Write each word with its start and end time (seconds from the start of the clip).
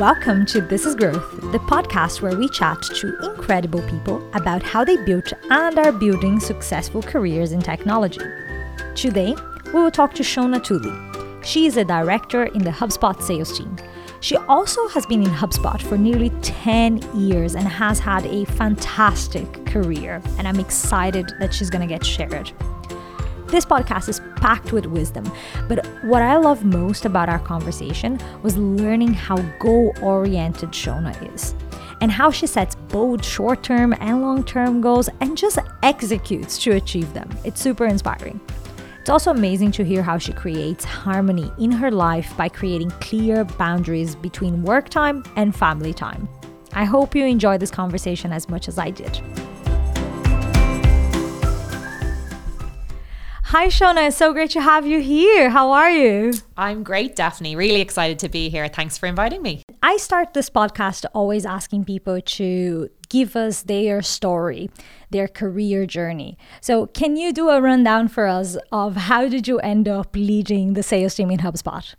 Welcome 0.00 0.46
to 0.46 0.62
This 0.62 0.86
is 0.86 0.94
Growth, 0.94 1.30
the 1.52 1.58
podcast 1.58 2.22
where 2.22 2.34
we 2.34 2.48
chat 2.48 2.80
to 2.80 3.18
incredible 3.22 3.82
people 3.82 4.26
about 4.32 4.62
how 4.62 4.82
they 4.82 4.96
built 5.04 5.30
and 5.50 5.78
are 5.78 5.92
building 5.92 6.40
successful 6.40 7.02
careers 7.02 7.52
in 7.52 7.60
technology. 7.60 8.22
Today, 8.94 9.36
we 9.66 9.72
will 9.72 9.90
talk 9.90 10.14
to 10.14 10.22
Seona 10.22 10.64
Tully. 10.64 11.44
She 11.44 11.66
is 11.66 11.76
a 11.76 11.84
director 11.84 12.44
in 12.44 12.64
the 12.64 12.70
HubSpot 12.70 13.20
sales 13.20 13.58
team. 13.58 13.76
She 14.20 14.38
also 14.38 14.88
has 14.88 15.04
been 15.04 15.22
in 15.22 15.28
HubSpot 15.28 15.82
for 15.82 15.98
nearly 15.98 16.30
10 16.40 17.02
years 17.14 17.54
and 17.54 17.68
has 17.68 17.98
had 17.98 18.24
a 18.24 18.46
fantastic 18.46 19.66
career, 19.66 20.22
and 20.38 20.48
I'm 20.48 20.60
excited 20.60 21.30
that 21.40 21.52
she's 21.52 21.68
going 21.68 21.86
to 21.86 21.94
get 21.94 22.06
shared. 22.06 22.50
This 23.48 23.66
podcast 23.66 24.08
is 24.08 24.22
packed 24.40 24.72
with 24.72 24.86
wisdom, 24.86 25.30
but 25.68 25.86
what 26.04 26.22
I 26.22 26.36
love 26.36 26.64
most 26.64 27.04
about 27.04 27.28
our 27.28 27.38
conversation 27.38 28.18
was 28.42 28.56
learning 28.56 29.14
how 29.14 29.36
goal 29.58 29.94
oriented 30.02 30.70
Seona 30.70 31.34
is 31.34 31.54
and 32.00 32.10
how 32.10 32.30
she 32.30 32.46
sets 32.46 32.74
bold 32.74 33.24
short 33.24 33.62
term 33.62 33.94
and 34.00 34.22
long 34.22 34.42
term 34.44 34.80
goals 34.80 35.08
and 35.20 35.36
just 35.36 35.58
executes 35.82 36.58
to 36.58 36.72
achieve 36.72 37.12
them. 37.12 37.28
It's 37.44 37.60
super 37.60 37.86
inspiring. 37.86 38.40
It's 39.00 39.10
also 39.10 39.30
amazing 39.30 39.72
to 39.72 39.84
hear 39.84 40.02
how 40.02 40.18
she 40.18 40.32
creates 40.32 40.84
harmony 40.84 41.50
in 41.58 41.72
her 41.72 41.90
life 41.90 42.36
by 42.36 42.48
creating 42.48 42.90
clear 43.00 43.44
boundaries 43.44 44.14
between 44.14 44.62
work 44.62 44.88
time 44.88 45.24
and 45.36 45.56
family 45.56 45.94
time. 45.94 46.28
I 46.72 46.84
hope 46.84 47.14
you 47.14 47.24
enjoy 47.24 47.58
this 47.58 47.70
conversation 47.70 48.32
as 48.32 48.48
much 48.48 48.68
as 48.68 48.78
I 48.78 48.90
did. 48.90 49.20
Hi, 53.50 53.66
Seona. 53.66 54.06
It's 54.06 54.16
so 54.16 54.32
great 54.32 54.52
to 54.52 54.60
have 54.60 54.86
you 54.86 55.00
here. 55.00 55.50
How 55.50 55.72
are 55.72 55.90
you? 55.90 56.34
I'm 56.56 56.84
great, 56.84 57.16
Daphne. 57.16 57.56
Really 57.56 57.80
excited 57.80 58.20
to 58.20 58.28
be 58.28 58.48
here. 58.48 58.68
Thanks 58.68 58.96
for 58.96 59.06
inviting 59.06 59.42
me. 59.42 59.64
I 59.82 59.96
start 59.96 60.34
this 60.34 60.48
podcast 60.48 61.04
always 61.14 61.44
asking 61.44 61.84
people 61.84 62.20
to 62.20 62.88
give 63.08 63.34
us 63.34 63.62
their 63.62 64.02
story, 64.02 64.70
their 65.10 65.26
career 65.26 65.84
journey. 65.84 66.38
So, 66.60 66.86
can 66.86 67.16
you 67.16 67.32
do 67.32 67.48
a 67.48 67.60
rundown 67.60 68.06
for 68.06 68.28
us 68.28 68.56
of 68.70 68.94
how 68.94 69.26
did 69.26 69.48
you 69.48 69.58
end 69.58 69.88
up 69.88 70.14
leading 70.14 70.74
the 70.74 70.84
sales 70.84 71.16
team 71.16 71.32
in 71.32 71.40
HubSpot? 71.40 71.96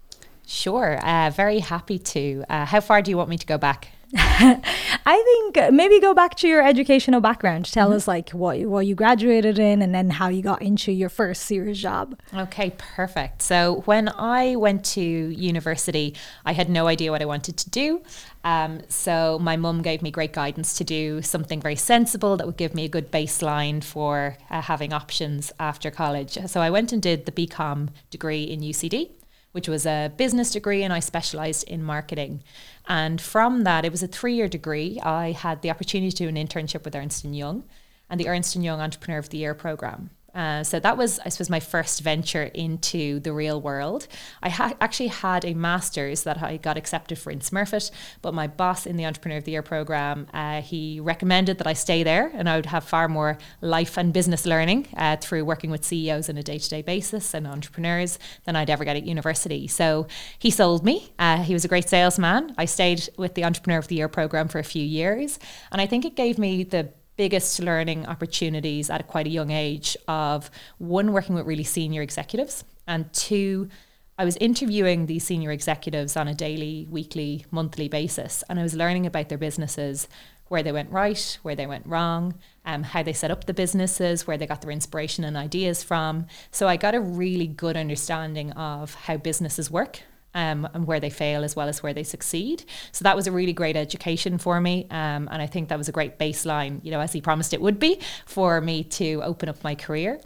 Sure. 0.47 1.05
Uh, 1.05 1.31
very 1.31 1.59
happy 1.59 1.99
to. 1.99 2.45
Uh, 2.49 2.63
how 2.63 2.79
far 2.79 3.01
do 3.01 3.11
you 3.11 3.17
want 3.17 3.27
me 3.27 3.37
to 3.37 3.45
go 3.45 3.57
back? 3.57 3.89
I 4.15 5.23
think 5.53 5.73
maybe 5.73 5.99
go 5.99 6.13
back 6.13 6.35
to 6.35 6.47
your 6.47 6.61
educational 6.61 7.21
background. 7.21 7.71
Tell 7.71 7.87
mm-hmm. 7.87 7.95
us 7.95 8.07
like 8.07 8.31
what 8.31 8.59
what 8.61 8.85
you 8.85 8.93
graduated 8.93 9.57
in 9.57 9.81
and 9.81 9.95
then 9.95 10.09
how 10.09 10.27
you 10.27 10.41
got 10.41 10.61
into 10.61 10.91
your 10.91 11.09
first 11.09 11.43
serious 11.43 11.79
job. 11.79 12.19
Okay, 12.33 12.73
perfect. 12.77 13.41
So 13.41 13.83
when 13.85 14.09
I 14.09 14.57
went 14.57 14.83
to 14.85 15.01
university, 15.01 16.15
I 16.45 16.51
had 16.51 16.69
no 16.69 16.87
idea 16.87 17.11
what 17.11 17.21
I 17.21 17.25
wanted 17.25 17.55
to 17.57 17.69
do. 17.69 18.01
Um, 18.43 18.81
so 18.89 19.39
my 19.39 19.55
mum 19.55 19.81
gave 19.81 20.01
me 20.01 20.11
great 20.11 20.33
guidance 20.33 20.77
to 20.79 20.83
do 20.83 21.21
something 21.21 21.61
very 21.61 21.75
sensible 21.75 22.35
that 22.37 22.45
would 22.45 22.57
give 22.57 22.75
me 22.75 22.85
a 22.85 22.89
good 22.89 23.11
baseline 23.11 23.83
for 23.83 24.37
uh, 24.49 24.61
having 24.61 24.91
options 24.91 25.53
after 25.59 25.89
college. 25.89 26.37
So 26.47 26.59
I 26.59 26.69
went 26.69 26.91
and 26.91 27.01
did 27.01 27.25
the 27.25 27.31
BCom 27.31 27.89
degree 28.09 28.43
in 28.43 28.59
UCD 28.61 29.11
which 29.51 29.67
was 29.67 29.85
a 29.85 30.11
business 30.17 30.51
degree, 30.51 30.83
and 30.83 30.93
I 30.93 30.99
specialized 30.99 31.67
in 31.67 31.83
marketing. 31.83 32.43
And 32.91 33.21
from 33.21 33.63
that, 33.63 33.85
it 33.85 33.91
was 33.93 34.03
a 34.03 34.07
three 34.07 34.35
year 34.35 34.49
degree. 34.49 34.99
I 35.01 35.31
had 35.31 35.61
the 35.61 35.69
opportunity 35.69 36.11
to 36.11 36.17
do 36.17 36.27
an 36.27 36.35
internship 36.35 36.83
with 36.83 36.93
Ernst 36.93 37.23
& 37.23 37.25
Young 37.25 37.63
and 38.09 38.19
the 38.19 38.27
Ernst 38.27 38.53
& 38.55 38.57
Young 38.57 38.81
Entrepreneur 38.81 39.17
of 39.17 39.29
the 39.29 39.37
Year 39.37 39.53
program. 39.53 40.09
Uh, 40.33 40.63
so 40.63 40.79
that 40.79 40.97
was, 40.97 41.19
I 41.25 41.29
suppose, 41.29 41.49
my 41.49 41.59
first 41.59 42.01
venture 42.01 42.43
into 42.43 43.19
the 43.19 43.33
real 43.33 43.59
world. 43.59 44.07
I 44.41 44.49
ha- 44.49 44.73
actually 44.79 45.07
had 45.07 45.43
a 45.43 45.53
master's 45.53 46.23
that 46.23 46.41
I 46.41 46.57
got 46.57 46.77
accepted 46.77 47.17
for 47.17 47.31
in 47.31 47.39
Smurfit, 47.39 47.91
but 48.21 48.33
my 48.33 48.47
boss 48.47 48.85
in 48.85 48.97
the 48.97 49.05
Entrepreneur 49.05 49.37
of 49.37 49.43
the 49.43 49.51
Year 49.51 49.61
program, 49.61 50.27
uh, 50.33 50.61
he 50.61 50.99
recommended 50.99 51.57
that 51.57 51.67
I 51.67 51.73
stay 51.73 52.03
there 52.03 52.31
and 52.33 52.49
I 52.49 52.55
would 52.55 52.67
have 52.67 52.83
far 52.83 53.07
more 53.07 53.37
life 53.59 53.97
and 53.97 54.13
business 54.13 54.45
learning 54.45 54.87
uh, 54.95 55.17
through 55.17 55.45
working 55.45 55.69
with 55.69 55.83
CEOs 55.83 56.29
on 56.29 56.37
a 56.37 56.43
day 56.43 56.57
to 56.57 56.69
day 56.69 56.81
basis 56.81 57.33
and 57.33 57.45
entrepreneurs 57.45 58.17
than 58.45 58.55
I'd 58.55 58.69
ever 58.69 58.85
get 58.85 58.95
at 58.95 59.03
university. 59.03 59.67
So 59.67 60.07
he 60.39 60.49
sold 60.49 60.85
me. 60.85 61.13
Uh, 61.19 61.37
he 61.37 61.53
was 61.53 61.65
a 61.65 61.67
great 61.67 61.89
salesman. 61.89 62.53
I 62.57 62.65
stayed 62.65 63.09
with 63.17 63.35
the 63.35 63.43
Entrepreneur 63.43 63.79
of 63.79 63.87
the 63.87 63.95
Year 63.95 64.07
program 64.07 64.47
for 64.47 64.59
a 64.59 64.63
few 64.63 64.83
years, 64.83 65.39
and 65.71 65.81
I 65.81 65.87
think 65.87 66.05
it 66.05 66.15
gave 66.15 66.37
me 66.37 66.63
the 66.63 66.89
biggest 67.21 67.59
learning 67.59 68.03
opportunities 68.07 68.89
at 68.89 69.05
quite 69.05 69.27
a 69.27 69.29
young 69.29 69.51
age 69.51 69.95
of 70.07 70.49
one 70.79 71.13
working 71.13 71.35
with 71.35 71.45
really 71.45 71.63
senior 71.63 72.01
executives 72.01 72.63
and 72.87 73.13
two 73.13 73.69
I 74.17 74.25
was 74.25 74.37
interviewing 74.37 75.05
these 75.05 75.23
senior 75.23 75.51
executives 75.51 76.17
on 76.17 76.27
a 76.27 76.33
daily, 76.33 76.87
weekly, 76.89 77.45
monthly 77.51 77.87
basis 77.87 78.43
and 78.49 78.59
I 78.59 78.63
was 78.63 78.73
learning 78.73 79.05
about 79.05 79.29
their 79.29 79.37
businesses 79.37 80.07
where 80.47 80.63
they 80.63 80.71
went 80.71 80.89
right, 80.89 81.37
where 81.43 81.55
they 81.55 81.67
went 81.67 81.85
wrong, 81.85 82.33
um, 82.65 82.81
how 82.81 83.03
they 83.03 83.13
set 83.13 83.29
up 83.29 83.45
the 83.45 83.53
businesses, 83.53 84.25
where 84.25 84.39
they 84.39 84.47
got 84.47 84.63
their 84.63 84.71
inspiration 84.71 85.23
and 85.23 85.37
ideas 85.37 85.83
from. 85.83 86.25
So 86.49 86.67
I 86.67 86.75
got 86.75 86.95
a 86.95 86.99
really 86.99 87.45
good 87.45 87.77
understanding 87.77 88.51
of 88.53 88.95
how 88.95 89.17
businesses 89.17 89.69
work 89.69 90.01
um, 90.33 90.67
and 90.73 90.85
where 90.85 90.99
they 90.99 91.09
fail 91.09 91.43
as 91.43 91.55
well 91.55 91.67
as 91.67 91.83
where 91.83 91.93
they 91.93 92.03
succeed. 92.03 92.63
So 92.91 93.03
that 93.03 93.15
was 93.15 93.27
a 93.27 93.31
really 93.31 93.53
great 93.53 93.75
education 93.75 94.37
for 94.37 94.59
me. 94.61 94.87
Um, 94.89 95.27
and 95.31 95.41
I 95.41 95.47
think 95.47 95.69
that 95.69 95.77
was 95.77 95.89
a 95.89 95.91
great 95.91 96.17
baseline, 96.17 96.83
you 96.83 96.91
know, 96.91 96.99
as 96.99 97.13
he 97.13 97.21
promised 97.21 97.53
it 97.53 97.61
would 97.61 97.79
be 97.79 97.99
for 98.25 98.61
me 98.61 98.83
to 98.85 99.21
open 99.23 99.49
up 99.49 99.63
my 99.63 99.75
career. 99.75 100.19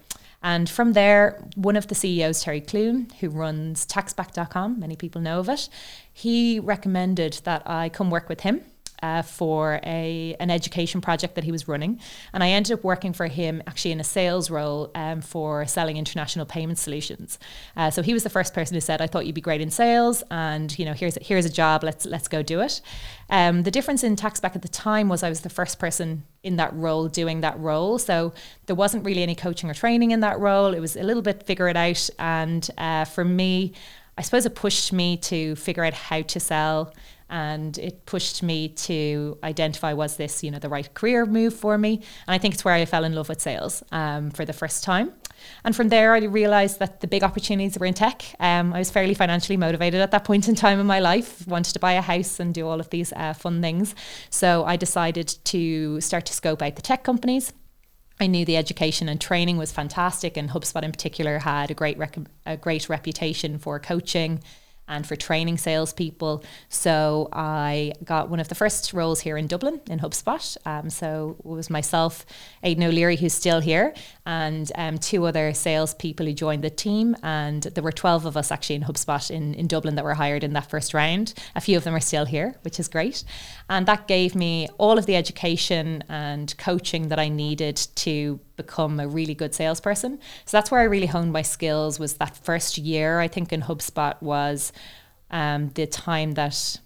And 0.43 0.69
from 0.69 0.93
there, 0.93 1.43
one 1.55 1.75
of 1.75 1.87
the 1.87 1.95
CEOs, 1.95 2.43
Terry 2.43 2.61
Clune, 2.61 3.07
who 3.19 3.29
runs 3.29 3.85
taxback.com, 3.87 4.79
many 4.79 4.95
people 4.95 5.19
know 5.19 5.39
of 5.39 5.49
it, 5.49 5.69
he 6.13 6.59
recommended 6.59 7.41
that 7.45 7.63
I 7.65 7.89
come 7.89 8.11
work 8.11 8.29
with 8.29 8.41
him 8.41 8.61
uh, 9.01 9.21
for 9.21 9.79
a 9.83 10.35
an 10.39 10.49
education 10.49 11.01
project 11.01 11.35
that 11.35 11.43
he 11.43 11.51
was 11.51 11.67
running, 11.67 11.99
and 12.33 12.43
I 12.43 12.49
ended 12.49 12.73
up 12.73 12.83
working 12.83 13.13
for 13.13 13.27
him 13.27 13.61
actually 13.67 13.91
in 13.91 13.99
a 13.99 14.03
sales 14.03 14.49
role 14.49 14.91
um, 14.95 15.21
for 15.21 15.65
selling 15.65 15.97
international 15.97 16.45
payment 16.45 16.79
solutions. 16.79 17.39
Uh, 17.75 17.89
so 17.89 18.01
he 18.01 18.13
was 18.13 18.23
the 18.23 18.29
first 18.29 18.53
person 18.53 18.75
who 18.75 18.81
said, 18.81 19.01
"I 19.01 19.07
thought 19.07 19.25
you'd 19.25 19.35
be 19.35 19.41
great 19.41 19.61
in 19.61 19.69
sales, 19.69 20.23
and 20.31 20.77
you 20.77 20.85
know 20.85 20.93
here's 20.93 21.17
a, 21.17 21.23
here's 21.23 21.45
a 21.45 21.49
job. 21.49 21.83
Let's 21.83 22.05
let's 22.05 22.27
go 22.27 22.41
do 22.41 22.61
it." 22.61 22.81
Um, 23.29 23.63
the 23.63 23.71
difference 23.71 24.03
in 24.03 24.15
tax 24.15 24.39
back 24.39 24.55
at 24.55 24.61
the 24.61 24.67
time 24.67 25.09
was 25.09 25.23
I 25.23 25.29
was 25.29 25.41
the 25.41 25.49
first 25.49 25.79
person 25.79 26.23
in 26.43 26.57
that 26.57 26.73
role 26.75 27.07
doing 27.07 27.41
that 27.41 27.59
role, 27.59 27.97
so 27.97 28.33
there 28.67 28.75
wasn't 28.75 29.05
really 29.05 29.23
any 29.23 29.35
coaching 29.35 29.69
or 29.69 29.73
training 29.73 30.11
in 30.11 30.19
that 30.21 30.39
role. 30.39 30.73
It 30.73 30.79
was 30.79 30.95
a 30.95 31.03
little 31.03 31.23
bit 31.23 31.43
figure 31.43 31.67
it 31.67 31.77
out, 31.77 32.09
and 32.19 32.67
uh, 32.77 33.05
for 33.05 33.25
me. 33.25 33.73
I 34.17 34.21
suppose 34.21 34.45
it 34.45 34.55
pushed 34.55 34.93
me 34.93 35.17
to 35.17 35.57
figure 35.57 35.83
out 35.83 35.93
how 35.93 36.21
to 36.21 36.39
sell 36.39 36.93
and 37.29 37.77
it 37.77 38.05
pushed 38.05 38.43
me 38.43 38.69
to 38.69 39.37
identify 39.43 39.93
was 39.93 40.17
this 40.17 40.43
you 40.43 40.51
know 40.51 40.59
the 40.59 40.69
right 40.69 40.93
career 40.93 41.25
move 41.25 41.53
for 41.53 41.77
me? 41.77 41.95
And 42.27 42.35
i 42.35 42.37
think 42.37 42.53
it's 42.53 42.65
where 42.65 42.73
i 42.73 42.85
fell 42.85 43.03
in 43.03 43.13
love 43.13 43.29
with 43.29 43.41
sales 43.41 43.83
um, 43.91 44.31
for 44.31 44.45
the 44.45 44.53
first 44.53 44.83
time. 44.83 45.11
And 45.63 45.75
from 45.75 45.89
there 45.89 46.13
i 46.13 46.19
realized 46.23 46.79
that 46.79 47.01
the 47.01 47.07
big 47.07 47.23
opportunities 47.23 47.77
were 47.77 47.85
in 47.85 47.93
tech. 47.93 48.23
Um, 48.39 48.73
i 48.73 48.79
was 48.79 48.91
fairly 48.91 49.13
financially 49.13 49.57
motivated 49.57 50.01
at 50.01 50.11
that 50.11 50.23
point 50.23 50.47
in 50.47 50.55
time 50.55 50.79
in 50.79 50.85
my 50.85 50.99
life 50.99 51.47
wanted 51.47 51.73
to 51.73 51.79
buy 51.79 51.93
a 51.93 52.01
house 52.01 52.39
and 52.39 52.53
do 52.53 52.67
all 52.67 52.79
of 52.79 52.89
these 52.89 53.13
uh, 53.13 53.33
fun 53.33 53.61
things. 53.61 53.95
So 54.29 54.65
i 54.65 54.75
decided 54.75 55.27
to 55.45 56.01
start 56.01 56.25
to 56.27 56.33
scope 56.33 56.61
out 56.61 56.75
the 56.75 56.81
tech 56.81 57.03
companies. 57.03 57.53
I 58.19 58.27
knew 58.27 58.45
the 58.45 58.55
education 58.55 59.09
and 59.09 59.19
training 59.19 59.57
was 59.57 59.73
fantastic, 59.73 60.37
and 60.37 60.49
HubSpot 60.49 60.83
in 60.83 60.91
particular 60.91 61.39
had 61.39 61.69
a 61.69 61.73
great 61.73 61.97
rec- 61.97 62.17
a 62.45 62.55
great 62.55 62.87
reputation 62.87 63.57
for 63.57 63.79
coaching 63.79 64.41
and 64.87 65.05
for 65.05 65.15
training 65.15 65.57
salespeople. 65.57 66.43
So 66.69 67.29
I 67.33 67.93
got 68.03 68.29
one 68.29 68.39
of 68.39 68.47
the 68.47 68.55
first 68.55 68.93
roles 68.93 69.21
here 69.21 69.37
in 69.37 69.47
Dublin 69.47 69.81
in 69.89 69.99
HubSpot. 69.99 70.57
Um, 70.65 70.89
so 70.89 71.35
it 71.39 71.45
was 71.45 71.69
myself, 71.69 72.25
Aidan 72.63 72.83
O'Leary, 72.83 73.15
who's 73.15 73.33
still 73.33 73.59
here, 73.59 73.93
and 74.25 74.71
um, 74.75 74.97
two 74.97 75.25
other 75.25 75.53
salespeople 75.53 76.25
who 76.25 76.33
joined 76.33 76.63
the 76.63 76.69
team. 76.69 77.15
And 77.23 77.63
there 77.63 77.83
were 77.83 77.91
12 77.91 78.25
of 78.25 78.37
us 78.37 78.51
actually 78.51 78.75
in 78.75 78.83
HubSpot 78.83 79.31
in, 79.31 79.53
in 79.55 79.67
Dublin 79.67 79.95
that 79.95 80.05
were 80.05 80.13
hired 80.13 80.43
in 80.43 80.53
that 80.53 80.69
first 80.69 80.93
round. 80.93 81.33
A 81.55 81.61
few 81.61 81.77
of 81.77 81.83
them 81.83 81.95
are 81.95 81.99
still 81.99 82.25
here, 82.25 82.55
which 82.61 82.79
is 82.79 82.87
great. 82.87 83.23
And 83.69 83.85
that 83.87 84.07
gave 84.07 84.35
me 84.35 84.67
all 84.77 84.97
of 84.97 85.05
the 85.05 85.15
education 85.15 86.03
and 86.09 86.55
coaching 86.57 87.09
that 87.09 87.19
I 87.19 87.29
needed 87.29 87.75
to 87.95 88.39
become 88.55 88.99
a 88.99 89.07
really 89.07 89.35
good 89.35 89.53
salesperson. 89.53 90.19
So 90.45 90.57
that's 90.57 90.71
where 90.71 90.81
I 90.81 90.85
really 90.85 91.07
honed 91.07 91.31
my 91.31 91.41
skills 91.41 91.99
was 91.99 92.15
that 92.15 92.37
first 92.37 92.77
year 92.77 93.19
I 93.19 93.27
think 93.27 93.51
in 93.51 93.61
HubSpot 93.61 94.21
was 94.21 94.71
um, 95.31 95.69
the 95.75 95.87
time 95.87 96.33
that 96.33 96.79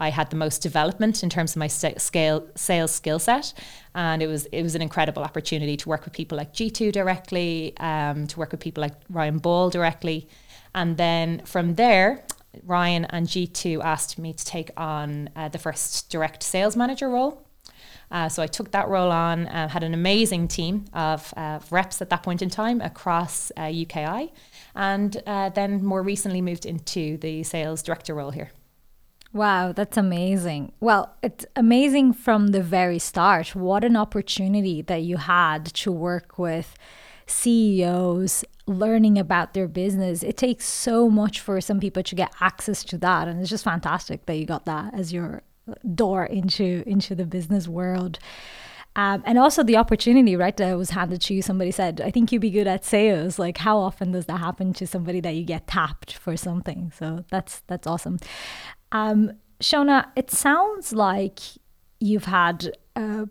I 0.00 0.08
had 0.08 0.30
the 0.30 0.36
most 0.36 0.62
development 0.62 1.22
in 1.22 1.28
terms 1.28 1.52
of 1.52 1.58
my 1.58 1.66
scale 1.66 2.48
sales 2.54 2.90
skill 2.90 3.18
set, 3.18 3.52
and 3.94 4.22
it 4.22 4.28
was 4.28 4.46
it 4.46 4.62
was 4.62 4.74
an 4.74 4.80
incredible 4.80 5.22
opportunity 5.22 5.76
to 5.76 5.88
work 5.90 6.06
with 6.06 6.14
people 6.14 6.38
like 6.38 6.54
G2 6.54 6.90
directly, 6.90 7.74
um, 7.76 8.26
to 8.28 8.38
work 8.38 8.52
with 8.52 8.60
people 8.60 8.80
like 8.80 8.94
Ryan 9.10 9.38
Ball 9.38 9.68
directly, 9.68 10.26
and 10.74 10.96
then 10.96 11.42
from 11.44 11.74
there, 11.74 12.24
Ryan 12.64 13.04
and 13.06 13.26
G2 13.26 13.84
asked 13.84 14.18
me 14.18 14.32
to 14.32 14.44
take 14.44 14.70
on 14.76 15.28
uh, 15.36 15.50
the 15.50 15.58
first 15.58 16.08
direct 16.10 16.42
sales 16.42 16.76
manager 16.76 17.10
role. 17.10 17.46
Uh, 18.10 18.28
so 18.28 18.42
I 18.42 18.46
took 18.46 18.72
that 18.72 18.88
role 18.88 19.12
on, 19.12 19.46
uh, 19.46 19.68
had 19.68 19.82
an 19.82 19.94
amazing 19.94 20.48
team 20.48 20.86
of 20.92 21.32
uh, 21.36 21.60
reps 21.70 22.02
at 22.02 22.10
that 22.10 22.22
point 22.22 22.42
in 22.42 22.50
time 22.50 22.80
across 22.80 23.52
UKI, 23.56 24.24
uh, 24.24 24.28
and 24.74 25.22
uh, 25.26 25.50
then 25.50 25.84
more 25.84 26.02
recently 26.02 26.40
moved 26.40 26.66
into 26.66 27.16
the 27.18 27.42
sales 27.44 27.82
director 27.82 28.14
role 28.14 28.30
here. 28.30 28.50
Wow, 29.32 29.70
that's 29.70 29.96
amazing. 29.96 30.72
Well, 30.80 31.14
it's 31.22 31.46
amazing 31.54 32.14
from 32.14 32.48
the 32.48 32.62
very 32.62 32.98
start. 32.98 33.54
What 33.54 33.84
an 33.84 33.96
opportunity 33.96 34.82
that 34.82 35.02
you 35.02 35.18
had 35.18 35.66
to 35.66 35.92
work 35.92 36.36
with 36.36 36.74
CEOs 37.26 38.44
learning 38.66 39.18
about 39.18 39.54
their 39.54 39.68
business. 39.68 40.24
It 40.24 40.36
takes 40.36 40.64
so 40.64 41.08
much 41.08 41.38
for 41.38 41.60
some 41.60 41.78
people 41.78 42.02
to 42.02 42.14
get 42.16 42.32
access 42.40 42.82
to 42.84 42.98
that 42.98 43.28
and 43.28 43.40
it's 43.40 43.50
just 43.50 43.64
fantastic 43.64 44.26
that 44.26 44.36
you 44.36 44.46
got 44.46 44.64
that 44.64 44.94
as 44.94 45.12
your 45.12 45.42
door 45.94 46.24
into 46.24 46.82
into 46.86 47.14
the 47.14 47.26
business 47.26 47.68
world. 47.68 48.18
Um, 48.96 49.22
and 49.24 49.38
also 49.38 49.62
the 49.62 49.76
opportunity, 49.76 50.34
right, 50.34 50.56
that 50.56 50.76
was 50.76 50.90
handed 50.90 51.20
to 51.22 51.34
you. 51.34 51.42
Somebody 51.42 51.70
said, 51.70 52.00
I 52.00 52.10
think 52.10 52.32
you'd 52.32 52.42
be 52.42 52.50
good 52.50 52.66
at 52.66 52.84
sales. 52.84 53.38
Like, 53.38 53.58
how 53.58 53.78
often 53.78 54.10
does 54.10 54.26
that 54.26 54.38
happen 54.38 54.72
to 54.74 54.86
somebody 54.86 55.20
that 55.20 55.36
you 55.36 55.44
get 55.44 55.68
tapped 55.68 56.14
for 56.14 56.36
something? 56.36 56.92
So 56.98 57.24
that's 57.30 57.62
that's 57.68 57.86
awesome. 57.86 58.18
Um, 58.90 59.32
Seona, 59.60 60.06
it 60.16 60.30
sounds 60.30 60.92
like 60.92 61.38
you've 62.00 62.24
had 62.24 62.72
a 62.96 63.28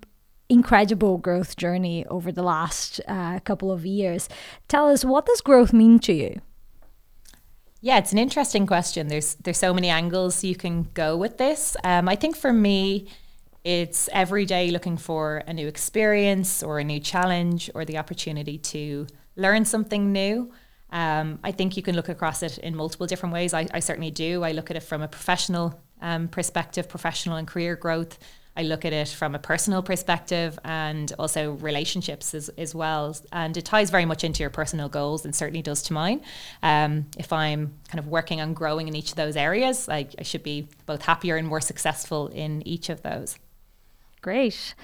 incredible 0.48 1.18
growth 1.18 1.58
journey 1.58 2.06
over 2.08 2.32
the 2.32 2.42
last 2.42 3.02
uh, 3.08 3.40
couple 3.42 3.72
of 3.72 3.86
years. 3.86 4.30
Tell 4.68 4.90
us, 4.90 5.06
what 5.06 5.26
does 5.26 5.42
growth 5.42 5.74
mean 5.74 6.00
to 6.00 6.14
you? 6.14 6.42
Yeah, 7.82 7.98
it's 7.98 8.12
an 8.12 8.18
interesting 8.18 8.68
question. 8.68 9.08
There's 9.08 9.36
there's 9.36 9.58
so 9.58 9.74
many 9.74 9.90
angles 9.90 10.44
you 10.44 10.56
can 10.56 10.84
go 10.94 11.16
with 11.16 11.38
this. 11.38 11.78
Um, 11.84 12.10
I 12.10 12.16
think 12.16 12.36
for 12.36 12.52
me, 12.52 13.08
it's 13.64 14.10
every 14.12 14.46
day 14.46 14.70
looking 14.70 14.98
for 14.98 15.44
a 15.48 15.54
new 15.54 15.68
experience 15.68 16.62
or 16.62 16.80
a 16.80 16.84
new 16.84 17.00
challenge 17.00 17.70
or 17.74 17.86
the 17.86 17.98
opportunity 17.98 18.58
to 18.58 19.08
learn 19.38 19.64
something 19.64 20.12
new. 20.12 20.52
Um, 20.92 21.40
I 21.44 21.52
think 21.52 21.78
you 21.78 21.84
can 21.84 21.96
look 21.96 22.10
across 22.10 22.44
it 22.44 22.58
in 22.58 22.76
multiple 22.76 23.08
different 23.08 23.34
ways. 23.34 23.54
I, 23.54 23.68
I 23.74 23.80
certainly 23.80 24.12
do. 24.12 24.44
I 24.44 24.52
look 24.52 24.70
at 24.70 24.76
it 24.76 24.84
from 24.84 25.02
a 25.02 25.08
professional 25.08 25.80
um, 26.02 26.28
perspective, 26.28 26.90
professional 26.90 27.38
and 27.38 27.48
career 27.48 27.76
growth. 27.76 28.18
I 28.60 28.64
look 28.64 28.84
at 28.84 28.92
it 28.92 29.08
from 29.08 29.36
a 29.36 29.40
personal 29.40 29.82
perspective 29.82 30.60
and 30.66 31.14
also 31.18 31.54
relationships 31.54 32.34
as, 32.34 32.50
as 32.58 32.76
well. 32.76 33.16
And 33.32 33.56
it 33.56 33.64
ties 33.64 33.90
very 33.90 34.04
much 34.04 34.26
into 34.26 34.44
your 34.44 34.50
personal 34.50 34.90
goals 34.90 35.24
and 35.24 35.34
certainly 35.34 35.62
does 35.62 35.82
to 35.84 35.94
mine. 35.94 36.20
Um, 36.62 37.06
if 37.18 37.32
I'm 37.32 37.74
kind 37.88 38.00
of 38.00 38.08
working 38.08 38.42
on 38.42 38.54
growing 38.54 38.90
in 38.90 38.98
each 38.98 39.12
of 39.12 39.16
those 39.16 39.38
areas, 39.38 39.88
I, 39.88 40.10
I 40.20 40.24
should 40.24 40.44
be 40.44 40.68
both 40.86 41.04
happier 41.04 41.38
and 41.38 41.48
more 41.48 41.62
successful 41.62 42.28
in 42.28 42.68
each 42.68 42.90
of 42.90 43.02
those. 43.02 43.38
Great. 44.22 44.76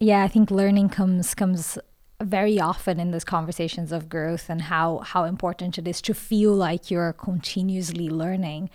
Yeah, 0.00 0.24
I 0.24 0.28
think 0.28 0.50
learning 0.50 0.88
comes 0.88 1.32
comes 1.36 1.78
very 2.20 2.58
often 2.58 2.98
in 2.98 3.12
those 3.12 3.24
conversations 3.24 3.92
of 3.92 4.08
growth 4.08 4.50
and 4.50 4.62
how 4.62 4.98
how 4.98 5.22
important 5.22 5.78
it 5.78 5.86
is 5.86 6.02
to 6.02 6.14
feel 6.14 6.52
like 6.52 6.90
you're 6.90 7.12
continuously 7.12 8.10
learning. 8.10 8.70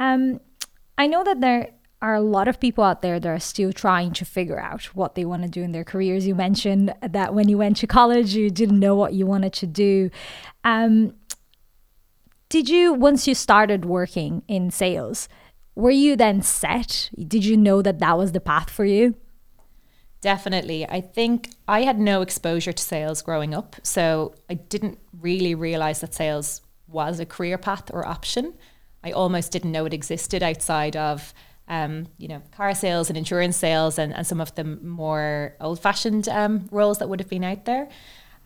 Um, 0.00 0.40
I 0.96 1.06
know 1.06 1.22
that 1.22 1.40
there 1.40 1.70
are 2.00 2.14
a 2.14 2.20
lot 2.20 2.46
of 2.46 2.60
people 2.60 2.84
out 2.84 3.02
there 3.02 3.18
that 3.18 3.28
are 3.28 3.40
still 3.40 3.72
trying 3.72 4.12
to 4.12 4.24
figure 4.24 4.60
out 4.60 4.84
what 4.94 5.14
they 5.14 5.24
want 5.24 5.42
to 5.42 5.48
do 5.48 5.62
in 5.62 5.72
their 5.72 5.84
careers. 5.84 6.26
You 6.26 6.34
mentioned 6.34 6.94
that 7.02 7.34
when 7.34 7.48
you 7.48 7.58
went 7.58 7.76
to 7.78 7.86
college, 7.86 8.34
you 8.34 8.50
didn't 8.50 8.78
know 8.78 8.94
what 8.94 9.14
you 9.14 9.26
wanted 9.26 9.52
to 9.54 9.66
do. 9.66 10.10
Um, 10.62 11.14
did 12.48 12.68
you, 12.68 12.94
once 12.94 13.26
you 13.26 13.34
started 13.34 13.84
working 13.84 14.42
in 14.46 14.70
sales, 14.70 15.28
were 15.74 15.90
you 15.90 16.16
then 16.16 16.40
set? 16.42 17.10
Did 17.16 17.44
you 17.44 17.56
know 17.56 17.82
that 17.82 17.98
that 17.98 18.16
was 18.16 18.32
the 18.32 18.40
path 18.40 18.70
for 18.70 18.84
you? 18.84 19.14
Definitely. 20.20 20.88
I 20.88 21.00
think 21.00 21.50
I 21.66 21.82
had 21.82 21.98
no 21.98 22.22
exposure 22.22 22.72
to 22.72 22.82
sales 22.82 23.22
growing 23.22 23.54
up. 23.54 23.76
So 23.82 24.34
I 24.48 24.54
didn't 24.54 24.98
really 25.20 25.54
realize 25.54 26.00
that 26.00 26.14
sales 26.14 26.62
was 26.86 27.20
a 27.20 27.26
career 27.26 27.58
path 27.58 27.90
or 27.92 28.06
option. 28.06 28.54
I 29.04 29.12
almost 29.12 29.52
didn't 29.52 29.70
know 29.72 29.84
it 29.84 29.94
existed 29.94 30.42
outside 30.42 30.96
of, 30.96 31.32
um, 31.68 32.06
you 32.16 32.28
know, 32.28 32.42
car 32.52 32.74
sales 32.74 33.08
and 33.10 33.16
insurance 33.16 33.56
sales 33.56 33.98
and, 33.98 34.14
and 34.14 34.26
some 34.26 34.40
of 34.40 34.54
the 34.54 34.64
more 34.64 35.54
old 35.60 35.80
fashioned 35.80 36.28
um, 36.28 36.68
roles 36.70 36.98
that 36.98 37.08
would 37.08 37.20
have 37.20 37.28
been 37.28 37.44
out 37.44 37.64
there. 37.66 37.88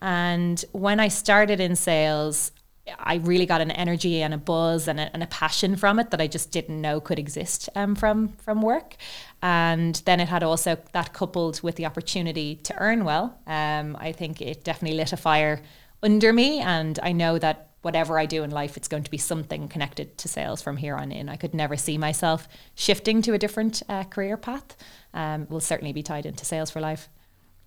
And 0.01 0.63
when 0.73 0.99
I 0.99 1.09
started 1.09 1.61
in 1.61 1.77
sales, 1.77 2.51
I 2.99 3.17
really 3.17 3.47
got 3.47 3.61
an 3.61 3.71
energy 3.71 4.23
and 4.23 4.35
a 4.35 4.39
buzz 4.39 4.89
and 4.89 4.99
a, 4.99 5.09
and 5.15 5.23
a, 5.23 5.27
passion 5.29 5.77
from 5.77 6.01
it 6.01 6.11
that 6.11 6.21
I 6.21 6.27
just 6.27 6.51
didn't 6.51 6.81
know 6.81 7.01
could 7.01 7.19
exist 7.19 7.69
um, 7.77 7.95
from 7.95 8.31
from 8.39 8.61
work. 8.61 8.97
And 9.41 9.95
then 10.05 10.19
it 10.19 10.29
had 10.29 10.43
also 10.43 10.77
that 10.93 11.13
coupled 11.13 11.63
with 11.63 11.77
the 11.77 11.87
opportunity 11.87 12.57
to 12.57 12.75
earn 12.79 13.05
well. 13.05 13.39
Um, 13.47 13.97
I 14.01 14.11
think 14.11 14.43
it 14.43 14.65
definitely 14.65 14.97
lit 14.97 15.13
a 15.13 15.17
fire 15.17 15.63
under 16.03 16.33
me, 16.33 16.59
and 16.61 16.99
I 17.03 17.13
know 17.13 17.39
that 17.39 17.72
whatever 17.83 18.19
I 18.19 18.27
do 18.27 18.43
in 18.43 18.51
life, 18.51 18.77
it's 18.77 18.89
going 18.89 19.03
to 19.03 19.11
be 19.11 19.19
something 19.19 19.69
connected 19.69 20.17
to 20.19 20.29
sales 20.29 20.63
from 20.63 20.77
here 20.77 20.97
on 20.97 21.13
in. 21.13 21.29
I 21.29 21.37
could 21.37 21.55
never 21.55 21.77
see 21.77 21.99
myself 21.99 22.49
shifting 22.75 23.23
to 23.23 23.35
a 23.35 23.39
different 23.39 23.83
uh, 23.89 24.05
career 24.05 24.37
path. 24.37 24.77
Um, 25.15 25.47
will 25.51 25.61
certainly 25.61 25.93
be 25.93 26.03
tied 26.03 26.25
into 26.25 26.45
sales 26.45 26.71
for 26.71 26.81
life. 26.81 27.09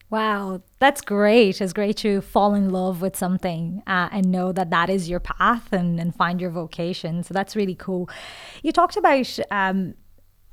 Wow, 0.09 0.61
that's 0.79 1.01
great. 1.01 1.59
It's 1.61 1.73
great 1.73 1.97
to 1.97 2.21
fall 2.21 2.53
in 2.53 2.69
love 2.69 3.01
with 3.01 3.15
something 3.15 3.81
uh, 3.87 4.09
and 4.11 4.31
know 4.31 4.51
that 4.51 4.69
that 4.69 4.89
is 4.89 5.09
your 5.09 5.19
path 5.19 5.73
and, 5.73 5.99
and 5.99 6.15
find 6.15 6.39
your 6.39 6.51
vocation. 6.51 7.23
So 7.23 7.33
that's 7.33 7.55
really 7.55 7.75
cool. 7.75 8.09
You 8.61 8.71
talked 8.71 8.97
about 8.97 9.39
um, 9.49 9.95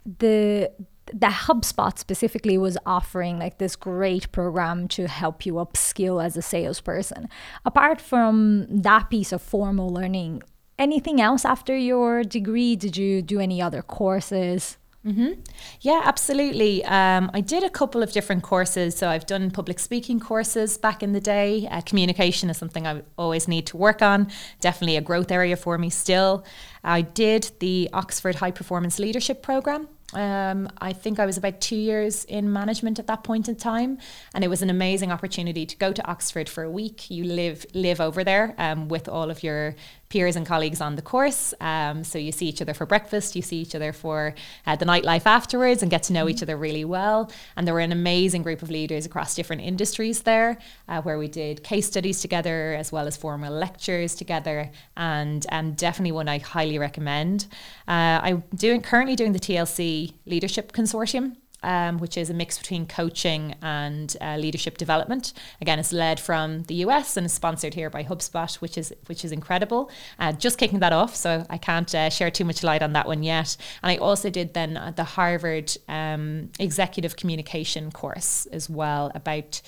the 0.04 0.72
the 1.06 1.26
HubSpot 1.26 1.98
specifically 1.98 2.56
was 2.56 2.78
offering 2.86 3.38
like 3.38 3.58
this 3.58 3.76
great 3.76 4.30
program 4.32 4.88
to 4.88 5.08
help 5.08 5.44
you 5.44 5.54
upskill 5.54 6.24
as 6.24 6.36
a 6.36 6.42
salesperson. 6.42 7.28
Apart 7.64 8.00
from 8.00 8.66
that 8.68 9.10
piece 9.10 9.32
of 9.32 9.42
formal 9.42 9.90
learning, 9.90 10.42
anything 10.78 11.20
else 11.20 11.44
after 11.44 11.76
your 11.76 12.22
degree? 12.24 12.76
Did 12.76 12.96
you 12.96 13.22
do 13.22 13.40
any 13.40 13.60
other 13.60 13.82
courses? 13.82 14.78
Mm-hmm. 15.04 15.40
Yeah, 15.80 16.00
absolutely. 16.04 16.84
Um, 16.84 17.28
I 17.34 17.40
did 17.40 17.64
a 17.64 17.70
couple 17.70 18.04
of 18.04 18.12
different 18.12 18.44
courses. 18.44 18.96
So 18.96 19.08
I've 19.08 19.26
done 19.26 19.50
public 19.50 19.80
speaking 19.80 20.20
courses 20.20 20.78
back 20.78 21.02
in 21.02 21.12
the 21.12 21.20
day. 21.20 21.66
Uh, 21.68 21.80
communication 21.80 22.48
is 22.50 22.56
something 22.56 22.86
I 22.86 23.02
always 23.18 23.48
need 23.48 23.66
to 23.66 23.76
work 23.76 24.00
on. 24.00 24.28
Definitely 24.60 24.96
a 24.96 25.00
growth 25.00 25.32
area 25.32 25.56
for 25.56 25.76
me 25.76 25.90
still. 25.90 26.44
I 26.84 27.02
did 27.02 27.50
the 27.58 27.90
Oxford 27.92 28.36
High 28.36 28.52
Performance 28.52 29.00
Leadership 29.00 29.42
Program. 29.42 29.88
Um, 30.14 30.68
I 30.78 30.92
think 30.92 31.18
I 31.18 31.26
was 31.26 31.36
about 31.36 31.60
two 31.60 31.76
years 31.76 32.24
in 32.24 32.52
management 32.52 32.98
at 32.98 33.06
that 33.06 33.24
point 33.24 33.48
in 33.48 33.56
time, 33.56 33.98
and 34.34 34.44
it 34.44 34.48
was 34.48 34.62
an 34.62 34.70
amazing 34.70 35.10
opportunity 35.10 35.64
to 35.66 35.76
go 35.76 35.92
to 35.92 36.06
Oxford 36.06 36.48
for 36.48 36.62
a 36.62 36.70
week. 36.70 37.10
You 37.10 37.24
live 37.24 37.64
live 37.74 38.00
over 38.00 38.22
there 38.24 38.54
um, 38.58 38.88
with 38.88 39.08
all 39.08 39.30
of 39.30 39.42
your 39.42 39.74
peers 40.12 40.36
and 40.36 40.44
colleagues 40.44 40.82
on 40.82 40.94
the 40.94 41.00
course. 41.00 41.54
Um, 41.58 42.04
so 42.04 42.18
you 42.18 42.32
see 42.32 42.46
each 42.46 42.60
other 42.60 42.74
for 42.74 42.84
breakfast, 42.84 43.34
you 43.34 43.40
see 43.40 43.56
each 43.56 43.74
other 43.74 43.94
for 43.94 44.34
uh, 44.66 44.76
the 44.76 44.84
nightlife 44.84 45.24
afterwards, 45.24 45.80
and 45.80 45.90
get 45.90 46.02
to 46.04 46.12
know 46.12 46.26
mm-hmm. 46.26 46.36
each 46.36 46.42
other 46.42 46.56
really 46.56 46.84
well. 46.84 47.30
And 47.56 47.66
there 47.66 47.72
were 47.72 47.80
an 47.80 47.92
amazing 47.92 48.42
group 48.42 48.60
of 48.60 48.68
leaders 48.70 49.06
across 49.06 49.34
different 49.34 49.62
industries 49.62 50.20
there, 50.22 50.58
uh, 50.86 51.00
where 51.00 51.18
we 51.18 51.28
did 51.28 51.64
case 51.64 51.86
studies 51.86 52.20
together 52.20 52.74
as 52.78 52.92
well 52.92 53.06
as 53.06 53.16
formal 53.16 53.54
lectures 53.54 54.14
together, 54.14 54.70
and 54.98 55.46
um, 55.50 55.72
definitely 55.72 56.12
one 56.12 56.28
I 56.28 56.38
highly 56.38 56.78
recommend. 56.78 57.46
Uh, 57.88 58.20
I'm 58.22 58.44
doing 58.54 58.82
currently 58.82 59.16
doing 59.16 59.32
the 59.32 59.40
TLC 59.40 60.12
Leadership 60.26 60.72
Consortium 60.72 61.36
um, 61.62 61.98
which 61.98 62.16
is 62.16 62.30
a 62.30 62.34
mix 62.34 62.58
between 62.58 62.86
coaching 62.86 63.54
and 63.62 64.16
uh, 64.20 64.36
leadership 64.36 64.78
development. 64.78 65.32
Again, 65.60 65.78
it's 65.78 65.92
led 65.92 66.18
from 66.20 66.64
the 66.64 66.74
US 66.86 67.16
and 67.16 67.26
is 67.26 67.32
sponsored 67.32 67.74
here 67.74 67.90
by 67.90 68.04
HubSpot, 68.04 68.54
which 68.56 68.76
is 68.78 68.92
which 69.06 69.24
is 69.24 69.32
incredible. 69.32 69.90
Uh, 70.18 70.32
just 70.32 70.58
kicking 70.58 70.80
that 70.80 70.92
off, 70.92 71.14
so 71.14 71.46
I 71.48 71.58
can't 71.58 71.92
uh, 71.94 72.10
share 72.10 72.30
too 72.30 72.44
much 72.44 72.62
light 72.62 72.82
on 72.82 72.92
that 72.92 73.06
one 73.06 73.22
yet. 73.22 73.56
And 73.82 73.90
I 73.90 73.96
also 73.96 74.30
did 74.30 74.54
then 74.54 74.76
uh, 74.76 74.92
the 74.94 75.04
Harvard 75.04 75.76
um, 75.88 76.50
Executive 76.58 77.16
Communication 77.16 77.90
course 77.90 78.46
as 78.46 78.68
well 78.68 79.10
about 79.14 79.60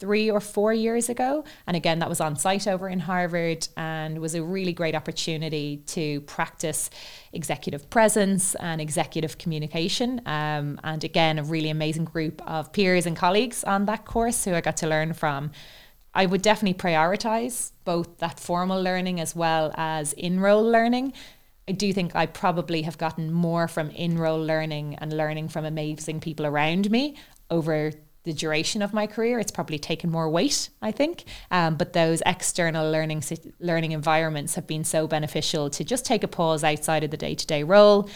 three 0.00 0.30
or 0.30 0.40
four 0.40 0.72
years 0.72 1.08
ago. 1.08 1.44
And 1.66 1.76
again, 1.76 1.98
that 1.98 2.08
was 2.08 2.20
on 2.20 2.34
site 2.34 2.66
over 2.66 2.88
in 2.88 3.00
Harvard 3.00 3.68
and 3.76 4.18
was 4.18 4.34
a 4.34 4.42
really 4.42 4.72
great 4.72 4.94
opportunity 4.94 5.82
to 5.88 6.22
practice 6.22 6.90
executive 7.32 7.88
presence 7.90 8.54
and 8.56 8.80
executive 8.80 9.36
communication. 9.38 10.22
Um, 10.26 10.80
and 10.82 11.04
again, 11.04 11.38
a 11.38 11.44
really 11.44 11.68
amazing 11.68 12.06
group 12.06 12.42
of 12.50 12.72
peers 12.72 13.04
and 13.06 13.14
colleagues 13.14 13.62
on 13.62 13.84
that 13.84 14.06
course 14.06 14.44
who 14.44 14.54
I 14.54 14.62
got 14.62 14.78
to 14.78 14.88
learn 14.88 15.12
from. 15.12 15.52
I 16.14 16.26
would 16.26 16.42
definitely 16.42 16.78
prioritize 16.78 17.70
both 17.84 18.18
that 18.18 18.40
formal 18.40 18.82
learning 18.82 19.20
as 19.20 19.36
well 19.36 19.70
as 19.76 20.12
in 20.14 20.40
role 20.40 20.64
learning. 20.64 21.12
I 21.68 21.72
do 21.72 21.92
think 21.92 22.16
I 22.16 22.26
probably 22.26 22.82
have 22.82 22.98
gotten 22.98 23.30
more 23.30 23.68
from 23.68 23.90
in 23.90 24.18
role 24.18 24.42
learning 24.42 24.96
and 24.96 25.12
learning 25.12 25.50
from 25.50 25.64
amazing 25.64 26.18
people 26.18 26.46
around 26.46 26.90
me 26.90 27.16
over 27.48 27.92
the 28.24 28.32
duration 28.32 28.82
of 28.82 28.92
my 28.92 29.06
career, 29.06 29.38
it's 29.38 29.50
probably 29.50 29.78
taken 29.78 30.10
more 30.10 30.28
weight, 30.28 30.68
I 30.82 30.92
think. 30.92 31.24
Um, 31.50 31.76
but 31.76 31.92
those 31.92 32.22
external 32.26 32.90
learning 32.90 33.22
learning 33.60 33.92
environments 33.92 34.54
have 34.54 34.66
been 34.66 34.84
so 34.84 35.06
beneficial 35.06 35.70
to 35.70 35.84
just 35.84 36.04
take 36.04 36.22
a 36.22 36.28
pause 36.28 36.62
outside 36.62 37.04
of 37.04 37.10
the 37.10 37.16
day 37.16 37.34
to 37.34 37.46
day 37.46 37.62
role, 37.62 38.10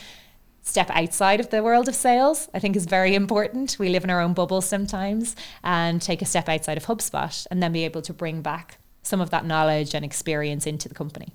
step 0.63 0.91
outside 0.91 1.41
of 1.41 1.51
the 1.51 1.63
world 1.63 1.89
of 1.89 1.95
sales. 1.95 2.49
I 2.53 2.59
think 2.59 2.77
is 2.77 2.87
very 2.87 3.15
important. 3.15 3.77
We 3.79 3.89
live 3.89 4.05
in 4.05 4.11
our 4.11 4.21
own 4.21 4.35
bubble 4.35 4.61
sometimes, 4.61 5.37
and 5.63 6.03
take 6.03 6.21
a 6.23 6.27
step 6.27 6.49
outside 6.49 6.77
of 6.77 6.87
HubSpot, 6.87 7.47
and 7.51 7.63
then 7.63 7.73
be 7.73 7.85
able 7.85 8.03
to 8.03 8.13
bring 8.13 8.43
back 8.43 8.79
some 9.03 9.21
of 9.21 9.31
that 9.31 9.47
knowledge 9.47 9.95
and 9.95 10.05
experience 10.05 10.67
into 10.67 10.89
the 10.89 10.95
company. 10.95 11.35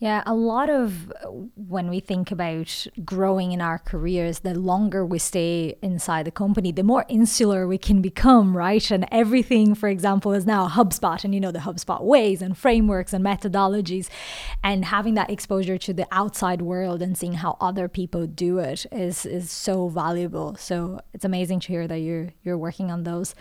Yeah, 0.00 0.22
a 0.24 0.32
lot 0.32 0.70
of 0.70 1.12
when 1.56 1.90
we 1.90 2.00
think 2.00 2.32
about 2.32 2.86
growing 3.04 3.52
in 3.52 3.60
our 3.60 3.78
careers, 3.78 4.38
the 4.38 4.58
longer 4.58 5.04
we 5.04 5.18
stay 5.18 5.76
inside 5.82 6.24
the 6.24 6.30
company, 6.30 6.72
the 6.72 6.82
more 6.82 7.04
insular 7.10 7.66
we 7.66 7.76
can 7.76 8.00
become, 8.00 8.56
right? 8.56 8.90
And 8.90 9.06
everything, 9.12 9.74
for 9.74 9.90
example, 9.90 10.32
is 10.32 10.46
now 10.46 10.68
HubSpot 10.68 11.22
and 11.22 11.34
you 11.34 11.40
know 11.40 11.52
the 11.52 11.58
HubSpot 11.58 12.02
ways 12.02 12.40
and 12.40 12.56
frameworks 12.56 13.12
and 13.12 13.22
methodologies. 13.22 14.08
And 14.64 14.86
having 14.86 15.16
that 15.16 15.28
exposure 15.28 15.76
to 15.76 15.92
the 15.92 16.08
outside 16.10 16.62
world 16.62 17.02
and 17.02 17.16
seeing 17.16 17.34
how 17.34 17.58
other 17.60 17.86
people 17.86 18.26
do 18.26 18.56
it 18.58 18.86
is 18.90 19.26
is 19.26 19.50
so 19.50 19.90
valuable. 19.90 20.56
So 20.56 21.02
it's 21.12 21.26
amazing 21.26 21.60
to 21.60 21.68
hear 21.68 21.86
that 21.86 21.98
you're 21.98 22.32
you're 22.42 22.56
working 22.56 22.90
on 22.90 23.02
those. 23.02 23.34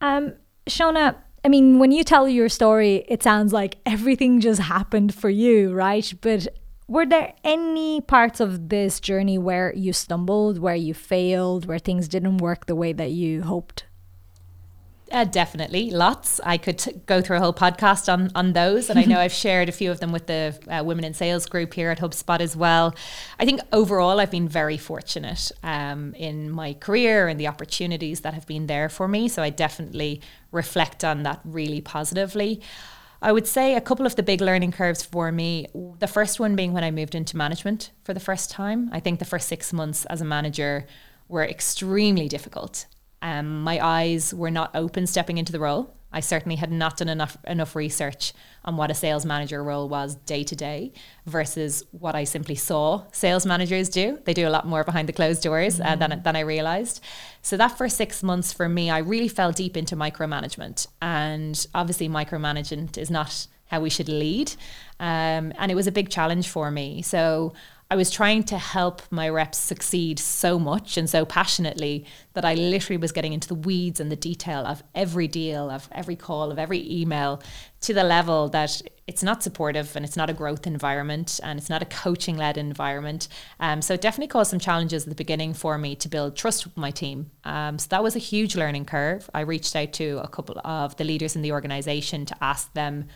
Um, 0.00 0.34
Seona, 0.68 1.16
I 1.44 1.48
mean, 1.48 1.80
when 1.80 1.90
you 1.90 2.04
tell 2.04 2.28
your 2.28 2.48
story, 2.48 3.04
it 3.08 3.22
sounds 3.22 3.52
like 3.52 3.78
everything 3.84 4.40
just 4.40 4.60
happened 4.60 5.12
for 5.14 5.28
you, 5.28 5.72
right? 5.72 6.12
But 6.20 6.46
were 6.86 7.06
there 7.06 7.34
any 7.42 8.00
parts 8.00 8.38
of 8.38 8.68
this 8.68 9.00
journey 9.00 9.38
where 9.38 9.74
you 9.74 9.92
stumbled, 9.92 10.58
where 10.58 10.76
you 10.76 10.94
failed, 10.94 11.66
where 11.66 11.80
things 11.80 12.06
didn't 12.06 12.38
work 12.38 12.66
the 12.66 12.76
way 12.76 12.92
that 12.92 13.10
you 13.10 13.42
hoped? 13.42 13.86
Uh, 15.12 15.24
definitely, 15.24 15.90
lots. 15.90 16.40
I 16.42 16.56
could 16.56 16.78
t- 16.78 16.92
go 17.04 17.20
through 17.20 17.36
a 17.36 17.40
whole 17.40 17.52
podcast 17.52 18.10
on 18.10 18.30
on 18.34 18.54
those, 18.54 18.88
and 18.88 18.98
I 18.98 19.04
know 19.04 19.20
I've 19.24 19.32
shared 19.32 19.68
a 19.68 19.72
few 19.72 19.90
of 19.90 20.00
them 20.00 20.10
with 20.10 20.26
the 20.26 20.58
uh, 20.68 20.82
women 20.82 21.04
in 21.04 21.12
sales 21.12 21.44
group 21.44 21.74
here 21.74 21.90
at 21.90 21.98
HubSpot 21.98 22.40
as 22.40 22.56
well. 22.56 22.94
I 23.38 23.44
think 23.44 23.60
overall, 23.72 24.18
I've 24.20 24.30
been 24.30 24.48
very 24.48 24.78
fortunate 24.78 25.52
um, 25.62 26.14
in 26.14 26.50
my 26.50 26.72
career 26.72 27.28
and 27.28 27.38
the 27.38 27.46
opportunities 27.46 28.20
that 28.20 28.32
have 28.32 28.46
been 28.46 28.68
there 28.68 28.88
for 28.88 29.06
me. 29.06 29.28
So 29.28 29.42
I 29.42 29.50
definitely 29.50 30.22
reflect 30.50 31.04
on 31.04 31.24
that 31.24 31.40
really 31.44 31.82
positively. 31.82 32.62
I 33.20 33.32
would 33.32 33.46
say 33.46 33.76
a 33.76 33.82
couple 33.82 34.06
of 34.06 34.16
the 34.16 34.22
big 34.22 34.40
learning 34.40 34.72
curves 34.72 35.04
for 35.04 35.30
me. 35.30 35.68
The 35.98 36.08
first 36.08 36.40
one 36.40 36.56
being 36.56 36.72
when 36.72 36.84
I 36.84 36.90
moved 36.90 37.14
into 37.14 37.36
management 37.36 37.90
for 38.02 38.14
the 38.14 38.20
first 38.20 38.50
time. 38.50 38.88
I 38.92 38.98
think 38.98 39.18
the 39.18 39.26
first 39.26 39.46
six 39.46 39.74
months 39.74 40.06
as 40.06 40.22
a 40.22 40.24
manager 40.24 40.86
were 41.28 41.44
extremely 41.44 42.28
difficult. 42.28 42.86
Um, 43.22 43.62
my 43.62 43.78
eyes 43.84 44.34
were 44.34 44.50
not 44.50 44.70
open 44.74 45.06
stepping 45.06 45.38
into 45.38 45.52
the 45.52 45.60
role. 45.60 45.94
I 46.12 46.20
certainly 46.20 46.56
had 46.56 46.70
not 46.70 46.98
done 46.98 47.08
enough 47.08 47.38
enough 47.46 47.74
research 47.74 48.32
on 48.64 48.76
what 48.76 48.90
a 48.90 48.94
sales 48.94 49.24
manager 49.24 49.64
role 49.64 49.88
was 49.88 50.14
day 50.14 50.44
to 50.44 50.54
day 50.54 50.92
versus 51.26 51.84
what 51.92 52.14
I 52.14 52.24
simply 52.24 52.54
saw 52.54 53.04
sales 53.12 53.46
managers 53.46 53.88
do. 53.88 54.18
They 54.24 54.34
do 54.34 54.46
a 54.46 54.50
lot 54.50 54.66
more 54.66 54.84
behind 54.84 55.08
the 55.08 55.12
closed 55.12 55.42
doors 55.42 55.78
mm. 55.78 55.86
uh, 55.86 55.96
than 55.96 56.22
than 56.22 56.36
I 56.36 56.40
realized. 56.40 57.02
So 57.40 57.56
that 57.56 57.78
first 57.78 57.96
six 57.96 58.22
months 58.22 58.52
for 58.52 58.68
me, 58.68 58.90
I 58.90 58.98
really 58.98 59.28
fell 59.28 59.52
deep 59.52 59.76
into 59.76 59.96
micromanagement, 59.96 60.86
and 61.00 61.66
obviously 61.74 62.08
micromanagement 62.08 62.98
is 62.98 63.10
not 63.10 63.46
how 63.66 63.80
we 63.80 63.88
should 63.88 64.08
lead, 64.08 64.52
um, 65.00 65.54
and 65.58 65.70
it 65.70 65.74
was 65.74 65.86
a 65.86 65.92
big 65.92 66.10
challenge 66.10 66.46
for 66.48 66.70
me. 66.70 67.00
So 67.00 67.54
I 67.92 67.94
was 67.94 68.10
trying 68.10 68.44
to 68.44 68.56
help 68.56 69.02
my 69.10 69.28
reps 69.28 69.58
succeed 69.58 70.18
so 70.18 70.58
much 70.58 70.96
and 70.96 71.10
so 71.10 71.26
passionately 71.26 72.06
that 72.32 72.42
I 72.42 72.54
literally 72.54 72.96
was 72.96 73.12
getting 73.12 73.34
into 73.34 73.48
the 73.48 73.54
weeds 73.54 74.00
and 74.00 74.10
the 74.10 74.16
detail 74.16 74.64
of 74.64 74.82
every 74.94 75.28
deal, 75.28 75.68
of 75.68 75.90
every 75.92 76.16
call, 76.16 76.50
of 76.50 76.58
every 76.58 76.90
email 76.90 77.42
to 77.82 77.92
the 77.92 78.02
level 78.02 78.48
that 78.48 78.80
it's 79.06 79.22
not 79.22 79.42
supportive 79.42 79.94
and 79.94 80.06
it's 80.06 80.16
not 80.16 80.30
a 80.30 80.32
growth 80.32 80.66
environment 80.66 81.38
and 81.42 81.58
it's 81.58 81.68
not 81.68 81.82
a 81.82 81.84
coaching 81.84 82.38
led 82.38 82.56
environment. 82.56 83.28
Um, 83.60 83.82
so 83.82 83.92
it 83.92 84.00
definitely 84.00 84.28
caused 84.28 84.52
some 84.52 84.58
challenges 84.58 85.02
at 85.02 85.10
the 85.10 85.14
beginning 85.14 85.52
for 85.52 85.76
me 85.76 85.94
to 85.96 86.08
build 86.08 86.34
trust 86.34 86.64
with 86.64 86.78
my 86.78 86.92
team. 86.92 87.30
Um, 87.44 87.78
so 87.78 87.88
that 87.90 88.02
was 88.02 88.16
a 88.16 88.20
huge 88.20 88.56
learning 88.56 88.86
curve. 88.86 89.28
I 89.34 89.40
reached 89.40 89.76
out 89.76 89.92
to 89.94 90.18
a 90.22 90.28
couple 90.28 90.58
of 90.64 90.96
the 90.96 91.04
leaders 91.04 91.36
in 91.36 91.42
the 91.42 91.52
organization 91.52 92.24
to 92.24 92.36
ask 92.42 92.72
them 92.72 93.08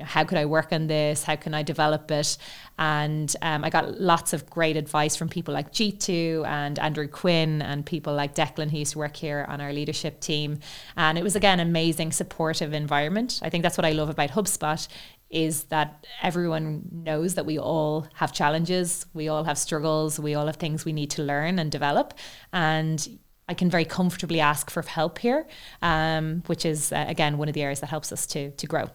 how 0.00 0.24
could 0.24 0.38
I 0.38 0.44
work 0.44 0.72
on 0.72 0.86
this? 0.86 1.22
How 1.22 1.36
can 1.36 1.54
I 1.54 1.62
develop 1.62 2.10
it? 2.10 2.36
And 2.78 3.34
um, 3.42 3.64
I 3.64 3.70
got 3.70 4.00
lots 4.00 4.32
of 4.32 4.48
great 4.50 4.76
advice 4.76 5.14
from 5.14 5.28
people 5.28 5.54
like 5.54 5.72
G2 5.72 6.46
and 6.46 6.78
Andrew 6.78 7.06
Quinn 7.06 7.62
and 7.62 7.86
people 7.86 8.12
like 8.14 8.34
Declan 8.34 8.70
who 8.70 8.78
used 8.78 8.92
to 8.92 8.98
work 8.98 9.16
here 9.16 9.46
on 9.48 9.60
our 9.60 9.72
leadership 9.72 10.20
team. 10.20 10.58
And 10.96 11.16
it 11.16 11.22
was 11.22 11.36
again 11.36 11.60
amazing, 11.60 12.12
supportive 12.12 12.72
environment. 12.72 13.40
I 13.42 13.50
think 13.50 13.62
that's 13.62 13.78
what 13.78 13.84
I 13.84 13.92
love 13.92 14.08
about 14.08 14.30
HubSpot 14.30 14.86
is 15.30 15.64
that 15.64 16.06
everyone 16.22 16.88
knows 16.92 17.34
that 17.34 17.46
we 17.46 17.58
all 17.58 18.06
have 18.14 18.32
challenges, 18.32 19.04
we 19.14 19.28
all 19.28 19.42
have 19.44 19.58
struggles, 19.58 20.20
we 20.20 20.34
all 20.34 20.46
have 20.46 20.56
things 20.56 20.84
we 20.84 20.92
need 20.92 21.10
to 21.10 21.22
learn 21.22 21.58
and 21.58 21.72
develop. 21.72 22.14
And 22.52 23.18
I 23.48 23.54
can 23.54 23.68
very 23.68 23.84
comfortably 23.84 24.40
ask 24.40 24.70
for 24.70 24.82
help 24.82 25.18
here, 25.18 25.46
um, 25.82 26.42
which 26.46 26.64
is 26.64 26.92
uh, 26.92 27.04
again 27.08 27.36
one 27.36 27.48
of 27.48 27.54
the 27.54 27.62
areas 27.62 27.80
that 27.80 27.88
helps 27.88 28.12
us 28.12 28.26
to 28.28 28.50
to 28.52 28.66
grow. 28.66 28.90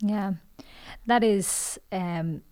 Yeah, 0.00 0.34
that 1.06 1.24
is. 1.24 1.78
Um, 1.92 2.42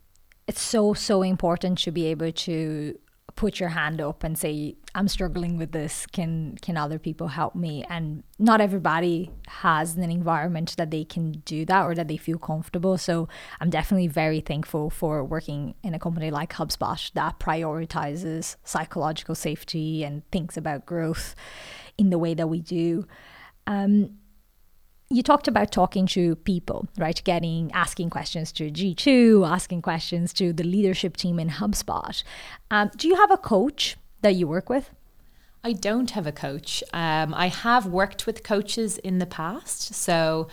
it's 0.46 0.60
so 0.60 0.94
so 0.94 1.22
important 1.22 1.78
to 1.78 1.90
be 1.90 2.06
able 2.06 2.32
to 2.32 2.98
put 3.34 3.58
your 3.58 3.70
hand 3.70 4.00
up 4.00 4.24
and 4.24 4.36
say 4.36 4.76
i'm 4.94 5.08
struggling 5.08 5.56
with 5.56 5.72
this. 5.72 6.06
Can 6.06 6.58
can 6.60 6.76
other 6.76 6.98
people 6.98 7.28
help 7.28 7.54
me? 7.54 7.84
And 7.88 8.24
not 8.38 8.60
everybody 8.60 9.30
has 9.48 9.96
an 9.96 10.10
environment 10.10 10.74
that 10.76 10.90
they 10.90 11.04
can 11.04 11.32
do 11.44 11.64
that 11.64 11.84
or 11.84 11.94
that 11.94 12.08
they 12.08 12.16
feel 12.16 12.38
comfortable. 12.38 12.98
So 12.98 13.28
i'm 13.60 13.70
definitely 13.70 14.08
very 14.08 14.40
thankful 14.40 14.90
for 14.90 15.24
working 15.24 15.74
in 15.82 15.94
a 15.94 15.98
company 15.98 16.30
like 16.30 16.52
hubspot 16.54 17.12
that 17.14 17.38
prioritizes 17.38 18.56
psychological 18.64 19.34
safety 19.34 20.04
and 20.04 20.28
thinks 20.30 20.56
about 20.56 20.84
growth 20.84 21.34
in 21.96 22.10
the 22.10 22.18
way 22.18 22.34
that 22.34 22.48
we 22.48 22.60
do. 22.60 23.06
Um, 23.66 24.18
you 25.12 25.22
talked 25.22 25.46
about 25.46 25.70
talking 25.70 26.06
to 26.08 26.36
people, 26.36 26.88
right? 26.96 27.20
Getting 27.24 27.70
asking 27.72 28.10
questions 28.10 28.50
to 28.52 28.70
G2, 28.70 29.46
asking 29.48 29.82
questions 29.82 30.32
to 30.34 30.52
the 30.52 30.64
leadership 30.64 31.16
team 31.16 31.38
in 31.38 31.50
HubSpot. 31.50 32.22
Um, 32.70 32.90
do 32.96 33.08
you 33.08 33.16
have 33.16 33.30
a 33.30 33.36
coach 33.36 33.96
that 34.22 34.34
you 34.34 34.46
work 34.46 34.68
with? 34.70 34.90
I 35.62 35.74
don't 35.74 36.10
have 36.12 36.26
a 36.26 36.32
coach. 36.32 36.82
Um, 36.92 37.34
I 37.34 37.48
have 37.48 37.86
worked 37.86 38.26
with 38.26 38.42
coaches 38.42 38.98
in 38.98 39.18
the 39.18 39.26
past, 39.26 39.94
so 39.94 40.48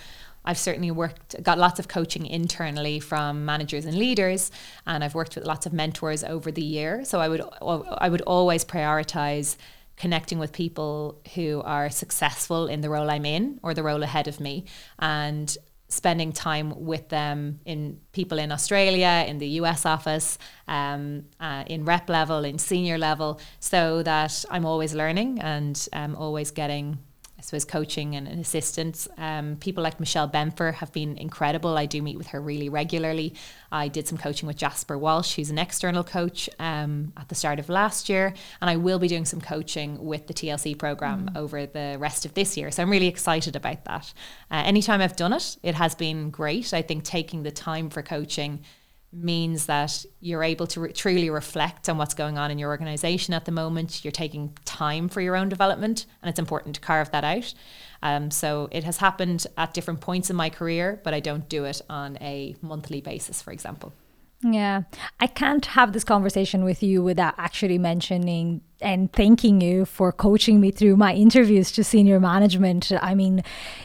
I've 0.45 0.57
certainly 0.57 0.91
worked, 0.91 1.41
got 1.41 1.57
lots 1.57 1.79
of 1.79 1.87
coaching 1.87 2.25
internally 2.25 2.99
from 2.99 3.45
managers 3.45 3.85
and 3.85 3.97
leaders, 3.97 4.51
and 4.85 5.03
I've 5.03 5.15
worked 5.15 5.35
with 5.35 5.45
lots 5.45 5.65
of 5.65 5.73
mentors 5.73 6.23
over 6.23 6.51
the 6.51 6.63
year. 6.63 7.03
So 7.05 7.19
I 7.19 7.27
would, 7.27 7.41
I 7.61 8.09
would 8.09 8.21
always 8.21 8.63
prioritize 8.63 9.57
connecting 9.99 10.39
with 10.39 10.51
people 10.53 11.21
who 11.35 11.61
are 11.65 11.89
successful 11.89 12.67
in 12.67 12.81
the 12.81 12.89
role 12.89 13.09
I'm 13.09 13.25
in 13.25 13.59
or 13.61 13.73
the 13.73 13.83
role 13.83 14.01
ahead 14.01 14.27
of 14.27 14.39
me 14.39 14.65
and 14.97 15.55
spending 15.89 16.31
time 16.31 16.85
with 16.85 17.09
them 17.09 17.59
in 17.65 17.99
people 18.13 18.39
in 18.39 18.51
Australia, 18.51 19.25
in 19.27 19.39
the 19.39 19.47
US 19.61 19.85
office, 19.85 20.37
um, 20.67 21.25
uh, 21.39 21.63
in 21.67 21.83
rep 21.83 22.09
level, 22.09 22.45
in 22.45 22.59
senior 22.59 22.97
level, 22.97 23.39
so 23.59 24.01
that 24.03 24.45
I'm 24.49 24.65
always 24.65 24.93
learning 24.93 25.39
and 25.39 25.87
um, 25.91 26.15
always 26.15 26.51
getting 26.51 26.99
I 27.39 27.41
suppose 27.41 27.63
coaching 27.63 28.17
and, 28.17 28.27
and 28.27 28.41
assistance. 28.41 29.07
Um, 29.17 29.55
people 29.55 29.81
like 29.81 29.97
Michelle 29.97 30.27
Benfer 30.27 30.73
have 30.73 30.91
been 30.91 31.17
incredible. 31.17 31.77
I 31.77 31.85
do 31.85 32.01
meet 32.01 32.17
with 32.17 32.27
her 32.27 32.41
really 32.41 32.67
regularly. 32.67 33.33
I 33.71 33.87
did 33.87 34.09
some 34.09 34.17
coaching 34.17 34.45
with 34.45 34.57
Jasper 34.57 34.97
Walsh, 34.97 35.35
who's 35.35 35.49
an 35.49 35.57
external 35.57 36.03
coach 36.03 36.49
um, 36.59 37.13
at 37.15 37.29
the 37.29 37.35
start 37.35 37.57
of 37.57 37.69
last 37.69 38.09
year, 38.09 38.33
and 38.59 38.69
I 38.69 38.75
will 38.75 38.99
be 38.99 39.07
doing 39.07 39.23
some 39.23 39.39
coaching 39.39 40.03
with 40.03 40.27
the 40.27 40.33
TLC 40.33 40.77
program 40.77 41.29
mm. 41.29 41.37
over 41.37 41.65
the 41.65 41.95
rest 41.97 42.25
of 42.25 42.33
this 42.33 42.57
year. 42.57 42.71
So 42.71 42.83
I'm 42.83 42.89
really 42.89 43.07
excited 43.07 43.55
about 43.55 43.85
that. 43.85 44.13
Uh, 44.51 44.63
anytime 44.65 44.99
I've 44.99 45.15
done 45.15 45.31
it, 45.31 45.55
it 45.63 45.75
has 45.75 45.95
been 45.95 46.31
great. 46.31 46.73
I 46.73 46.81
think 46.81 47.05
taking 47.05 47.43
the 47.43 47.51
time 47.51 47.89
for 47.89 48.01
coaching 48.01 48.65
means 49.11 49.65
that 49.65 50.05
you're 50.19 50.43
able 50.43 50.67
to 50.67 50.81
re- 50.81 50.93
truly 50.93 51.29
reflect 51.29 51.89
on 51.89 51.97
what's 51.97 52.13
going 52.13 52.37
on 52.37 52.51
in 52.51 52.59
your 52.59 52.69
organization 52.69 53.33
at 53.33 53.45
the 53.45 53.51
moment. 53.51 54.03
You're 54.05 54.11
taking 54.11 54.55
time 54.65 55.09
for 55.09 55.21
your 55.21 55.35
own 55.35 55.49
development, 55.49 56.05
and 56.21 56.29
it's 56.29 56.39
important 56.39 56.75
to 56.75 56.81
carve 56.81 57.11
that 57.11 57.23
out. 57.23 57.53
Um, 58.01 58.31
so 58.31 58.69
it 58.71 58.83
has 58.83 58.97
happened 58.97 59.45
at 59.57 59.73
different 59.73 59.99
points 59.99 60.29
in 60.29 60.35
my 60.35 60.49
career, 60.49 61.01
but 61.03 61.13
I 61.13 61.19
don't 61.19 61.49
do 61.49 61.65
it 61.65 61.81
on 61.89 62.17
a 62.21 62.55
monthly 62.61 63.01
basis, 63.01 63.41
for 63.41 63.51
example. 63.51 63.93
Yeah, 64.41 64.83
I 65.19 65.27
can't 65.27 65.65
have 65.65 65.91
this 65.91 66.05
conversation 66.05 66.63
with 66.63 66.81
you 66.81 67.03
without 67.03 67.35
actually 67.37 67.77
mentioning 67.77 68.61
and 68.81 69.11
thanking 69.13 69.61
you 69.61 69.85
for 69.85 70.11
coaching 70.11 70.59
me 70.59 70.71
through 70.71 70.95
my 70.95 71.13
interviews 71.13 71.71
to 71.73 71.83
senior 71.83 72.19
management. 72.19 72.91
I 73.01 73.15
mean, 73.15 73.43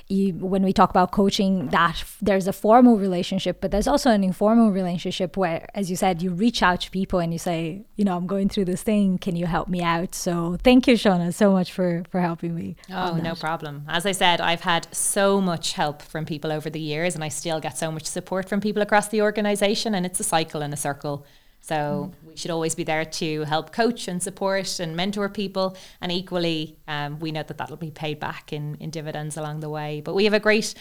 you, 0.08 0.34
when 0.34 0.62
we 0.62 0.72
talk 0.72 0.90
about 0.90 1.10
coaching, 1.10 1.68
that 1.68 2.04
there's 2.20 2.46
a 2.46 2.52
formal 2.52 2.98
relationship, 2.98 3.60
but 3.60 3.70
there's 3.70 3.88
also 3.88 4.10
an 4.10 4.22
informal 4.22 4.70
relationship 4.70 5.36
where, 5.36 5.68
as 5.74 5.90
you 5.90 5.96
said, 5.96 6.22
you 6.22 6.30
reach 6.30 6.62
out 6.62 6.80
to 6.82 6.90
people 6.90 7.18
and 7.18 7.32
you 7.32 7.38
say, 7.38 7.84
you 7.96 8.04
know, 8.04 8.16
I'm 8.16 8.26
going 8.26 8.48
through 8.48 8.66
this 8.66 8.82
thing. 8.82 9.18
Can 9.18 9.36
you 9.36 9.46
help 9.46 9.68
me 9.68 9.82
out? 9.82 10.14
So 10.14 10.56
thank 10.62 10.86
you, 10.86 10.94
Seona, 10.94 11.32
so 11.32 11.52
much 11.52 11.72
for 11.72 12.04
for 12.10 12.20
helping 12.20 12.54
me. 12.54 12.76
Oh, 12.90 13.16
no 13.16 13.34
problem. 13.34 13.84
As 13.88 14.06
I 14.06 14.12
said, 14.12 14.40
I've 14.40 14.60
had 14.60 14.86
so 14.94 15.40
much 15.40 15.72
help 15.72 16.02
from 16.02 16.24
people 16.24 16.52
over 16.52 16.70
the 16.70 16.80
years, 16.80 17.14
and 17.14 17.24
I 17.24 17.28
still 17.28 17.60
get 17.60 17.76
so 17.76 17.90
much 17.90 18.04
support 18.04 18.48
from 18.48 18.60
people 18.60 18.82
across 18.82 19.08
the 19.08 19.22
organization, 19.22 19.94
and 19.94 20.06
it's 20.06 20.20
a 20.20 20.24
cycle 20.24 20.62
and 20.62 20.72
a 20.72 20.76
circle. 20.76 21.26
So 21.64 22.12
mm. 22.12 22.28
we 22.28 22.36
should 22.36 22.50
always 22.50 22.74
be 22.74 22.84
there 22.84 23.06
to 23.06 23.44
help 23.44 23.72
coach 23.72 24.06
and 24.06 24.22
support 24.22 24.80
and 24.80 24.94
mentor 24.94 25.30
people. 25.30 25.78
And 26.02 26.12
equally, 26.12 26.76
um, 26.86 27.18
we 27.20 27.32
know 27.32 27.42
that 27.42 27.56
that'll 27.56 27.78
be 27.78 27.90
paid 27.90 28.20
back 28.20 28.52
in, 28.52 28.74
in 28.80 28.90
dividends 28.90 29.38
along 29.38 29.60
the 29.60 29.70
way. 29.70 30.02
But 30.04 30.14
we 30.14 30.24
have 30.24 30.34
a 30.34 30.40
great 30.40 30.74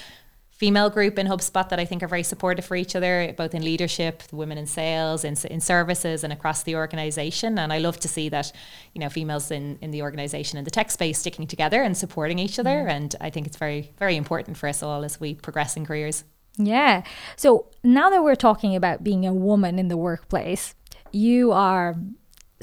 female 0.52 0.90
group 0.90 1.18
in 1.18 1.28
HubSpot 1.28 1.70
that 1.70 1.80
I 1.80 1.86
think 1.86 2.04
are 2.04 2.10
very 2.10 2.22
supportive 2.24 2.66
for 2.66 2.76
each 2.76 2.98
other, 2.98 3.34
both 3.38 3.56
in 3.56 3.64
leadership, 3.64 4.24
women 4.34 4.58
in 4.58 4.66
sales, 4.66 5.24
in, 5.24 5.38
in 5.50 5.62
services, 5.62 6.22
and 6.26 6.34
across 6.34 6.64
the 6.64 6.76
organization. 6.76 7.58
And 7.58 7.72
I 7.72 7.78
love 7.78 7.98
to 8.02 8.10
see 8.10 8.28
that, 8.30 8.52
you 8.94 9.00
know, 9.00 9.08
females 9.08 9.52
in, 9.52 9.78
in 9.80 9.92
the 9.92 10.02
organization 10.02 10.58
in 10.58 10.66
the 10.66 10.72
tech 10.72 10.92
space 10.92 11.18
sticking 11.18 11.48
together 11.48 11.82
and 11.82 11.96
supporting 11.96 12.40
each 12.40 12.60
other. 12.60 12.84
Mm. 12.88 12.90
And 12.90 13.16
I 13.22 13.30
think 13.30 13.48
it's 13.48 13.58
very, 13.58 13.94
very 14.00 14.18
important 14.18 14.58
for 14.58 14.68
us 14.68 14.84
all 14.84 15.06
as 15.06 15.18
we 15.18 15.34
progress 15.36 15.78
in 15.78 15.86
careers. 15.86 16.26
Yeah. 16.58 17.04
So 17.36 17.68
now 17.84 18.10
that 18.10 18.24
we're 18.24 18.36
talking 18.36 18.76
about 18.76 19.04
being 19.04 19.26
a 19.26 19.34
woman 19.34 19.80
in 19.80 19.88
the 19.88 19.98
workplace, 19.98 20.76
you 21.12 21.52
are 21.52 21.96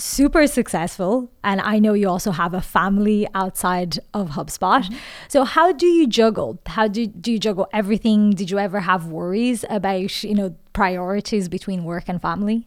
super 0.00 0.46
successful 0.46 1.30
and 1.44 1.60
i 1.60 1.78
know 1.78 1.92
you 1.92 2.08
also 2.08 2.30
have 2.30 2.54
a 2.54 2.60
family 2.62 3.28
outside 3.34 3.98
of 4.14 4.30
hubspot 4.30 4.82
mm-hmm. 4.82 4.96
so 5.28 5.44
how 5.44 5.72
do 5.72 5.86
you 5.86 6.06
juggle 6.06 6.58
how 6.66 6.88
do, 6.88 7.06
do 7.06 7.30
you 7.30 7.38
juggle 7.38 7.68
everything 7.72 8.30
did 8.30 8.50
you 8.50 8.58
ever 8.58 8.80
have 8.80 9.06
worries 9.08 9.62
about 9.68 10.24
you 10.24 10.34
know 10.34 10.56
priorities 10.72 11.48
between 11.48 11.84
work 11.84 12.04
and 12.08 12.22
family 12.22 12.66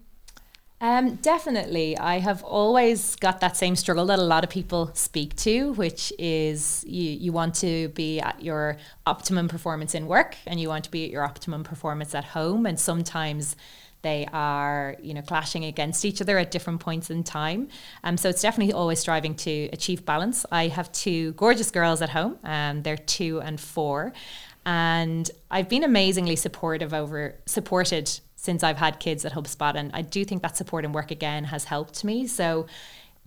um, 0.84 1.16
definitely. 1.16 1.98
I 1.98 2.20
have 2.20 2.44
always 2.44 3.16
got 3.16 3.40
that 3.40 3.56
same 3.56 3.78
struggle 3.78 4.06
that 4.08 4.20
a 4.20 4.24
lot 4.24 4.44
of 4.44 4.50
people 4.50 4.92
speak 4.94 5.34
to, 5.38 5.72
which 5.72 6.12
is 6.20 6.84
you, 6.86 7.10
you 7.10 7.32
want 7.32 7.56
to 7.56 7.88
be 7.88 8.20
at 8.20 8.44
your 8.44 8.75
optimum 9.06 9.48
performance 9.48 9.96
in 9.96 10.08
work 10.08 10.36
and 10.46 10.60
you 10.60 10.68
want 10.68 10.84
to 10.84 10.92
be 10.92 11.06
at 11.06 11.10
your 11.10 11.24
optimum 11.24 11.63
performance 11.63 12.13
at 12.13 12.25
home. 12.25 12.66
And 12.66 12.78
sometimes 12.78 13.56
they 14.02 14.28
are, 14.34 14.98
you 15.02 15.13
know, 15.13 15.22
clashing 15.22 15.63
against 15.63 16.04
each 16.04 16.22
other 16.22 16.38
at 16.38 16.52
different 16.52 16.82
points 16.82 17.10
in 17.10 17.24
time. 17.24 17.70
Um, 18.04 18.18
so 18.18 18.28
it's 18.28 18.42
definitely 18.42 18.74
always 18.74 19.00
striving 19.00 19.36
to 19.36 19.70
achieve 19.72 20.06
balance. 20.06 20.46
I 20.52 20.68
have 20.68 20.92
two 20.92 21.32
gorgeous 21.34 21.72
girls 21.72 22.02
at 22.02 22.10
home, 22.10 22.38
and 22.44 22.80
um, 22.80 22.84
they're 22.84 22.98
two 22.98 23.40
and 23.40 23.58
four, 23.58 24.12
and 24.66 25.32
I've 25.50 25.70
been 25.70 25.86
amazingly 25.86 26.36
supportive 26.36 26.94
over 26.94 27.36
supported 27.46 28.20
since 28.43 28.62
I've 28.62 28.77
had 28.77 29.00
kids 29.00 29.23
at 29.23 29.31
HubSpot, 29.31 29.73
and 29.73 29.89
I 29.93 30.01
do 30.01 30.25
think 30.25 30.41
that 30.41 30.57
support 30.57 30.83
and 30.83 30.93
work 30.93 31.12
again 31.12 31.45
has 31.45 31.63
helped 31.63 32.03
me. 32.03 32.27
So 32.27 32.67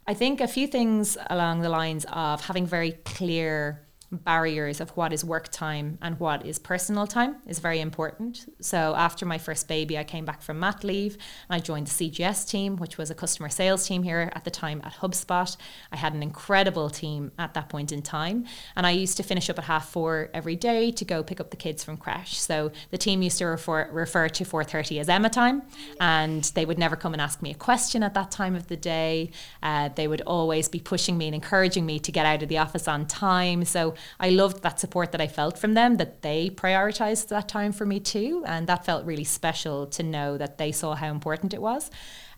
I 0.07 0.13
think 0.13 0.43
a 0.43 0.47
few 0.47 0.67
things 0.67 1.17
along 1.31 1.63
the 1.63 1.71
lines 1.71 2.05
of 2.13 2.45
having 2.45 2.67
very 2.67 2.93
clear 2.93 3.81
barriers 4.13 4.81
of 4.81 4.91
what 4.91 5.13
is 5.13 5.25
work 5.25 5.49
time 5.49 5.99
and 6.01 6.19
what 6.21 6.47
is 6.47 6.59
personal 6.59 7.07
time 7.07 7.37
is 7.47 7.59
very 7.59 7.81
important. 7.81 8.53
So 8.61 8.95
after 8.97 9.27
my 9.27 9.39
first 9.39 9.69
baby, 9.69 9.99
I 9.99 10.05
came 10.05 10.25
back 10.25 10.43
from 10.43 10.61
mat 10.61 10.85
leave 10.85 11.15
and 11.49 11.57
I 11.57 11.59
joined 11.59 11.89
the 11.89 12.11
CGS 12.11 12.49
team, 12.49 12.77
which 12.77 12.99
was 12.99 13.11
a 13.11 13.15
customer 13.15 13.49
sales 13.49 13.87
team 13.87 14.03
here 14.03 14.31
at 14.35 14.45
the 14.45 14.51
time 14.51 14.81
at 14.85 14.95
HubSpot. 14.95 15.57
I 15.91 15.97
had 15.97 16.15
an 16.15 16.23
incredible 16.23 16.89
team 16.89 17.33
at 17.39 17.55
that 17.55 17.69
point 17.69 17.93
in 17.93 18.03
time. 18.03 18.47
And 18.77 18.87
I 18.87 18.93
used 18.93 19.17
to 19.17 19.23
finish 19.23 19.51
up 19.51 19.59
at 19.59 19.65
half 19.65 19.89
four 19.89 20.31
every 20.33 20.57
day 20.57 20.91
to 20.93 21.05
go 21.05 21.23
pick 21.23 21.41
up 21.41 21.51
the 21.51 21.57
kids 21.57 21.83
from 21.83 21.97
creche. 21.97 22.41
So 22.41 22.71
the 22.91 22.99
team 22.99 23.23
used 23.23 23.39
to 23.39 23.47
refer, 23.47 23.91
refer 23.91 24.29
to 24.29 24.45
4.30 24.45 25.01
as 25.01 25.09
Emma 25.09 25.31
time. 25.31 25.63
And 26.01 26.45
they 26.55 26.65
would 26.65 26.79
never 26.79 26.95
come 26.97 27.13
and 27.13 27.21
ask 27.21 27.43
me 27.43 27.51
a 27.51 27.55
question 27.55 28.03
at 28.03 28.15
that 28.15 28.31
time 28.31 28.55
of 28.55 28.69
the 28.69 28.77
day. 28.77 29.31
Uh, 29.63 29.89
they 29.89 30.07
would 30.07 30.23
always 30.23 30.69
be 30.69 30.79
pushing 30.79 31.19
me 31.19 31.27
and 31.27 31.35
encouraging 31.35 31.85
me 31.85 31.99
to 31.99 32.13
get 32.13 32.25
out 32.25 32.43
of 32.43 32.49
the 32.49 32.59
office 32.59 32.87
on 32.87 33.07
time. 33.07 33.65
So 33.65 33.96
I 34.21 34.31
loved 34.31 34.63
that 34.63 34.81
support 34.81 35.13
that 35.13 35.21
I 35.21 35.27
felt 35.27 35.59
from 35.59 35.75
them, 35.75 35.97
that 35.97 36.23
they 36.23 36.51
prioritized 36.51 37.29
that 37.29 37.49
time 37.49 37.73
for 37.73 37.87
me 37.87 38.01
too. 38.01 38.45
And 38.47 38.67
that 38.67 38.85
felt 38.85 39.05
really 39.05 39.25
special 39.25 39.87
to 39.89 40.03
know 40.03 40.39
that 40.39 40.59
they 40.59 40.73
saw 40.73 40.95
how 40.95 41.11
important 41.11 41.55
it 41.55 41.63
was. 41.63 41.91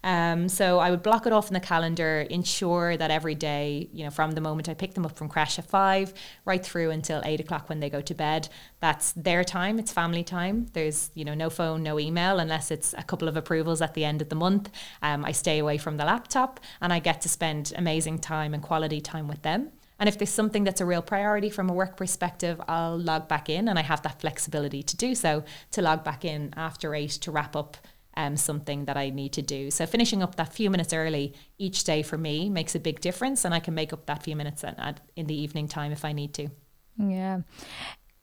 Um, 0.04 0.48
so 0.48 0.78
I 0.78 0.90
would 0.90 1.02
block 1.02 1.26
it 1.26 1.32
off 1.32 1.48
in 1.48 1.54
the 1.54 1.60
calendar, 1.60 2.20
ensure 2.30 2.96
that 2.96 3.10
every 3.10 3.34
day, 3.34 3.88
you 3.92 4.04
know, 4.04 4.10
from 4.10 4.32
the 4.32 4.40
moment 4.40 4.68
I 4.68 4.74
pick 4.74 4.94
them 4.94 5.04
up 5.04 5.16
from 5.16 5.28
creche 5.28 5.58
at 5.58 5.66
five, 5.66 6.14
right 6.44 6.64
through 6.64 6.90
until 6.90 7.22
eight 7.24 7.40
o'clock 7.40 7.68
when 7.68 7.80
they 7.80 7.90
go 7.90 8.00
to 8.00 8.14
bed, 8.14 8.48
that's 8.80 9.12
their 9.12 9.42
time. 9.42 9.78
It's 9.78 9.92
family 9.92 10.22
time. 10.22 10.66
There's, 10.72 11.10
you 11.14 11.24
know, 11.24 11.34
no 11.34 11.50
phone, 11.50 11.82
no 11.82 11.98
email, 11.98 12.38
unless 12.38 12.70
it's 12.70 12.94
a 12.96 13.02
couple 13.02 13.28
of 13.28 13.36
approvals 13.36 13.82
at 13.82 13.94
the 13.94 14.04
end 14.04 14.22
of 14.22 14.28
the 14.28 14.36
month. 14.36 14.70
Um, 15.02 15.24
I 15.24 15.32
stay 15.32 15.58
away 15.58 15.78
from 15.78 15.96
the 15.96 16.04
laptop 16.04 16.60
and 16.80 16.92
I 16.92 17.00
get 17.00 17.20
to 17.22 17.28
spend 17.28 17.72
amazing 17.76 18.20
time 18.20 18.54
and 18.54 18.62
quality 18.62 19.00
time 19.00 19.26
with 19.26 19.42
them. 19.42 19.72
And 19.98 20.08
if 20.08 20.18
there's 20.18 20.30
something 20.30 20.64
that's 20.64 20.80
a 20.80 20.86
real 20.86 21.02
priority 21.02 21.50
from 21.50 21.68
a 21.68 21.72
work 21.72 21.96
perspective, 21.96 22.60
I'll 22.68 22.98
log 22.98 23.28
back 23.28 23.48
in 23.48 23.68
and 23.68 23.78
I 23.78 23.82
have 23.82 24.02
that 24.02 24.20
flexibility 24.20 24.82
to 24.82 24.96
do 24.96 25.14
so, 25.14 25.44
to 25.72 25.82
log 25.82 26.04
back 26.04 26.24
in 26.24 26.54
after 26.56 26.94
eight 26.94 27.10
to 27.10 27.30
wrap 27.32 27.56
up 27.56 27.76
um, 28.16 28.36
something 28.36 28.84
that 28.86 28.96
I 28.96 29.10
need 29.10 29.32
to 29.34 29.42
do. 29.42 29.70
So 29.70 29.86
finishing 29.86 30.22
up 30.22 30.36
that 30.36 30.52
few 30.52 30.70
minutes 30.70 30.92
early 30.92 31.34
each 31.56 31.84
day 31.84 32.02
for 32.02 32.18
me 32.18 32.48
makes 32.48 32.74
a 32.74 32.80
big 32.80 33.00
difference 33.00 33.44
and 33.44 33.54
I 33.54 33.60
can 33.60 33.74
make 33.74 33.92
up 33.92 34.06
that 34.06 34.22
few 34.22 34.36
minutes 34.36 34.64
in 35.16 35.26
the 35.26 35.40
evening 35.40 35.68
time 35.68 35.92
if 35.92 36.04
I 36.04 36.12
need 36.12 36.34
to. 36.34 36.48
Yeah. 36.96 37.40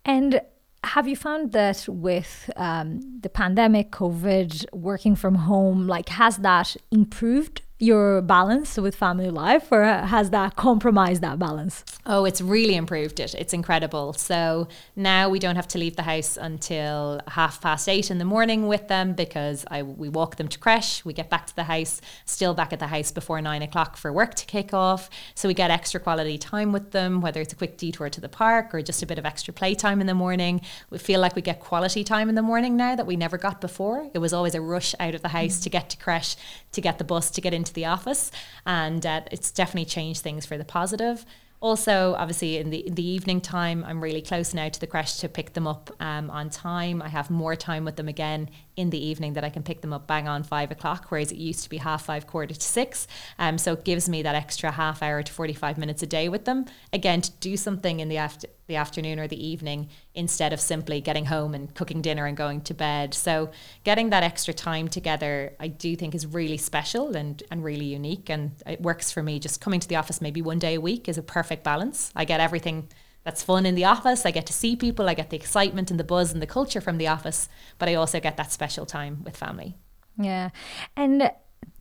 And 0.04 0.42
have 0.84 1.08
you 1.08 1.16
found 1.16 1.54
that 1.54 1.88
with 1.88 2.50
um, 2.56 3.20
the 3.22 3.30
pandemic, 3.30 3.92
COVID, 3.92 4.66
working 4.74 5.16
from 5.16 5.36
home, 5.36 5.88
like 5.88 6.10
has 6.10 6.38
that 6.38 6.76
improved 6.92 7.62
your 7.78 8.22
balance 8.22 8.78
with 8.78 8.96
family 8.96 9.30
life 9.30 9.70
or 9.70 9.84
has 9.84 10.30
that 10.30 10.56
compromised 10.56 11.22
that 11.22 11.38
balance? 11.38 11.84
Oh, 12.06 12.24
it's 12.24 12.40
really 12.40 12.76
improved 12.76 13.20
it. 13.20 13.36
It's 13.36 13.52
incredible. 13.52 14.14
So 14.14 14.70
now 14.96 15.28
we 15.28 15.40
don't 15.40 15.58
have 15.58 15.68
to 15.70 15.78
leave 15.78 15.98
the 15.98 16.04
house 16.04 16.38
until 16.38 17.20
half 17.28 17.60
past 17.62 17.90
eight 17.90 18.10
in 18.10 18.18
the 18.18 18.26
morning 18.26 18.68
with 18.68 18.88
them 18.88 19.14
because 19.14 19.66
I, 19.70 19.84
we 19.84 20.08
walk 20.08 20.38
them 20.38 20.48
to 20.48 20.58
creche. 20.58 21.04
We 21.04 21.12
get 21.12 21.30
back 21.30 21.48
to 21.48 21.56
the 21.56 21.66
house, 21.66 22.00
still 22.24 22.54
back 22.54 22.72
at 22.72 22.80
the 22.80 22.88
house 22.88 23.12
before 23.12 23.42
nine 23.42 23.62
o'clock 23.62 23.98
for 23.98 24.14
work 24.14 24.36
to 24.36 24.46
kick 24.46 24.74
off. 24.74 25.10
So 25.34 25.50
we 25.50 25.54
get 25.54 25.70
extra 25.70 26.00
quality 26.00 26.38
time 26.38 26.72
with 26.72 26.92
them, 26.92 27.20
whether 27.20 27.42
it's 27.42 27.52
a 27.52 27.58
quick 27.58 27.78
detour 27.78 28.10
to 28.10 28.22
the 28.22 28.30
park 28.30 28.74
or 28.74 28.82
just 28.82 29.04
a 29.04 29.06
bit 29.06 29.20
of 29.20 29.26
extra 29.26 29.54
playtime 29.54 30.00
in 30.00 30.08
the 30.08 30.14
morning. 30.14 30.62
We 30.92 30.98
feel 30.98 31.20
like 31.20 31.36
we 31.36 31.42
get 31.42 31.60
quality 31.60 32.06
time 32.06 32.30
in 32.30 32.36
the 32.36 32.42
morning 32.42 32.78
now 32.78 32.96
that 32.96 33.06
we 33.06 33.18
never 33.18 33.38
got 33.38 33.60
before. 33.60 34.10
It 34.14 34.20
was 34.20 34.32
always 34.32 34.56
a 34.56 34.62
rush 34.62 34.96
out 34.98 35.14
of 35.14 35.22
the 35.22 35.30
house 35.30 35.60
mm. 35.60 35.64
to 35.64 35.70
get 35.70 35.90
to 35.90 35.98
creche, 35.98 36.38
to 36.76 36.82
get 36.82 36.98
the 36.98 37.04
bus, 37.04 37.30
to 37.32 37.42
get 37.42 37.54
into 37.54 37.74
the 37.74 37.86
office. 37.86 38.32
And 38.66 39.06
uh, 39.06 39.22
it's 39.32 39.52
definitely 39.52 39.86
changed 39.86 40.22
things 40.22 40.46
for 40.46 40.58
the 40.58 40.66
positive. 40.66 41.26
Also, 41.62 42.14
obviously, 42.18 42.58
in 42.58 42.70
the 42.70 42.86
in 42.86 42.96
the 42.96 43.08
evening 43.08 43.40
time, 43.42 43.84
I'm 43.88 44.04
really 44.04 44.22
close 44.22 44.54
now 44.54 44.70
to 44.70 44.80
the 44.80 44.86
creche 44.86 45.18
to 45.18 45.30
pick 45.30 45.54
them 45.54 45.66
up 45.66 45.90
um, 46.00 46.30
on 46.30 46.50
time. 46.50 47.02
I 47.02 47.08
have 47.08 47.32
more 47.32 47.56
time 47.56 47.86
with 47.86 47.96
them 47.96 48.08
again 48.08 48.50
in 48.76 48.90
the 48.90 49.04
evening 49.04 49.34
that 49.34 49.44
I 49.44 49.50
can 49.50 49.64
pick 49.64 49.82
them 49.82 49.94
up 49.94 50.06
bang 50.06 50.28
on 50.28 50.44
five 50.44 50.70
o'clock, 50.70 51.06
whereas 51.10 51.32
it 51.32 51.38
used 51.38 51.64
to 51.64 51.70
be 51.70 51.78
half 51.78 52.06
five, 52.06 52.28
quarter 52.28 52.54
to 52.54 52.62
six. 52.62 53.08
Um, 53.40 53.58
so 53.58 53.74
it 53.74 53.86
gives 53.86 54.10
me 54.10 54.22
that 54.22 54.36
extra 54.36 54.70
half 54.70 55.02
hour 55.02 55.24
to 55.24 55.32
45 55.32 55.78
minutes 55.78 56.04
a 56.04 56.06
day 56.06 56.28
with 56.30 56.46
them. 56.46 56.66
Again, 56.92 57.22
to 57.22 57.32
do 57.40 57.56
something 57.58 58.00
in 58.00 58.10
the, 58.10 58.18
after, 58.18 58.48
the 58.68 58.76
afternoon 58.76 59.20
or 59.20 59.28
the 59.28 59.46
evening 59.46 59.90
instead 60.14 60.54
of 60.54 60.60
simply 60.60 61.02
getting 61.02 61.26
home 61.26 61.54
and 61.54 61.74
cooking 61.76 62.02
dinner 62.02 62.26
and 62.26 62.36
going 62.36 62.62
to 62.62 62.74
bed. 62.74 63.14
So 63.14 63.52
getting 63.84 64.10
that 64.10 64.24
extra 64.24 64.54
time 64.54 64.88
together, 64.88 65.54
I 65.60 65.68
do 65.68 65.96
think 65.96 66.16
is 66.16 66.26
really 66.26 66.58
special 66.58 67.16
and, 67.16 67.42
and 67.52 67.64
really 67.64 67.86
unique. 67.86 68.30
And 68.30 68.52
it 68.66 68.82
works 68.82 69.12
for 69.12 69.22
me. 69.22 69.40
Just 69.40 69.62
coming 69.62 69.80
to 69.80 69.88
the 69.88 69.96
office 69.96 70.22
maybe 70.22 70.42
one 70.42 70.60
day 70.60 70.76
a 70.76 70.82
week 70.82 71.08
is 71.08 71.18
a 71.18 71.24
perfect 71.24 71.64
balance. 71.64 72.12
I 72.16 72.26
get 72.26 72.40
everything 72.40 72.90
that's 73.24 73.44
fun 73.44 73.66
in 73.66 73.76
the 73.76 73.86
office. 73.86 74.26
I 74.26 74.32
get 74.32 74.46
to 74.48 74.54
see 74.54 74.76
people, 74.76 75.10
I 75.10 75.16
get 75.16 75.32
the 75.32 75.38
excitement 75.38 75.90
and 75.92 76.00
the 76.00 76.04
buzz 76.04 76.32
and 76.32 76.42
the 76.42 76.48
culture 76.48 76.80
from 76.80 76.98
the 76.98 77.08
office, 77.08 77.50
but 77.80 77.90
I 77.90 77.96
also 77.96 78.20
get 78.20 78.38
that 78.38 78.52
special 78.52 78.86
time 78.86 79.24
with 79.24 79.36
family. 79.36 79.76
Yeah. 80.18 80.52
And 80.96 81.32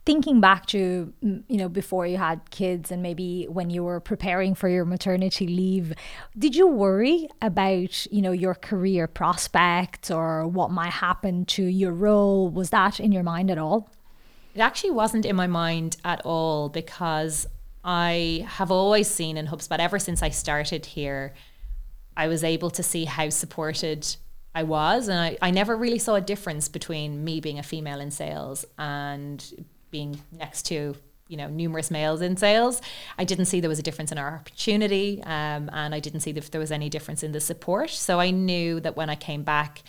thinking 0.05 0.39
back 0.39 0.65
to 0.67 1.13
mm, 1.23 1.43
you 1.47 1.57
know 1.57 1.69
before 1.69 2.05
you 2.05 2.17
had 2.17 2.49
kids 2.51 2.91
and 2.91 3.01
maybe 3.01 3.45
when 3.49 3.69
you 3.69 3.83
were 3.83 3.99
preparing 3.99 4.53
for 4.53 4.69
your 4.69 4.85
maternity 4.85 5.47
leave 5.47 5.93
did 6.37 6.55
you 6.55 6.67
worry 6.67 7.27
about 7.41 8.05
you 8.11 8.21
know 8.21 8.31
your 8.31 8.53
career 8.53 9.07
prospects 9.07 10.11
or 10.11 10.47
what 10.47 10.69
might 10.69 10.91
happen 10.91 11.45
to 11.45 11.63
your 11.63 11.91
role 11.91 12.49
was 12.49 12.69
that 12.69 12.99
in 12.99 13.11
your 13.11 13.23
mind 13.23 13.49
at 13.49 13.57
all 13.57 13.89
it 14.53 14.61
actually 14.61 14.91
wasn't 14.91 15.25
in 15.25 15.35
my 15.35 15.47
mind 15.47 15.97
at 16.05 16.21
all 16.25 16.69
because 16.69 17.45
I 17.83 18.47
have 18.49 18.71
always 18.71 19.07
seen 19.07 19.37
in 19.37 19.45
HubSpot 19.45 19.77
ever 19.77 19.99
since 19.99 20.23
I 20.23 20.29
started 20.29 20.87
here, 20.87 21.35
I 22.17 22.27
was 22.27 22.43
able 22.43 22.71
to 22.71 22.81
see 22.81 23.05
how 23.05 23.29
supported 23.29 24.07
I 24.55 24.63
was. 24.63 25.07
And 25.07 25.19
I, 25.19 25.37
I 25.41 25.51
never 25.51 25.77
really 25.77 25.99
saw 25.99 26.15
a 26.15 26.21
difference 26.21 26.67
between 26.67 27.23
me 27.23 27.41
being 27.41 27.59
a 27.59 27.63
female 27.63 27.99
in 27.99 28.09
sales 28.09 28.65
and 28.79 29.67
being 29.95 30.19
next 30.33 30.63
to 30.63 30.93
you 31.29 31.37
know 31.37 31.47
numerous 31.47 31.89
males 31.89 32.21
in 32.21 32.35
sales 32.35 32.81
i 33.17 33.23
didn't 33.23 33.45
see 33.45 33.61
there 33.61 33.73
was 33.75 33.79
a 33.79 33.87
difference 33.89 34.11
in 34.11 34.17
our 34.17 34.35
opportunity 34.39 35.23
um, 35.23 35.69
and 35.71 35.95
i 35.95 35.99
didn't 36.01 36.19
see 36.19 36.31
if 36.31 36.51
there 36.51 36.59
was 36.59 36.71
any 36.79 36.89
difference 36.89 37.23
in 37.23 37.31
the 37.31 37.39
support 37.39 37.89
so 37.89 38.19
i 38.19 38.29
knew 38.29 38.81
that 38.81 38.97
when 38.97 39.09
i 39.09 39.15
came 39.15 39.43
back 39.43 39.83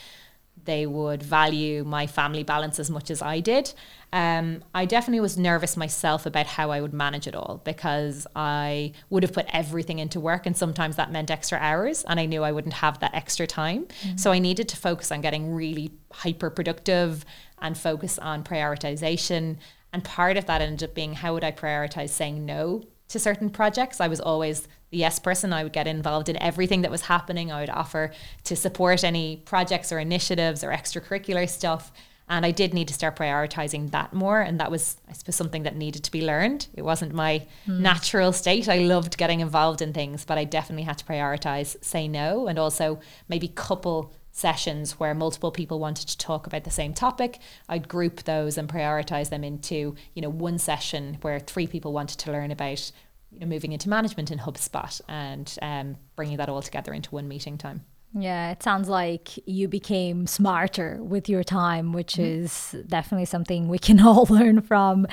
they 0.64 0.86
would 0.86 1.22
value 1.22 1.84
my 1.84 2.06
family 2.06 2.42
balance 2.42 2.78
as 2.78 2.90
much 2.90 3.10
as 3.10 3.22
I 3.22 3.40
did. 3.40 3.72
Um, 4.12 4.64
I 4.74 4.84
definitely 4.84 5.20
was 5.20 5.36
nervous 5.38 5.76
myself 5.76 6.26
about 6.26 6.46
how 6.46 6.70
I 6.70 6.80
would 6.80 6.92
manage 6.92 7.26
it 7.26 7.34
all 7.34 7.60
because 7.64 8.26
I 8.34 8.92
would 9.10 9.22
have 9.22 9.32
put 9.32 9.46
everything 9.52 9.98
into 9.98 10.18
work, 10.18 10.46
and 10.46 10.56
sometimes 10.56 10.96
that 10.96 11.12
meant 11.12 11.30
extra 11.30 11.58
hours, 11.58 12.04
and 12.04 12.18
I 12.18 12.26
knew 12.26 12.42
I 12.42 12.52
wouldn't 12.52 12.74
have 12.74 12.98
that 13.00 13.14
extra 13.14 13.46
time. 13.46 13.84
Mm-hmm. 13.84 14.16
So 14.16 14.32
I 14.32 14.38
needed 14.38 14.68
to 14.70 14.76
focus 14.76 15.12
on 15.12 15.20
getting 15.20 15.54
really 15.54 15.92
hyper 16.12 16.50
productive 16.50 17.24
and 17.60 17.76
focus 17.76 18.18
on 18.18 18.44
prioritization. 18.44 19.56
And 19.96 20.04
part 20.04 20.36
of 20.36 20.44
that 20.44 20.60
ended 20.60 20.90
up 20.90 20.94
being 20.94 21.14
how 21.14 21.32
would 21.32 21.42
I 21.42 21.52
prioritize 21.52 22.10
saying 22.10 22.44
no 22.44 22.82
to 23.08 23.18
certain 23.18 23.48
projects. 23.48 23.98
I 23.98 24.08
was 24.08 24.20
always 24.20 24.68
the 24.90 24.98
yes 24.98 25.18
person. 25.18 25.54
I 25.54 25.62
would 25.62 25.72
get 25.72 25.86
involved 25.86 26.28
in 26.28 26.36
everything 26.36 26.82
that 26.82 26.90
was 26.90 27.00
happening. 27.00 27.50
I 27.50 27.60
would 27.60 27.70
offer 27.70 28.10
to 28.44 28.54
support 28.54 29.04
any 29.04 29.38
projects 29.46 29.90
or 29.90 29.98
initiatives 29.98 30.62
or 30.62 30.68
extracurricular 30.68 31.48
stuff. 31.48 31.92
And 32.28 32.44
I 32.44 32.50
did 32.50 32.74
need 32.74 32.88
to 32.88 32.92
start 32.92 33.16
prioritizing 33.16 33.90
that 33.92 34.12
more. 34.12 34.42
And 34.42 34.60
that 34.60 34.70
was, 34.70 34.98
I 35.08 35.14
suppose, 35.14 35.36
something 35.36 35.62
that 35.62 35.76
needed 35.76 36.04
to 36.04 36.10
be 36.10 36.20
learned. 36.20 36.66
It 36.74 36.82
wasn't 36.82 37.14
my 37.14 37.46
mm. 37.66 37.78
natural 37.78 38.34
state. 38.34 38.68
I 38.68 38.80
loved 38.80 39.16
getting 39.16 39.40
involved 39.40 39.80
in 39.80 39.94
things, 39.94 40.26
but 40.26 40.36
I 40.36 40.44
definitely 40.44 40.84
had 40.84 40.98
to 40.98 41.06
prioritize, 41.06 41.82
say 41.82 42.06
no, 42.06 42.48
and 42.48 42.58
also 42.58 43.00
maybe 43.30 43.48
couple 43.48 44.12
sessions 44.36 45.00
where 45.00 45.14
multiple 45.14 45.50
people 45.50 45.78
wanted 45.78 46.06
to 46.06 46.18
talk 46.18 46.46
about 46.46 46.64
the 46.64 46.70
same 46.70 46.92
topic 46.92 47.38
i'd 47.70 47.88
group 47.88 48.22
those 48.24 48.58
and 48.58 48.68
prioritize 48.68 49.30
them 49.30 49.42
into 49.42 49.94
you 50.12 50.20
know 50.20 50.28
one 50.28 50.58
session 50.58 51.16
where 51.22 51.40
three 51.40 51.66
people 51.66 51.90
wanted 51.90 52.18
to 52.18 52.30
learn 52.30 52.50
about 52.50 52.92
you 53.32 53.40
know 53.40 53.46
moving 53.46 53.72
into 53.72 53.88
management 53.88 54.30
in 54.30 54.38
hubspot 54.38 55.00
and 55.08 55.56
um, 55.62 55.96
bringing 56.16 56.36
that 56.36 56.50
all 56.50 56.60
together 56.60 56.92
into 56.92 57.10
one 57.10 57.26
meeting 57.26 57.56
time 57.56 57.82
yeah, 58.18 58.50
it 58.50 58.62
sounds 58.62 58.88
like 58.88 59.36
you 59.46 59.68
became 59.68 60.26
smarter 60.26 60.98
with 61.02 61.28
your 61.28 61.44
time, 61.44 61.92
which 61.92 62.14
mm-hmm. 62.14 62.44
is 62.44 62.74
definitely 62.86 63.26
something 63.26 63.68
we 63.68 63.78
can 63.78 64.00
all 64.06 64.26
learn 64.30 64.62
from. 64.62 65.06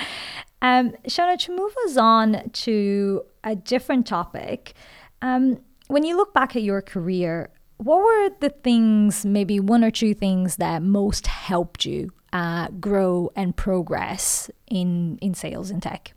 Um, 0.62 0.92
Seona, 1.06 1.38
to 1.40 1.54
move 1.54 1.74
us 1.84 1.98
on 1.98 2.48
to 2.50 3.24
a 3.42 3.56
different 3.56 4.06
topic, 4.06 4.72
um, 5.20 5.60
when 5.88 6.04
you 6.04 6.16
look 6.16 6.32
back 6.32 6.56
at 6.56 6.62
your 6.62 6.80
career, 6.80 7.50
what 7.78 7.98
were 7.98 8.30
the 8.40 8.50
things, 8.50 9.24
maybe 9.24 9.60
one 9.60 9.84
or 9.84 9.90
two 9.90 10.14
things 10.14 10.56
that 10.56 10.82
most 10.82 11.26
helped 11.26 11.84
you 11.84 12.12
uh, 12.32 12.68
grow 12.68 13.30
and 13.36 13.56
progress 13.56 14.50
in 14.66 15.18
in 15.20 15.34
sales 15.34 15.70
and 15.70 15.82
tech? 15.82 16.12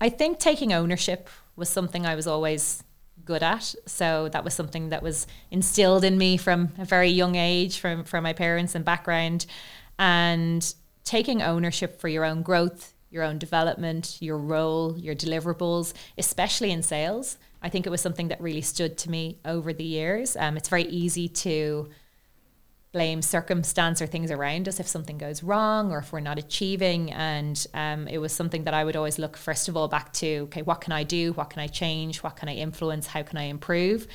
I 0.00 0.08
think 0.08 0.38
taking 0.38 0.72
ownership 0.72 1.28
was 1.56 1.68
something 1.68 2.04
I 2.04 2.14
was 2.14 2.26
always 2.26 2.82
good 3.24 3.42
at. 3.42 3.74
So 3.86 4.28
that 4.30 4.44
was 4.44 4.54
something 4.54 4.90
that 4.90 5.02
was 5.02 5.26
instilled 5.50 6.04
in 6.04 6.16
me 6.16 6.36
from 6.36 6.72
a 6.78 6.84
very 6.84 7.08
young 7.08 7.34
age 7.34 7.78
from 7.78 8.04
from 8.04 8.22
my 8.22 8.32
parents 8.32 8.74
and 8.74 8.84
background 8.84 9.46
and 9.98 10.74
taking 11.04 11.42
ownership 11.42 12.00
for 12.00 12.08
your 12.08 12.24
own 12.24 12.42
growth, 12.42 12.94
your 13.10 13.22
own 13.22 13.38
development, 13.38 14.18
your 14.20 14.38
role, 14.38 14.98
your 14.98 15.14
deliverables, 15.14 15.92
especially 16.18 16.70
in 16.70 16.82
sales. 16.82 17.38
I 17.66 17.68
think 17.68 17.84
it 17.84 17.90
was 17.90 18.00
something 18.00 18.28
that 18.28 18.40
really 18.40 18.60
stood 18.60 18.96
to 18.98 19.10
me 19.10 19.40
over 19.44 19.72
the 19.72 19.82
years. 19.82 20.36
Um, 20.36 20.56
it's 20.56 20.68
very 20.68 20.84
easy 20.84 21.28
to 21.28 21.88
blame 22.92 23.22
circumstance 23.22 24.00
or 24.00 24.06
things 24.06 24.30
around 24.30 24.68
us 24.68 24.78
if 24.78 24.86
something 24.86 25.18
goes 25.18 25.42
wrong 25.42 25.90
or 25.90 25.98
if 25.98 26.12
we're 26.12 26.20
not 26.20 26.38
achieving. 26.38 27.12
And 27.12 27.66
um, 27.74 28.06
it 28.06 28.18
was 28.18 28.32
something 28.32 28.62
that 28.64 28.72
I 28.72 28.84
would 28.84 28.94
always 28.94 29.18
look, 29.18 29.36
first 29.36 29.68
of 29.68 29.76
all, 29.76 29.88
back 29.88 30.12
to 30.12 30.42
okay, 30.44 30.62
what 30.62 30.80
can 30.80 30.92
I 30.92 31.02
do? 31.02 31.32
What 31.32 31.50
can 31.50 31.60
I 31.60 31.66
change? 31.66 32.22
What 32.22 32.36
can 32.36 32.48
I 32.48 32.54
influence? 32.54 33.08
How 33.08 33.24
can 33.24 33.36
I 33.36 33.46
improve? 33.46 34.06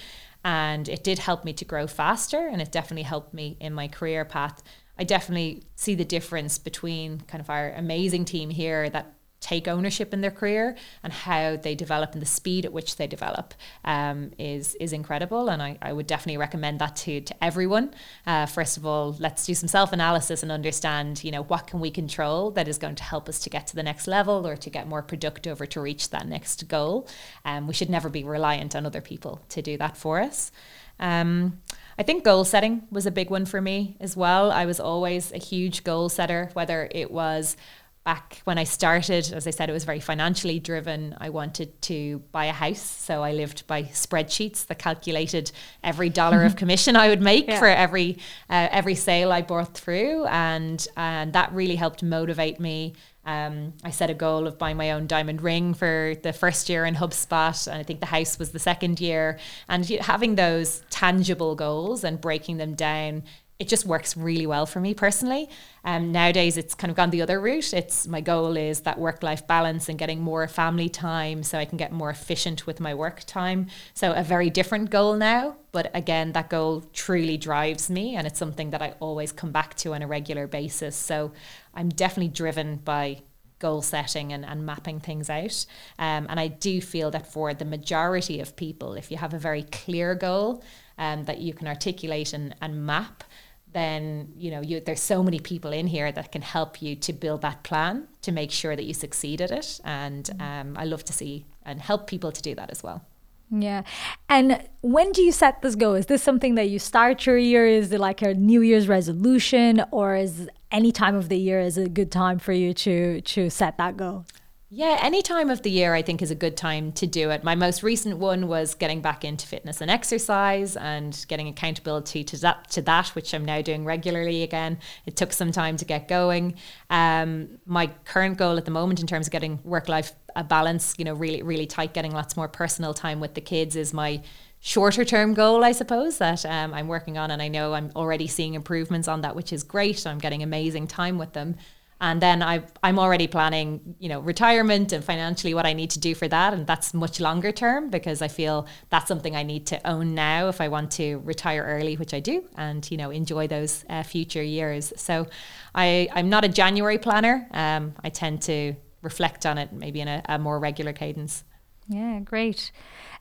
And 0.46 0.88
it 0.88 1.04
did 1.04 1.20
help 1.20 1.44
me 1.44 1.52
to 1.52 1.66
grow 1.66 1.88
faster 1.88 2.48
and 2.48 2.62
it 2.62 2.72
definitely 2.72 3.04
helped 3.04 3.34
me 3.34 3.58
in 3.60 3.74
my 3.74 3.90
career 3.90 4.24
path. 4.24 4.64
I 4.98 5.04
definitely 5.04 5.64
see 5.76 5.94
the 5.94 6.06
difference 6.06 6.58
between 6.58 7.20
kind 7.28 7.42
of 7.42 7.50
our 7.50 7.74
amazing 7.74 8.24
team 8.24 8.50
here 8.50 8.90
that 8.92 9.14
take 9.41 9.67
ownership 9.67 10.13
in 10.13 10.21
their 10.21 10.32
career 10.32 10.77
and 11.04 11.12
how 11.12 11.58
they 11.58 11.75
develop 11.75 12.13
and 12.13 12.21
the 12.21 12.27
speed 12.27 12.63
at 12.63 12.71
which 12.71 12.95
they 12.95 13.08
develop 13.08 13.54
um, 13.84 14.32
is 14.38 14.75
is 14.75 14.93
incredible. 14.93 15.49
And 15.49 15.62
I, 15.62 15.77
I 15.82 15.91
would 15.91 16.08
definitely 16.08 16.38
recommend 16.38 16.80
that 16.80 16.95
to 16.97 17.19
to 17.21 17.43
everyone. 17.43 17.93
Uh, 18.25 18.45
first 18.45 18.77
of 18.77 18.86
all 18.86 19.15
let's 19.19 19.45
do 19.45 19.54
some 19.54 19.67
self-analysis 19.67 20.43
and 20.43 20.51
understand 20.51 21.23
you 21.23 21.32
know 21.32 21.43
what 21.43 21.67
can 21.67 21.80
we 21.80 21.91
control 21.91 22.51
that 22.51 22.67
is 22.67 22.77
going 22.77 22.95
to 22.95 23.04
help 23.04 23.27
us 23.27 23.39
to 23.39 23.49
get 23.49 23.67
to 23.67 23.75
the 23.75 23.84
next 23.84 24.08
level 24.08 24.47
or 24.47 24.56
to 24.56 24.69
get 24.69 24.88
more 24.88 25.01
productive 25.01 25.60
or 25.60 25.65
to 25.65 25.82
reach 25.82 26.12
that 26.12 26.27
next 26.27 26.67
goal. 26.67 27.08
Um, 27.43 27.67
we 27.67 27.73
should 27.73 27.89
never 27.89 28.10
be 28.10 28.23
reliant 28.23 28.75
on 28.75 28.86
other 28.86 29.01
people 29.01 29.41
to 29.49 29.62
do 29.62 29.77
that 29.77 29.97
for 29.97 30.21
us. 30.21 30.51
Um, 30.99 31.60
I 31.97 32.04
think 32.04 32.23
goal 32.23 32.45
setting 32.45 32.84
was 32.91 33.06
a 33.06 33.12
big 33.12 33.30
one 33.30 33.45
for 33.45 33.62
me 33.62 33.97
as 33.99 34.15
well. 34.15 34.51
I 34.51 34.65
was 34.65 34.80
always 34.80 35.32
a 35.32 35.38
huge 35.38 35.84
goal 35.84 36.10
setter, 36.10 36.49
whether 36.54 36.88
it 36.91 37.12
was 37.12 37.58
back 38.04 38.42
when 38.46 38.58
I 38.58 38.64
started, 38.64 39.32
as 39.32 39.46
I 39.46 39.52
said, 39.52 39.70
it 39.70 39.74
was 39.74 39.84
very 39.84 40.00
financially 40.00 40.60
driven. 40.60 41.16
I 41.20 41.30
wanted 41.30 41.80
to 41.84 42.20
buy 42.32 42.46
a 42.46 42.52
house. 42.52 42.82
So 42.82 43.22
I 43.22 43.32
lived 43.32 43.68
by 43.68 43.84
spreadsheets 43.84 44.66
that 44.68 44.80
calculated 44.80 45.52
every 45.84 46.10
dollar 46.10 46.44
of 46.44 46.56
commission 46.62 46.96
I 46.96 47.10
would 47.10 47.22
make 47.22 47.48
yeah. 47.48 47.60
for 47.60 47.68
every 47.68 48.18
uh, 48.50 48.70
every 48.72 48.96
sale 48.96 49.32
I 49.32 49.42
brought 49.42 49.76
through. 49.76 50.26
And, 50.26 50.86
and 50.98 51.34
that 51.34 51.54
really 51.54 51.76
helped 51.76 52.02
motivate 52.02 52.60
me. 52.60 52.94
Um, 53.24 53.74
I 53.84 53.92
set 53.92 54.10
a 54.10 54.16
goal 54.16 54.48
of 54.48 54.58
buying 54.58 54.78
my 54.78 54.92
own 54.92 55.06
diamond 55.06 55.44
ring 55.44 55.76
for 55.76 56.16
the 56.24 56.34
first 56.34 56.70
year 56.70 56.86
in 56.86 56.96
HubSpot, 56.96 57.68
and 57.68 57.78
I 57.78 57.84
think 57.84 58.00
the 58.00 58.08
house 58.08 58.40
was 58.40 58.50
the 58.50 58.58
second 58.58 59.00
year. 59.00 59.38
And 59.70 59.88
having 59.88 60.36
those 60.36 60.82
tangible 60.90 61.54
goals 61.54 62.04
and 62.04 62.20
breaking 62.20 62.58
them 62.58 62.74
down 62.74 63.24
it 63.62 63.67
just 63.67 63.86
works 63.86 64.17
really 64.17 64.47
well 64.47 64.65
for 64.65 64.80
me 64.80 64.95
personally. 64.95 65.47
Um, 65.84 66.12
nowadays, 66.12 66.58
it's 66.58 66.74
kind 66.74 66.89
of 66.89 66.97
gone 66.97 67.12
the 67.12 67.21
other 67.21 67.39
route. 67.39 67.76
It's 67.76 68.08
my 68.08 68.19
goal 68.19 68.58
is 68.58 68.82
that 68.82 68.97
work 68.97 69.21
life 69.21 69.45
balance 69.45 69.88
and 69.88 70.00
getting 70.00 70.19
more 70.19 70.47
family 70.47 70.89
time 70.89 71.43
so 71.43 71.60
I 71.60 71.65
can 71.65 71.78
get 71.78 71.91
more 71.91 72.10
efficient 72.10 72.65
with 72.65 72.80
my 72.80 72.95
work 72.95 73.24
time. 73.28 73.67
So, 73.93 74.13
a 74.13 74.24
very 74.24 74.50
different 74.50 74.89
goal 74.89 75.15
now. 75.15 75.58
But 75.71 75.91
again, 75.93 76.32
that 76.32 76.50
goal 76.50 76.84
truly 76.91 77.38
drives 77.38 77.88
me 77.88 78.15
and 78.15 78.26
it's 78.26 78.39
something 78.39 78.71
that 78.71 78.82
I 78.82 78.95
always 79.00 79.32
come 79.32 79.52
back 79.52 79.76
to 79.76 79.93
on 79.93 80.02
a 80.02 80.08
regular 80.08 80.47
basis. 80.47 80.95
So, 80.95 81.32
I'm 81.76 81.89
definitely 81.89 82.30
driven 82.30 82.78
by 82.78 83.21
goal 83.60 83.84
setting 83.84 84.34
and, 84.34 84.43
and 84.43 84.65
mapping 84.65 85.00
things 85.00 85.30
out. 85.30 85.67
Um, 86.00 86.26
and 86.30 86.39
I 86.39 86.47
do 86.47 86.82
feel 86.82 87.12
that 87.12 87.32
for 87.32 87.54
the 87.54 87.63
majority 87.63 88.39
of 88.39 88.56
people, 88.56 88.95
if 88.95 89.12
you 89.12 89.17
have 89.17 89.36
a 89.36 89.38
very 89.38 89.63
clear 89.71 90.15
goal 90.15 90.63
um, 90.97 91.26
that 91.26 91.39
you 91.39 91.54
can 91.54 91.67
articulate 91.67 92.34
and, 92.34 92.56
and 92.62 92.86
map, 92.86 93.24
then 93.73 94.34
you 94.38 94.51
know 94.51 94.62
you, 94.62 94.79
there's 94.79 95.01
so 95.01 95.23
many 95.23 95.39
people 95.39 95.71
in 95.71 95.88
here 95.88 96.12
that 96.12 96.31
can 96.31 96.41
help 96.41 96.81
you 96.81 96.95
to 96.95 97.13
build 97.13 97.41
that 97.41 97.63
plan 97.63 98.07
to 98.21 98.31
make 98.31 98.51
sure 98.51 98.75
that 98.75 98.84
you 98.84 98.93
succeed 98.93 99.41
at 99.41 99.51
it. 99.51 99.79
And 99.84 100.25
mm-hmm. 100.25 100.41
um, 100.41 100.77
i 100.77 100.86
love 100.86 101.03
to 101.05 101.13
see 101.13 101.45
and 101.65 101.81
help 101.81 102.07
people 102.07 102.31
to 102.31 102.41
do 102.41 102.55
that 102.55 102.69
as 102.71 102.84
well. 102.84 103.05
Yeah. 103.53 103.84
And 104.29 104.65
when 104.81 105.12
do 105.12 105.21
you 105.21 105.34
set 105.34 105.62
this 105.62 105.75
goal? 105.75 105.95
Is 105.95 106.05
this 106.05 106.23
something 106.23 106.55
that 106.55 106.69
you 106.69 106.79
start 106.79 107.25
your 107.25 107.38
year? 107.38 107.67
Is 107.67 107.91
it 107.91 107.99
like 107.99 108.21
a 108.21 108.34
new 108.34 108.62
year's 108.62 108.88
resolution 108.88 109.84
or 109.91 110.15
is 110.15 110.49
any 110.71 110.91
time 110.93 111.15
of 111.15 111.27
the 111.27 111.38
year 111.38 111.60
is 111.60 111.77
a 111.77 111.89
good 111.89 112.12
time 112.12 112.39
for 112.39 112.53
you 112.53 112.73
to 112.73 113.21
to 113.21 113.49
set 113.49 113.77
that 113.77 113.97
goal 113.97 114.25
yeah, 114.73 114.97
any 115.01 115.21
time 115.21 115.49
of 115.49 115.63
the 115.63 115.69
year 115.69 115.93
I 115.93 116.01
think 116.01 116.21
is 116.21 116.31
a 116.31 116.36
good 116.36 116.55
time 116.55 116.93
to 116.93 117.05
do 117.05 117.29
it. 117.29 117.43
My 117.43 117.55
most 117.55 117.84
recent 117.84 118.19
one 118.19 118.47
was 118.47 118.73
getting 118.73 119.01
back 119.01 119.25
into 119.25 119.45
fitness 119.45 119.81
and 119.81 119.91
exercise 119.91 120.77
and 120.77 121.25
getting 121.27 121.49
accountability 121.49 122.23
to 122.23 122.38
that 122.38 122.71
to 122.71 122.81
that, 122.84 123.10
which 123.10 123.34
I'm 123.34 123.43
now 123.43 123.62
doing 123.62 123.84
regularly 123.84 124.43
again. 124.43 124.79
It 125.05 125.17
took 125.17 125.34
some 125.34 125.51
time 125.51 125.75
to 125.75 125.84
get 125.84 126.07
going. 126.07 126.55
Um, 126.89 127.60
my 127.65 127.88
current 128.05 128.38
goal 128.38 128.57
at 128.57 128.63
the 128.63 128.71
moment 128.71 129.01
in 129.01 129.07
terms 129.07 129.27
of 129.27 129.31
getting 129.34 129.60
work 129.65 129.89
life 129.89 130.13
balance, 130.47 130.95
you 130.97 131.03
know, 131.03 131.15
really 131.15 131.43
really 131.43 131.65
tight, 131.65 131.93
getting 131.93 132.13
lots 132.13 132.38
more 132.38 132.47
personal 132.47 132.93
time 132.93 133.19
with 133.19 133.34
the 133.34 133.41
kids 133.41 133.75
is 133.75 133.93
my 133.93 134.21
shorter 134.62 135.03
term 135.03 135.34
goal, 135.34 135.65
I 135.65 135.73
suppose, 135.73 136.17
that 136.19 136.45
um, 136.45 136.73
I'm 136.73 136.88
working 136.88 137.17
on. 137.17 137.29
And 137.29 137.41
I 137.41 137.49
know 137.49 137.73
I'm 137.73 137.91
already 137.93 138.27
seeing 138.27 138.53
improvements 138.53 139.10
on 139.10 139.19
that, 139.19 139.36
which 139.36 139.51
is 139.51 139.63
great. 139.63 140.07
I'm 140.07 140.17
getting 140.17 140.41
amazing 140.41 140.88
time 140.88 141.17
with 141.17 141.34
them 141.34 141.57
and 142.02 142.20
then 142.20 142.42
I 142.42 142.64
I'm 142.84 142.98
already 143.00 143.28
planning 143.28 143.96
you 144.00 144.10
know 144.10 144.20
retirement 144.20 144.92
and 144.92 145.06
financially 145.06 145.54
what 145.54 145.66
I 145.66 145.74
need 145.74 145.92
to 145.92 146.00
do 146.00 146.14
for 146.16 146.28
that. 146.28 146.54
And 146.54 146.68
that's 146.68 146.94
much 146.94 147.20
longer 147.20 147.52
term 147.52 147.90
because 147.90 148.22
I 148.22 148.28
feel 148.28 148.68
that's 148.90 149.08
something 149.08 149.36
I 149.36 149.44
need 149.44 149.68
to 149.68 149.88
own 149.88 150.16
now 150.16 150.50
if 150.50 150.60
I 150.60 150.68
want 150.68 150.92
to 150.94 151.18
retire 151.20 151.64
early 151.64 151.96
which 151.96 152.14
I 152.14 152.20
do 152.20 152.44
and 152.58 152.90
you 152.92 152.98
know 152.98 153.12
enjoy 153.12 153.48
those 153.48 153.86
uh, 153.88 154.04
future 154.04 154.44
years. 154.44 154.92
So 154.98 155.28
I 155.76 156.10
I'm 156.12 156.30
not 156.30 156.44
a 156.44 156.50
January 156.50 156.98
planner. 156.98 157.48
Um, 157.52 157.94
I 158.04 158.10
tend 158.10 158.42
to 158.44 158.74
reflect 159.04 159.46
on 159.46 159.58
it 159.58 159.72
maybe 159.72 160.02
in 160.02 160.08
a, 160.08 160.22
a 160.28 160.40
more 160.40 160.60
regular 160.60 160.94
cadence. 160.94 161.44
Yeah 161.88 162.20
great. 162.22 162.72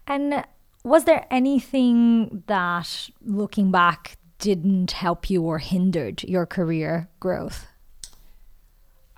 And 0.06 0.44
was 0.82 1.04
there 1.04 1.26
anything 1.30 2.44
that 2.46 3.10
looking 3.22 3.70
back 3.70 4.16
didn't 4.38 4.92
help 4.92 5.28
you 5.28 5.42
or 5.42 5.58
hindered 5.58 6.22
your 6.22 6.46
career 6.46 7.10
growth 7.20 7.66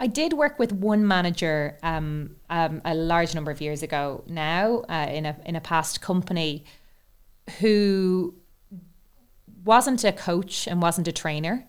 I 0.02 0.08
did 0.08 0.32
work 0.32 0.58
with 0.58 0.72
one 0.72 1.06
manager 1.06 1.78
um, 1.84 2.34
um, 2.50 2.82
a 2.84 2.92
large 2.92 3.36
number 3.36 3.52
of 3.52 3.60
years 3.60 3.84
ago 3.84 4.24
now 4.26 4.82
uh, 4.88 5.06
in 5.08 5.26
a 5.26 5.36
in 5.46 5.54
a 5.54 5.60
past 5.60 6.00
company 6.00 6.64
who 7.60 8.34
wasn't 9.64 10.02
a 10.02 10.10
coach 10.10 10.66
and 10.66 10.82
wasn't 10.82 11.06
a 11.06 11.12
trainer, 11.12 11.64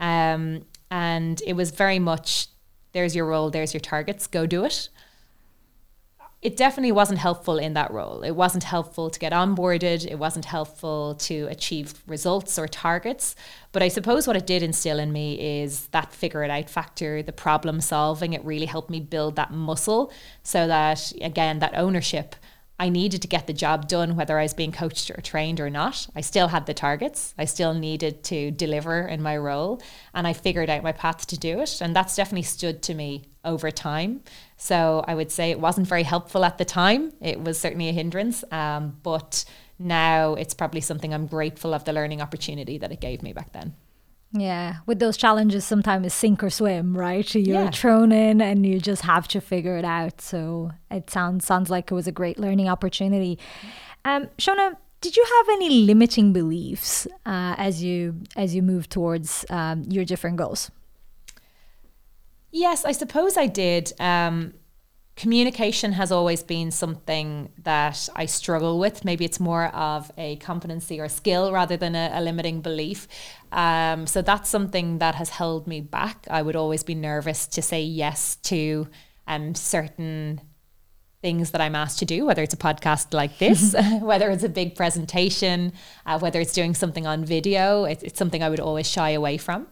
um, 0.00 0.66
and 0.90 1.40
it 1.46 1.52
was 1.52 1.70
very 1.70 2.00
much 2.00 2.48
there's 2.90 3.14
your 3.14 3.26
role, 3.26 3.50
there's 3.50 3.72
your 3.72 3.80
targets, 3.80 4.26
go 4.26 4.46
do 4.46 4.64
it. 4.64 4.88
It 6.42 6.56
definitely 6.56 6.92
wasn't 6.92 7.18
helpful 7.18 7.58
in 7.58 7.72
that 7.74 7.90
role. 7.90 8.22
It 8.22 8.32
wasn't 8.32 8.64
helpful 8.64 9.08
to 9.10 9.18
get 9.18 9.32
onboarded. 9.32 10.06
It 10.06 10.18
wasn't 10.18 10.44
helpful 10.44 11.14
to 11.20 11.46
achieve 11.46 11.94
results 12.06 12.58
or 12.58 12.68
targets. 12.68 13.34
But 13.72 13.82
I 13.82 13.88
suppose 13.88 14.26
what 14.26 14.36
it 14.36 14.46
did 14.46 14.62
instill 14.62 14.98
in 14.98 15.12
me 15.12 15.62
is 15.62 15.88
that 15.88 16.12
figure 16.12 16.44
it 16.44 16.50
out 16.50 16.68
factor, 16.68 17.22
the 17.22 17.32
problem 17.32 17.80
solving. 17.80 18.34
It 18.34 18.44
really 18.44 18.66
helped 18.66 18.90
me 18.90 19.00
build 19.00 19.36
that 19.36 19.50
muscle 19.50 20.12
so 20.42 20.66
that, 20.66 21.12
again, 21.20 21.58
that 21.60 21.74
ownership 21.74 22.36
I 22.78 22.90
needed 22.90 23.22
to 23.22 23.28
get 23.28 23.46
the 23.46 23.52
job 23.54 23.88
done, 23.88 24.16
whether 24.16 24.38
I 24.38 24.42
was 24.42 24.52
being 24.52 24.72
coached 24.72 25.10
or 25.10 25.20
trained 25.22 25.60
or 25.60 25.70
not. 25.70 26.06
I 26.14 26.20
still 26.20 26.48
had 26.48 26.66
the 26.66 26.74
targets. 26.74 27.34
I 27.38 27.46
still 27.46 27.72
needed 27.72 28.22
to 28.24 28.50
deliver 28.50 29.00
in 29.00 29.22
my 29.22 29.36
role. 29.36 29.80
And 30.12 30.26
I 30.26 30.34
figured 30.34 30.68
out 30.68 30.82
my 30.82 30.92
path 30.92 31.26
to 31.28 31.38
do 31.38 31.60
it. 31.60 31.80
And 31.80 31.96
that's 31.96 32.16
definitely 32.16 32.42
stood 32.42 32.82
to 32.82 32.94
me 32.94 33.30
over 33.44 33.70
time. 33.70 34.20
So 34.58 35.04
I 35.08 35.14
would 35.14 35.30
say 35.30 35.50
it 35.50 35.60
wasn't 35.60 35.88
very 35.88 36.02
helpful 36.02 36.44
at 36.44 36.58
the 36.58 36.66
time. 36.66 37.12
It 37.20 37.40
was 37.40 37.58
certainly 37.58 37.88
a 37.88 37.92
hindrance. 37.92 38.44
Um, 38.50 38.98
but 39.02 39.46
now 39.78 40.34
it's 40.34 40.52
probably 40.52 40.82
something 40.82 41.14
I'm 41.14 41.26
grateful 41.26 41.72
of 41.72 41.84
the 41.84 41.94
learning 41.94 42.20
opportunity 42.20 42.76
that 42.78 42.92
it 42.92 43.00
gave 43.00 43.22
me 43.22 43.32
back 43.32 43.52
then. 43.52 43.74
Yeah, 44.32 44.76
with 44.86 44.98
those 44.98 45.16
challenges, 45.16 45.64
sometimes 45.64 46.12
sink 46.12 46.42
or 46.42 46.50
swim, 46.50 46.96
right? 46.96 47.32
You're 47.34 47.64
yeah. 47.64 47.70
thrown 47.70 48.12
in 48.12 48.40
and 48.40 48.66
you 48.66 48.80
just 48.80 49.02
have 49.02 49.28
to 49.28 49.40
figure 49.40 49.78
it 49.78 49.84
out. 49.84 50.20
So 50.20 50.72
it 50.90 51.10
sounds 51.10 51.46
sounds 51.46 51.70
like 51.70 51.90
it 51.90 51.94
was 51.94 52.06
a 52.06 52.12
great 52.12 52.38
learning 52.38 52.68
opportunity. 52.68 53.38
Um, 54.04 54.28
Seona, 54.38 54.76
did 55.00 55.16
you 55.16 55.24
have 55.24 55.48
any 55.50 55.70
limiting 55.70 56.32
beliefs 56.32 57.06
uh, 57.24 57.54
as 57.56 57.82
you 57.82 58.22
as 58.34 58.54
you 58.54 58.62
move 58.62 58.88
towards 58.88 59.44
um, 59.50 59.84
your 59.88 60.04
different 60.04 60.36
goals? 60.36 60.70
Yes, 62.50 62.84
I 62.84 62.92
suppose 62.92 63.36
I 63.36 63.46
did. 63.46 63.92
Um, 64.00 64.54
communication 65.16 65.92
has 65.92 66.12
always 66.12 66.42
been 66.42 66.70
something 66.70 67.50
that 67.64 68.08
I 68.14 68.26
struggle 68.26 68.78
with. 68.78 69.04
Maybe 69.04 69.24
it's 69.24 69.40
more 69.40 69.66
of 69.74 70.12
a 70.18 70.36
competency 70.36 71.00
or 71.00 71.08
skill 71.08 71.52
rather 71.52 71.76
than 71.76 71.96
a, 71.96 72.10
a 72.12 72.20
limiting 72.20 72.60
belief. 72.60 73.08
Um, 73.50 74.06
so 74.06 74.20
that's 74.20 74.50
something 74.50 74.98
that 74.98 75.14
has 75.14 75.30
held 75.30 75.66
me 75.66 75.80
back. 75.80 76.26
I 76.30 76.42
would 76.42 76.54
always 76.54 76.82
be 76.82 76.94
nervous 76.94 77.46
to 77.48 77.62
say 77.62 77.82
yes 77.82 78.36
to 78.44 78.88
um, 79.26 79.54
certain 79.54 80.42
things 81.22 81.50
that 81.52 81.62
I'm 81.62 81.74
asked 81.74 81.98
to 82.00 82.04
do, 82.04 82.26
whether 82.26 82.42
it's 82.42 82.54
a 82.54 82.58
podcast 82.58 83.14
like 83.14 83.38
this, 83.38 83.74
whether 84.02 84.30
it's 84.30 84.44
a 84.44 84.50
big 84.50 84.76
presentation, 84.76 85.72
uh, 86.04 86.18
whether 86.18 86.40
it's 86.42 86.52
doing 86.52 86.74
something 86.74 87.06
on 87.06 87.24
video. 87.24 87.84
It, 87.84 88.02
it's 88.02 88.18
something 88.18 88.42
I 88.42 88.50
would 88.50 88.60
always 88.60 88.88
shy 88.88 89.10
away 89.10 89.38
from. 89.38 89.66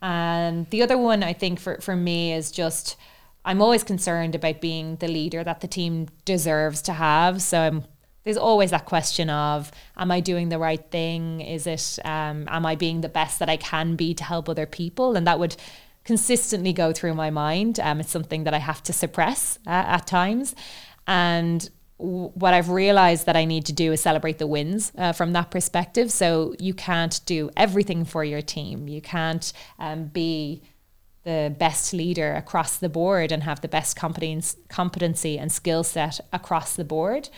And 0.00 0.68
the 0.70 0.82
other 0.82 0.96
one 0.96 1.22
I 1.22 1.34
think 1.34 1.60
for, 1.60 1.78
for 1.82 1.94
me 1.94 2.32
is 2.32 2.50
just 2.50 2.96
I'm 3.44 3.62
always 3.62 3.82
concerned 3.82 4.34
about 4.34 4.60
being 4.60 4.96
the 4.96 5.08
leader 5.08 5.42
that 5.44 5.60
the 5.60 5.68
team 5.68 6.08
deserves 6.24 6.82
to 6.82 6.92
have. 6.92 7.40
So 7.40 7.60
I'm, 7.60 7.84
there's 8.24 8.36
always 8.36 8.70
that 8.72 8.84
question 8.84 9.30
of, 9.30 9.70
am 9.96 10.10
I 10.10 10.20
doing 10.20 10.50
the 10.50 10.58
right 10.58 10.90
thing? 10.90 11.40
Is 11.40 11.66
it, 11.66 11.98
um, 12.04 12.46
am 12.48 12.66
I 12.66 12.74
being 12.74 13.00
the 13.00 13.08
best 13.08 13.38
that 13.38 13.48
I 13.48 13.56
can 13.56 13.96
be 13.96 14.12
to 14.14 14.24
help 14.24 14.48
other 14.48 14.66
people? 14.66 15.16
And 15.16 15.26
that 15.26 15.38
would 15.38 15.56
consistently 16.04 16.72
go 16.72 16.92
through 16.92 17.14
my 17.14 17.30
mind. 17.30 17.80
Um, 17.80 18.00
it's 18.00 18.10
something 18.10 18.44
that 18.44 18.54
I 18.54 18.58
have 18.58 18.82
to 18.84 18.92
suppress 18.92 19.58
uh, 19.66 19.70
at 19.70 20.06
times. 20.06 20.54
And 21.06 21.68
what 21.98 22.54
I've 22.54 22.70
realized 22.70 23.26
that 23.26 23.36
I 23.36 23.44
need 23.44 23.66
to 23.66 23.72
do 23.72 23.92
is 23.92 24.00
celebrate 24.00 24.38
the 24.38 24.46
wins 24.46 24.92
uh, 24.96 25.12
from 25.12 25.32
that 25.32 25.50
perspective. 25.50 26.12
So 26.12 26.54
you 26.58 26.72
can't 26.72 27.20
do 27.26 27.50
everything 27.56 28.04
for 28.04 28.24
your 28.24 28.40
team. 28.40 28.88
You 28.88 29.00
can't 29.00 29.52
um, 29.78 30.04
be 30.04 30.62
the 31.28 31.54
best 31.58 31.92
leader 31.92 32.32
across 32.32 32.78
the 32.78 32.88
board 32.88 33.30
and 33.30 33.42
have 33.42 33.60
the 33.60 33.68
best 33.68 33.94
competency 33.96 35.38
and 35.38 35.52
skill 35.52 35.84
set 35.84 36.20
across 36.32 36.74
the 36.74 36.84
board. 36.84 37.28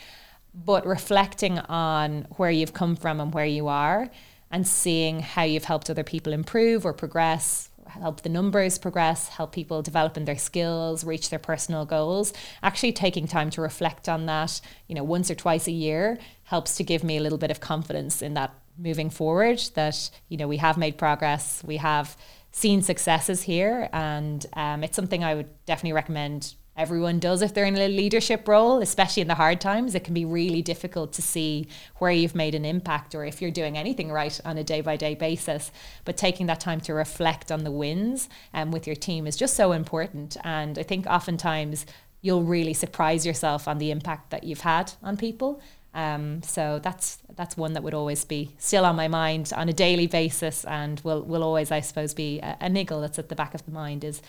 But 0.55 0.87
reflecting 0.87 1.59
on 1.59 2.29
where 2.37 2.53
you've 2.53 2.73
come 2.73 2.95
from 2.95 3.21
and 3.21 3.35
where 3.35 3.51
you 3.59 3.67
are 3.67 4.09
and 4.53 4.65
seeing 4.65 5.19
how 5.19 5.43
you've 5.43 5.65
helped 5.65 5.91
other 5.91 6.05
people 6.05 6.33
improve 6.33 6.87
or 6.87 6.93
progress, 6.93 7.71
help 7.87 8.21
the 8.21 8.29
numbers 8.29 8.79
progress, 8.79 9.27
help 9.27 9.51
people 9.51 9.83
develop 9.83 10.17
in 10.17 10.25
their 10.25 10.39
skills, 10.39 11.03
reach 11.03 11.29
their 11.31 11.41
personal 11.41 11.85
goals. 11.85 12.33
Actually 12.63 12.93
taking 12.93 13.27
time 13.27 13.51
to 13.51 13.61
reflect 13.61 14.09
on 14.09 14.27
that, 14.27 14.61
you 14.87 14.95
know, 14.95 15.03
once 15.03 15.33
or 15.33 15.35
twice 15.35 15.67
a 15.67 15.73
year 15.73 16.17
helps 16.45 16.77
to 16.77 16.85
give 16.85 17.03
me 17.03 17.17
a 17.17 17.21
little 17.21 17.39
bit 17.39 17.51
of 17.51 17.59
confidence 17.59 18.23
in 18.23 18.35
that 18.35 18.55
moving 18.79 19.11
forward 19.11 19.59
that, 19.75 20.11
you 20.29 20.37
know, 20.37 20.47
we 20.47 20.59
have 20.59 20.79
made 20.79 20.97
progress, 20.97 21.63
we 21.67 21.79
have 21.79 22.17
seen 22.53 22.83
successes 22.83 23.43
here, 23.43 23.89
and 23.93 24.45
um, 24.55 24.83
it's 24.85 24.97
something 24.97 25.23
I 25.23 25.35
would 25.35 25.49
definitely 25.67 25.93
recommend 25.93 26.55
everyone 26.77 27.19
does 27.19 27.43
if 27.43 27.53
they're 27.53 27.67
in 27.67 27.77
a 27.77 27.89
leadership 27.89 28.49
role, 28.49 28.81
especially 28.81 29.21
in 29.21 29.29
the 29.29 29.35
hard 29.35 29.61
times. 29.61 29.95
It 29.95 30.03
can 30.03 30.15
be 30.15 30.25
really 30.25 30.63
difficult 30.63 31.13
to 31.13 31.23
see 31.23 31.69
where 31.99 32.11
you've 32.11 32.35
made 32.35 32.55
an 32.55 32.65
impact 32.65 33.15
or 33.15 33.25
if 33.25 33.43
you're 33.43 33.51
doing 33.51 33.77
anything 33.77 34.11
right 34.11 34.41
on 34.45 34.57
a 34.57 34.65
day 34.65 34.81
by 34.81 34.97
day 34.97 35.15
basis. 35.15 35.71
But 36.07 36.17
taking 36.17 36.47
that 36.47 36.61
time 36.61 36.81
to 36.83 36.95
reflect 36.95 37.53
on 37.53 37.65
the 37.65 37.71
wins 37.71 38.29
um, 38.55 38.71
with 38.71 38.87
your 38.87 38.97
team 38.97 39.27
is 39.27 39.37
just 39.37 39.55
so 39.55 39.73
important. 39.73 40.39
And 40.43 40.79
I 40.79 40.83
think 40.83 41.07
oftentimes 41.07 41.85
you'll 42.23 42.45
really 42.45 42.75
surprise 42.75 43.27
yourself 43.27 43.69
on 43.69 43.79
the 43.79 43.91
impact 43.91 44.31
that 44.31 44.45
you've 44.45 44.61
had 44.61 44.93
on 45.03 45.17
people. 45.17 45.61
Um, 45.93 46.43
so 46.43 46.79
that's 46.83 47.19
that's 47.35 47.57
one 47.57 47.73
that 47.73 47.83
would 47.83 47.95
always 47.95 48.25
be 48.25 48.55
still 48.59 48.85
on 48.85 48.97
my 48.97 49.09
mind 49.09 49.53
on 49.57 49.69
a 49.69 49.73
daily 49.73 50.07
basis, 50.07 50.65
and 50.65 51.01
will 51.01 51.23
will 51.23 51.43
always, 51.43 51.71
I 51.71 51.81
suppose, 51.81 52.15
be 52.15 52.39
a, 52.41 52.57
a 52.61 52.69
niggle 52.69 53.01
that's 53.01 53.19
at 53.19 53.29
the 53.29 53.35
back 53.35 53.55
of 53.55 53.65
the 53.65 53.73
mind. 53.73 54.05
Is 54.05 54.23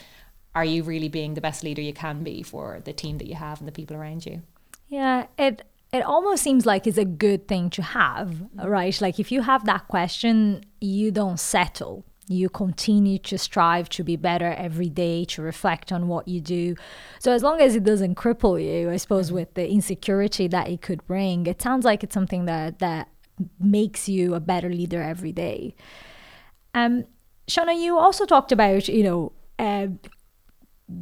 are 0.55 0.65
you 0.65 0.83
really 0.83 1.09
being 1.09 1.33
the 1.33 1.41
best 1.41 1.63
leader 1.63 1.81
you 1.81 1.93
can 1.93 2.23
be 2.23 2.43
for 2.43 2.81
the 2.83 2.93
team 2.93 3.17
that 3.19 3.27
you 3.27 3.35
have 3.35 3.59
and 3.59 3.67
the 3.67 3.71
people 3.71 3.95
around 3.95 4.25
you? 4.25 4.41
Yeah, 4.87 5.27
it 5.37 5.63
it 5.93 6.03
almost 6.03 6.41
seems 6.41 6.65
like 6.65 6.87
it's 6.87 6.97
a 6.97 7.05
good 7.05 7.47
thing 7.47 7.69
to 7.71 7.81
have, 7.81 8.41
right? 8.55 8.99
Like 9.01 9.19
if 9.19 9.31
you 9.31 9.41
have 9.41 9.65
that 9.65 9.87
question, 9.87 10.65
you 10.79 11.11
don't 11.11 11.39
settle 11.39 12.05
you 12.31 12.49
continue 12.49 13.17
to 13.19 13.37
strive 13.37 13.89
to 13.89 14.03
be 14.03 14.15
better 14.15 14.53
every 14.53 14.89
day, 14.89 15.25
to 15.25 15.41
reflect 15.41 15.91
on 15.91 16.07
what 16.07 16.27
you 16.27 16.41
do. 16.41 16.75
So, 17.19 17.31
as 17.31 17.43
long 17.43 17.61
as 17.61 17.75
it 17.75 17.83
doesn't 17.83 18.15
cripple 18.15 18.61
you, 18.61 18.89
I 18.89 18.97
suppose, 18.97 19.27
mm-hmm. 19.27 19.35
with 19.35 19.53
the 19.53 19.69
insecurity 19.69 20.47
that 20.47 20.69
it 20.69 20.81
could 20.81 21.05
bring, 21.05 21.45
it 21.45 21.61
sounds 21.61 21.85
like 21.85 22.03
it's 22.03 22.13
something 22.13 22.45
that, 22.45 22.79
that 22.79 23.09
makes 23.59 24.07
you 24.07 24.35
a 24.35 24.39
better 24.39 24.69
leader 24.69 25.01
every 25.01 25.31
day. 25.31 25.75
Um, 26.73 27.05
Seona, 27.47 27.77
you 27.77 27.97
also 27.97 28.25
talked 28.25 28.51
about, 28.51 28.87
you 28.87 29.03
know, 29.03 29.31
uh, 29.59 29.87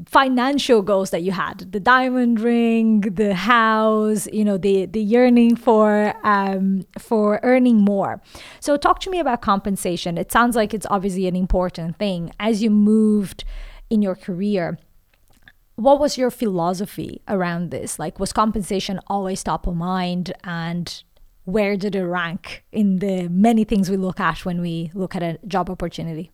financial 0.07 0.81
goals 0.81 1.09
that 1.11 1.21
you 1.21 1.31
had 1.31 1.71
the 1.71 1.79
diamond 1.79 2.39
ring 2.39 3.01
the 3.01 3.33
house 3.35 4.27
you 4.31 4.43
know 4.43 4.57
the 4.57 4.85
the 4.87 5.01
yearning 5.01 5.55
for 5.55 6.13
um 6.23 6.85
for 6.97 7.39
earning 7.43 7.77
more. 7.77 8.21
So 8.59 8.77
talk 8.77 8.99
to 9.01 9.09
me 9.09 9.19
about 9.19 9.41
compensation. 9.41 10.17
It 10.17 10.31
sounds 10.31 10.55
like 10.55 10.73
it's 10.73 10.87
obviously 10.89 11.27
an 11.27 11.35
important 11.35 11.97
thing. 11.97 12.31
As 12.39 12.61
you 12.63 12.69
moved 12.69 13.43
in 13.89 14.01
your 14.01 14.15
career 14.15 14.77
what 15.75 15.97
was 15.97 16.17
your 16.17 16.29
philosophy 16.29 17.21
around 17.29 17.71
this? 17.71 17.97
Like 17.97 18.19
was 18.19 18.33
compensation 18.33 18.99
always 19.07 19.41
top 19.43 19.65
of 19.65 19.75
mind? 19.77 20.33
And 20.43 21.03
where 21.45 21.77
did 21.77 21.95
it 21.95 22.03
rank 22.03 22.65
in 22.71 22.99
the 22.99 23.29
many 23.29 23.63
things 23.63 23.89
we 23.89 23.95
look 23.95 24.19
at 24.19 24.45
when 24.45 24.61
we 24.61 24.91
look 24.93 25.15
at 25.15 25.23
a 25.23 25.39
job 25.47 25.69
opportunity 25.69 26.31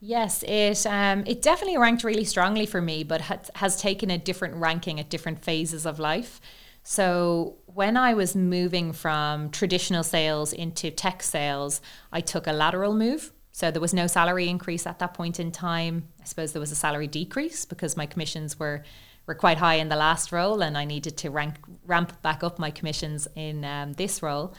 Yes, 0.00 0.44
it 0.44 0.86
um, 0.86 1.24
it 1.26 1.42
definitely 1.42 1.76
ranked 1.76 2.04
really 2.04 2.24
strongly 2.24 2.66
for 2.66 2.80
me, 2.80 3.02
but 3.02 3.22
has, 3.22 3.50
has 3.56 3.80
taken 3.80 4.10
a 4.10 4.18
different 4.18 4.54
ranking 4.56 5.00
at 5.00 5.10
different 5.10 5.42
phases 5.42 5.84
of 5.86 5.98
life. 5.98 6.40
So 6.84 7.56
when 7.66 7.96
I 7.96 8.14
was 8.14 8.36
moving 8.36 8.92
from 8.92 9.50
traditional 9.50 10.04
sales 10.04 10.52
into 10.52 10.90
tech 10.90 11.22
sales, 11.22 11.80
I 12.12 12.20
took 12.20 12.46
a 12.46 12.52
lateral 12.52 12.94
move. 12.94 13.32
So 13.50 13.72
there 13.72 13.80
was 13.80 13.92
no 13.92 14.06
salary 14.06 14.48
increase 14.48 14.86
at 14.86 15.00
that 15.00 15.14
point 15.14 15.40
in 15.40 15.50
time. 15.50 16.08
I 16.20 16.24
suppose 16.24 16.52
there 16.52 16.60
was 16.60 16.70
a 16.70 16.76
salary 16.76 17.08
decrease 17.08 17.64
because 17.64 17.96
my 17.96 18.06
commissions 18.06 18.58
were 18.58 18.84
were 19.26 19.34
quite 19.34 19.58
high 19.58 19.74
in 19.74 19.88
the 19.88 19.96
last 19.96 20.30
role, 20.30 20.62
and 20.62 20.78
I 20.78 20.84
needed 20.84 21.16
to 21.18 21.30
rank 21.30 21.56
ramp 21.84 22.22
back 22.22 22.44
up 22.44 22.58
my 22.60 22.70
commissions 22.70 23.26
in 23.34 23.64
um, 23.64 23.94
this 23.94 24.22
role. 24.22 24.54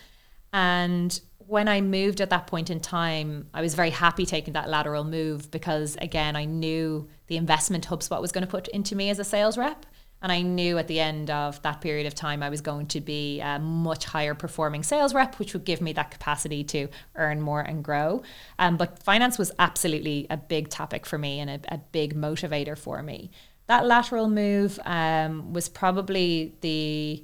And 0.52 1.20
when 1.50 1.68
I 1.68 1.82
moved 1.82 2.22
at 2.22 2.30
that 2.30 2.46
point 2.46 2.70
in 2.70 2.80
time, 2.80 3.48
I 3.56 3.62
was 3.62 3.74
very 3.74 3.90
happy 3.90 4.24
taking 4.24 4.54
that 4.54 4.70
lateral 4.70 5.04
move 5.04 5.50
because, 5.50 5.98
again, 6.00 6.36
I 6.36 6.46
knew 6.46 7.10
the 7.26 7.38
investment 7.38 7.88
HubSpot 7.88 8.22
was 8.22 8.32
going 8.32 8.46
to 8.46 8.50
put 8.50 8.68
into 8.68 8.96
me 8.96 9.10
as 9.10 9.18
a 9.18 9.24
sales 9.24 9.58
rep. 9.58 9.88
And 10.22 10.32
I 10.32 10.42
knew 10.42 10.78
at 10.78 10.88
the 10.88 11.00
end 11.00 11.32
of 11.32 11.60
that 11.64 11.82
period 11.82 12.06
of 12.06 12.14
time, 12.14 12.44
I 12.44 12.50
was 12.50 12.62
going 12.62 12.86
to 12.88 13.02
be 13.02 13.40
a 13.40 13.58
much 13.58 14.06
higher 14.06 14.36
performing 14.36 14.84
sales 14.84 15.16
rep, 15.16 15.40
which 15.40 15.54
would 15.54 15.66
give 15.66 15.82
me 15.82 15.92
that 15.94 16.12
capacity 16.12 16.64
to 16.66 16.88
earn 17.16 17.42
more 17.42 17.62
and 17.62 17.84
grow. 17.84 18.22
Um, 18.60 18.78
but 18.78 19.02
finance 19.02 19.40
was 19.40 19.52
absolutely 19.58 20.28
a 20.30 20.38
big 20.38 20.70
topic 20.70 21.08
for 21.08 21.18
me 21.18 21.40
and 21.40 21.50
a, 21.50 21.60
a 21.74 21.78
big 21.92 22.16
motivator 22.16 22.78
for 22.78 23.02
me. 23.02 23.32
That 23.66 23.88
lateral 23.88 24.30
move 24.30 24.80
um, 24.86 25.52
was 25.54 25.68
probably 25.68 26.54
the 26.62 27.24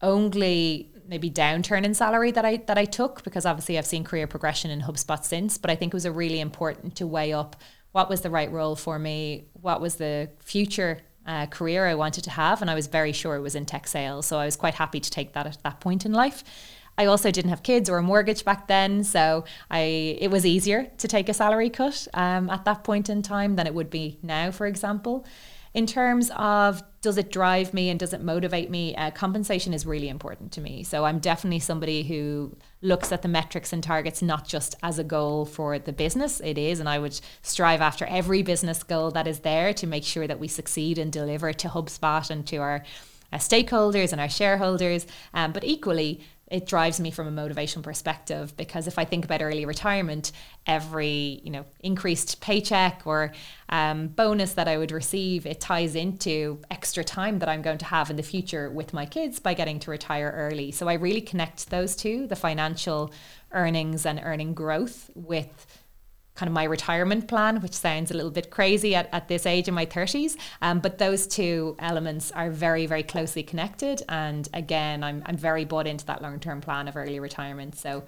only 0.00 0.90
maybe 1.08 1.30
downturn 1.30 1.84
in 1.84 1.94
salary 1.94 2.30
that 2.32 2.44
I 2.44 2.56
that 2.66 2.78
I 2.78 2.84
took 2.84 3.22
because 3.24 3.46
obviously 3.46 3.78
I've 3.78 3.86
seen 3.86 4.04
career 4.04 4.26
progression 4.26 4.70
in 4.70 4.82
HubSpot 4.82 5.24
since, 5.24 5.58
but 5.58 5.70
I 5.70 5.76
think 5.76 5.92
it 5.92 5.96
was 5.96 6.04
a 6.04 6.12
really 6.12 6.40
important 6.40 6.96
to 6.96 7.06
weigh 7.06 7.32
up 7.32 7.56
what 7.92 8.10
was 8.10 8.20
the 8.20 8.30
right 8.30 8.50
role 8.50 8.76
for 8.76 8.98
me, 8.98 9.46
what 9.54 9.80
was 9.80 9.96
the 9.96 10.28
future 10.40 11.00
uh, 11.26 11.46
career 11.46 11.86
I 11.86 11.94
wanted 11.94 12.24
to 12.24 12.30
have, 12.30 12.60
and 12.60 12.70
I 12.70 12.74
was 12.74 12.86
very 12.86 13.12
sure 13.12 13.36
it 13.36 13.40
was 13.40 13.54
in 13.54 13.66
tech 13.66 13.86
sales. 13.86 14.26
So 14.26 14.38
I 14.38 14.44
was 14.44 14.56
quite 14.56 14.74
happy 14.74 15.00
to 15.00 15.10
take 15.10 15.32
that 15.32 15.46
at 15.46 15.62
that 15.64 15.80
point 15.80 16.04
in 16.04 16.12
life. 16.12 16.44
I 16.98 17.06
also 17.06 17.30
didn't 17.30 17.50
have 17.50 17.62
kids 17.62 17.90
or 17.90 17.98
a 17.98 18.02
mortgage 18.02 18.44
back 18.44 18.68
then, 18.68 19.04
so 19.04 19.44
I 19.70 20.16
it 20.20 20.30
was 20.30 20.46
easier 20.46 20.90
to 20.98 21.08
take 21.08 21.28
a 21.28 21.34
salary 21.34 21.70
cut 21.70 22.08
um, 22.14 22.48
at 22.48 22.64
that 22.64 22.84
point 22.84 23.10
in 23.10 23.22
time 23.22 23.56
than 23.56 23.66
it 23.66 23.74
would 23.74 23.90
be 23.90 24.18
now, 24.22 24.50
for 24.50 24.66
example. 24.66 25.26
In 25.76 25.86
terms 25.86 26.30
of 26.34 26.82
does 27.02 27.18
it 27.18 27.30
drive 27.30 27.74
me 27.74 27.90
and 27.90 28.00
does 28.00 28.14
it 28.14 28.22
motivate 28.22 28.70
me, 28.70 28.96
uh, 28.96 29.10
compensation 29.10 29.74
is 29.74 29.84
really 29.84 30.08
important 30.08 30.50
to 30.52 30.62
me. 30.62 30.82
So 30.82 31.04
I'm 31.04 31.18
definitely 31.18 31.58
somebody 31.58 32.02
who 32.02 32.56
looks 32.80 33.12
at 33.12 33.20
the 33.20 33.28
metrics 33.28 33.74
and 33.74 33.82
targets 33.82 34.22
not 34.22 34.48
just 34.48 34.74
as 34.82 34.98
a 34.98 35.04
goal 35.04 35.44
for 35.44 35.78
the 35.78 35.92
business. 35.92 36.40
It 36.40 36.56
is, 36.56 36.80
and 36.80 36.88
I 36.88 36.98
would 36.98 37.20
strive 37.42 37.82
after 37.82 38.06
every 38.06 38.40
business 38.40 38.82
goal 38.82 39.10
that 39.10 39.26
is 39.26 39.40
there 39.40 39.74
to 39.74 39.86
make 39.86 40.04
sure 40.04 40.26
that 40.26 40.40
we 40.40 40.48
succeed 40.48 40.96
and 40.96 41.12
deliver 41.12 41.52
to 41.52 41.68
HubSpot 41.68 42.30
and 42.30 42.46
to 42.46 42.56
our 42.56 42.82
uh, 43.30 43.36
stakeholders 43.36 44.12
and 44.12 44.20
our 44.20 44.30
shareholders. 44.30 45.06
Um, 45.34 45.52
but 45.52 45.62
equally, 45.62 46.22
it 46.48 46.66
drives 46.66 47.00
me 47.00 47.10
from 47.10 47.26
a 47.26 47.30
motivation 47.30 47.82
perspective 47.82 48.56
because 48.56 48.86
if 48.86 48.98
I 48.98 49.04
think 49.04 49.24
about 49.24 49.42
early 49.42 49.64
retirement, 49.64 50.30
every 50.66 51.40
you 51.42 51.50
know 51.50 51.64
increased 51.80 52.40
paycheck 52.40 53.02
or 53.04 53.32
um, 53.68 54.08
bonus 54.08 54.52
that 54.54 54.68
I 54.68 54.78
would 54.78 54.92
receive, 54.92 55.44
it 55.44 55.60
ties 55.60 55.96
into 55.96 56.60
extra 56.70 57.02
time 57.02 57.40
that 57.40 57.48
I'm 57.48 57.62
going 57.62 57.78
to 57.78 57.84
have 57.84 58.10
in 58.10 58.16
the 58.16 58.22
future 58.22 58.70
with 58.70 58.92
my 58.92 59.06
kids 59.06 59.40
by 59.40 59.54
getting 59.54 59.80
to 59.80 59.90
retire 59.90 60.32
early. 60.36 60.70
So 60.70 60.88
I 60.88 60.94
really 60.94 61.20
connect 61.20 61.70
those 61.70 61.96
two, 61.96 62.26
the 62.28 62.36
financial 62.36 63.12
earnings 63.52 64.06
and 64.06 64.20
earning 64.22 64.54
growth, 64.54 65.10
with 65.14 65.66
kind 66.36 66.48
of 66.48 66.52
my 66.52 66.64
retirement 66.64 67.26
plan, 67.26 67.60
which 67.60 67.72
sounds 67.72 68.10
a 68.10 68.14
little 68.14 68.30
bit 68.30 68.50
crazy 68.50 68.94
at, 68.94 69.08
at 69.12 69.26
this 69.26 69.46
age 69.46 69.68
in 69.68 69.74
my 69.74 69.86
30s. 69.86 70.36
Um, 70.62 70.80
but 70.80 70.98
those 70.98 71.26
two 71.26 71.76
elements 71.78 72.30
are 72.32 72.50
very, 72.50 72.86
very 72.86 73.02
closely 73.02 73.42
connected. 73.42 74.02
And 74.08 74.48
again, 74.54 75.02
I'm, 75.02 75.22
I'm 75.26 75.36
very 75.36 75.64
bought 75.64 75.86
into 75.86 76.06
that 76.06 76.22
long 76.22 76.38
term 76.38 76.60
plan 76.60 76.88
of 76.88 76.96
early 76.96 77.18
retirement. 77.18 77.76
So 77.76 78.04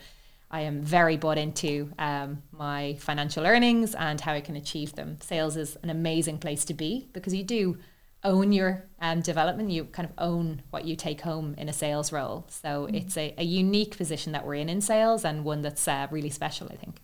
I 0.51 0.61
am 0.61 0.83
very 0.83 1.17
bought 1.17 1.39
into 1.39 1.91
um, 1.99 2.43
my 2.53 2.97
financial 3.01 3.47
earnings 3.47 3.95
and 3.95 4.21
how 4.21 4.33
I 4.33 4.41
can 4.41 4.57
achieve 4.57 4.95
them. 4.95 5.19
Sales 5.21 5.57
is 5.57 5.77
an 5.83 5.91
amazing 5.91 6.39
place 6.39 6.65
to 6.67 6.75
be 6.75 7.09
because 7.13 7.35
you 7.35 7.45
do 7.45 7.79
own 8.25 8.53
your 8.53 8.85
um, 9.01 9.21
development. 9.21 9.71
You 9.71 9.85
kind 9.85 10.09
of 10.09 10.15
own 10.19 10.63
what 10.71 10.85
you 10.85 10.97
take 10.97 11.21
home 11.21 11.55
in 11.57 11.69
a 11.69 11.73
sales 11.73 12.13
role. 12.13 12.47
So 12.49 12.87
mm-hmm. 12.87 12.95
it's 12.95 13.17
a, 13.17 13.35
a 13.39 13.45
unique 13.45 13.97
position 13.97 14.33
that 14.33 14.47
we're 14.47 14.55
in 14.55 14.69
in 14.69 14.81
sales 14.81 15.25
and 15.25 15.45
one 15.45 15.63
that's 15.63 15.87
uh, 15.87 16.09
really 16.11 16.31
special, 16.31 16.69
I 16.71 16.77
think. 16.77 17.01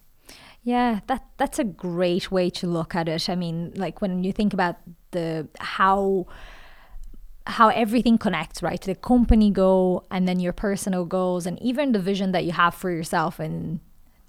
Yeah, 0.64 1.00
that 1.08 1.26
that's 1.36 1.58
a 1.58 1.64
great 1.64 2.30
way 2.30 2.48
to 2.50 2.66
look 2.66 2.94
at 2.94 3.06
it. 3.08 3.28
I 3.28 3.34
mean, 3.34 3.72
like 3.76 4.00
when 4.00 4.24
you 4.24 4.32
think 4.32 4.54
about 4.54 4.76
the 5.10 5.46
how 5.58 6.26
how 7.46 7.68
everything 7.68 8.16
connects, 8.16 8.62
right? 8.62 8.80
The 8.80 8.94
company 8.94 9.50
goal 9.50 10.06
and 10.10 10.26
then 10.26 10.40
your 10.40 10.54
personal 10.54 11.04
goals 11.04 11.44
and 11.44 11.60
even 11.60 11.92
the 11.92 11.98
vision 11.98 12.32
that 12.32 12.44
you 12.46 12.52
have 12.52 12.74
for 12.74 12.90
yourself 12.90 13.38
in 13.38 13.80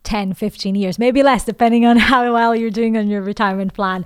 10, 0.04 0.34
15 0.34 0.76
years, 0.76 1.00
maybe 1.00 1.24
less 1.24 1.46
depending 1.46 1.86
on 1.86 1.98
how 2.12 2.32
well 2.34 2.54
you're 2.54 2.70
doing 2.70 2.98
on 2.98 3.08
your 3.08 3.22
retirement 3.22 3.74
plan. 3.74 4.04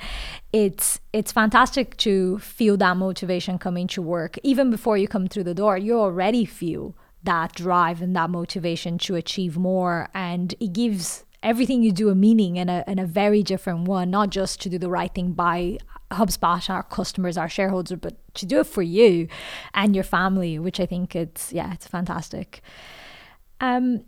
It's 0.54 1.00
it's 1.12 1.32
fantastic 1.32 1.98
to 1.98 2.38
feel 2.38 2.78
that 2.78 2.96
motivation 2.96 3.58
coming 3.58 3.88
to 3.88 4.04
work. 4.04 4.38
Even 4.44 4.70
before 4.70 4.98
you 4.98 5.08
come 5.08 5.28
through 5.28 5.46
the 5.46 5.56
door, 5.56 5.80
you 5.80 6.00
already 6.00 6.46
feel 6.46 6.96
that 7.24 7.54
drive 7.56 8.04
and 8.04 8.16
that 8.16 8.30
motivation 8.30 9.00
to 9.00 9.16
achieve 9.16 9.58
more 9.58 10.10
and 10.14 10.54
it 10.60 10.74
gives 10.74 11.26
everything 11.42 11.84
you 11.84 11.92
do 11.92 12.10
a 12.10 12.16
meaning 12.16 12.60
and 12.60 12.70
a, 12.70 12.84
and 12.88 13.00
a 13.00 13.06
very 13.06 13.44
different 13.44 13.88
one, 13.88 14.10
not 14.10 14.30
just 14.30 14.62
to 14.62 14.70
do 14.70 14.78
the 14.78 14.90
right 14.90 15.14
thing 15.14 15.32
by 15.32 15.78
HubSpot, 16.12 16.70
our 16.70 16.84
customers, 16.84 17.38
our 17.38 17.50
shareholders, 17.50 17.98
but 18.00 18.16
to 18.36 18.46
do 18.46 18.60
it 18.60 18.68
for 18.68 18.82
you 18.82 19.28
and 19.74 19.96
your 19.96 20.04
family, 20.04 20.60
which 20.60 20.80
I 20.80 20.86
think 20.86 21.16
it's, 21.16 21.54
yeah, 21.54 21.74
it's 21.74 21.88
fantastic. 21.88 22.62
Um, 23.62 24.06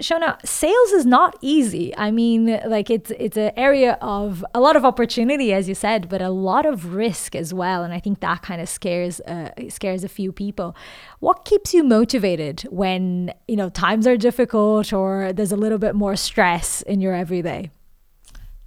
Seona, 0.00 0.44
sales 0.46 0.92
is 0.92 1.04
not 1.04 1.36
easy. 1.40 1.94
I 1.96 2.10
mean, 2.10 2.60
like 2.66 2.90
it's 2.90 3.10
it's 3.12 3.36
an 3.36 3.52
area 3.56 3.98
of 4.00 4.44
a 4.54 4.60
lot 4.60 4.76
of 4.76 4.84
opportunity, 4.84 5.52
as 5.52 5.68
you 5.68 5.74
said, 5.74 6.08
but 6.08 6.22
a 6.22 6.30
lot 6.30 6.66
of 6.66 6.94
risk 6.94 7.36
as 7.36 7.52
well. 7.52 7.84
And 7.84 7.92
I 7.92 8.00
think 8.00 8.20
that 8.20 8.42
kind 8.42 8.60
of 8.60 8.68
scares 8.68 9.20
uh, 9.20 9.50
scares 9.68 10.02
a 10.02 10.08
few 10.08 10.32
people. 10.32 10.74
What 11.20 11.44
keeps 11.44 11.74
you 11.74 11.84
motivated 11.84 12.62
when 12.70 13.32
you 13.46 13.56
know 13.56 13.68
times 13.68 14.06
are 14.06 14.16
difficult 14.16 14.92
or 14.92 15.32
there's 15.32 15.52
a 15.52 15.56
little 15.56 15.78
bit 15.78 15.94
more 15.94 16.16
stress 16.16 16.82
in 16.82 17.00
your 17.00 17.14
everyday? 17.14 17.70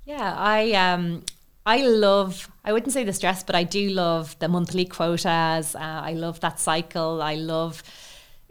Yeah, 0.05 0.35
I 0.37 0.71
um 0.73 1.23
I 1.65 1.87
love, 1.87 2.49
I 2.65 2.73
wouldn't 2.73 2.91
say 2.91 3.05
the 3.05 3.13
stress, 3.13 3.41
but 3.41 3.55
I 3.55 3.63
do 3.63 3.89
love 3.89 4.37
the 4.39 4.49
monthly 4.49 4.83
quotas. 4.83 5.75
Uh, 5.75 5.79
I 5.79 6.11
love 6.11 6.41
that 6.41 6.59
cycle. 6.59 7.21
I 7.21 7.35
love 7.35 7.83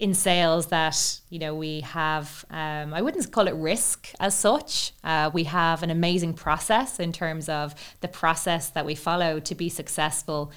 in 0.02 0.14
sales 0.14 0.66
that 0.66 1.20
you 1.30 1.38
know 1.38 1.54
we 1.54 1.80
have 1.82 2.44
um, 2.50 2.92
i 2.92 3.00
wouldn't 3.00 3.30
call 3.30 3.46
it 3.46 3.54
risk 3.54 4.08
as 4.18 4.34
such. 4.34 4.92
Uh, 5.04 5.30
we 5.32 5.44
have 5.44 5.84
an 5.84 5.90
amazing 5.90 6.34
process 6.34 6.98
in 6.98 7.12
terms 7.12 7.48
of 7.48 7.72
the 8.00 8.08
process 8.08 8.70
that 8.70 8.84
we 8.84 8.96
follow 8.96 9.38
to 9.38 9.54
be 9.54 9.68
successful. 9.68 10.50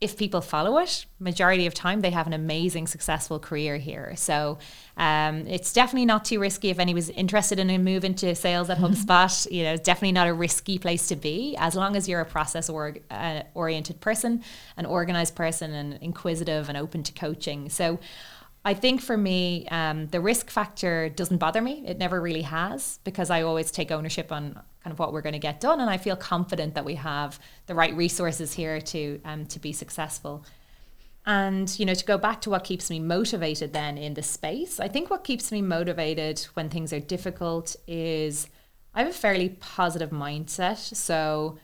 If 0.00 0.16
people 0.16 0.40
follow 0.40 0.78
it 0.78 1.06
majority 1.18 1.66
of 1.66 1.74
time 1.74 2.00
they 2.00 2.10
have 2.10 2.28
an 2.28 2.32
amazing 2.32 2.86
successful 2.86 3.40
career 3.40 3.76
here. 3.76 4.14
So 4.16 4.58
um, 4.96 5.48
it's 5.48 5.72
definitely 5.72 6.06
not 6.06 6.24
too 6.24 6.38
risky 6.38 6.70
if 6.70 6.78
anyone's 6.78 7.10
interested 7.10 7.58
in 7.58 7.70
a 7.70 7.78
move 7.78 8.04
into 8.04 8.34
sales 8.36 8.70
at 8.70 8.78
HubSpot 8.78 9.50
you 9.56 9.64
know 9.64 9.72
it's 9.74 9.86
definitely 9.90 10.12
not 10.12 10.28
a 10.28 10.34
risky 10.34 10.78
place 10.78 11.08
to 11.08 11.16
be. 11.16 11.56
As 11.58 11.74
long 11.74 11.96
as 11.96 12.08
you're 12.08 12.20
a 12.20 12.32
process 12.36 12.70
or, 12.70 12.96
uh, 13.10 13.42
oriented 13.54 14.00
person 14.00 14.44
an 14.76 14.86
organized 14.86 15.34
person 15.34 15.72
and 15.72 15.98
inquisitive 16.00 16.68
and 16.68 16.78
open 16.78 17.02
to 17.02 17.12
coaching. 17.12 17.68
So 17.68 17.98
I 18.64 18.74
think 18.74 19.00
for 19.00 19.16
me, 19.16 19.66
um, 19.70 20.06
the 20.08 20.20
risk 20.20 20.48
factor 20.48 21.08
doesn't 21.08 21.38
bother 21.38 21.60
me. 21.60 21.82
It 21.84 21.98
never 21.98 22.20
really 22.20 22.42
has 22.42 23.00
because 23.02 23.28
I 23.28 23.42
always 23.42 23.72
take 23.72 23.90
ownership 23.90 24.30
on 24.30 24.54
kind 24.84 24.92
of 24.92 24.98
what 24.98 25.12
we're 25.12 25.22
going 25.22 25.32
to 25.32 25.40
get 25.40 25.60
done, 25.60 25.80
and 25.80 25.90
I 25.90 25.96
feel 25.96 26.16
confident 26.16 26.74
that 26.74 26.84
we 26.84 26.94
have 26.94 27.40
the 27.66 27.74
right 27.74 27.94
resources 27.96 28.52
here 28.54 28.80
to 28.80 29.20
um, 29.24 29.46
to 29.46 29.58
be 29.58 29.72
successful. 29.72 30.44
And 31.26 31.76
you 31.78 31.86
know, 31.86 31.94
to 31.94 32.04
go 32.04 32.18
back 32.18 32.40
to 32.42 32.50
what 32.50 32.64
keeps 32.64 32.90
me 32.90 33.00
motivated 33.00 33.72
then 33.72 33.98
in 33.98 34.14
the 34.14 34.22
space, 34.22 34.78
I 34.78 34.88
think 34.88 35.10
what 35.10 35.24
keeps 35.24 35.50
me 35.50 35.62
motivated 35.62 36.40
when 36.54 36.68
things 36.68 36.92
are 36.92 37.00
difficult 37.00 37.74
is 37.86 38.48
I 38.94 39.00
have 39.00 39.10
a 39.10 39.14
fairly 39.14 39.48
positive 39.48 40.10
mindset. 40.10 40.94
So 40.94 41.58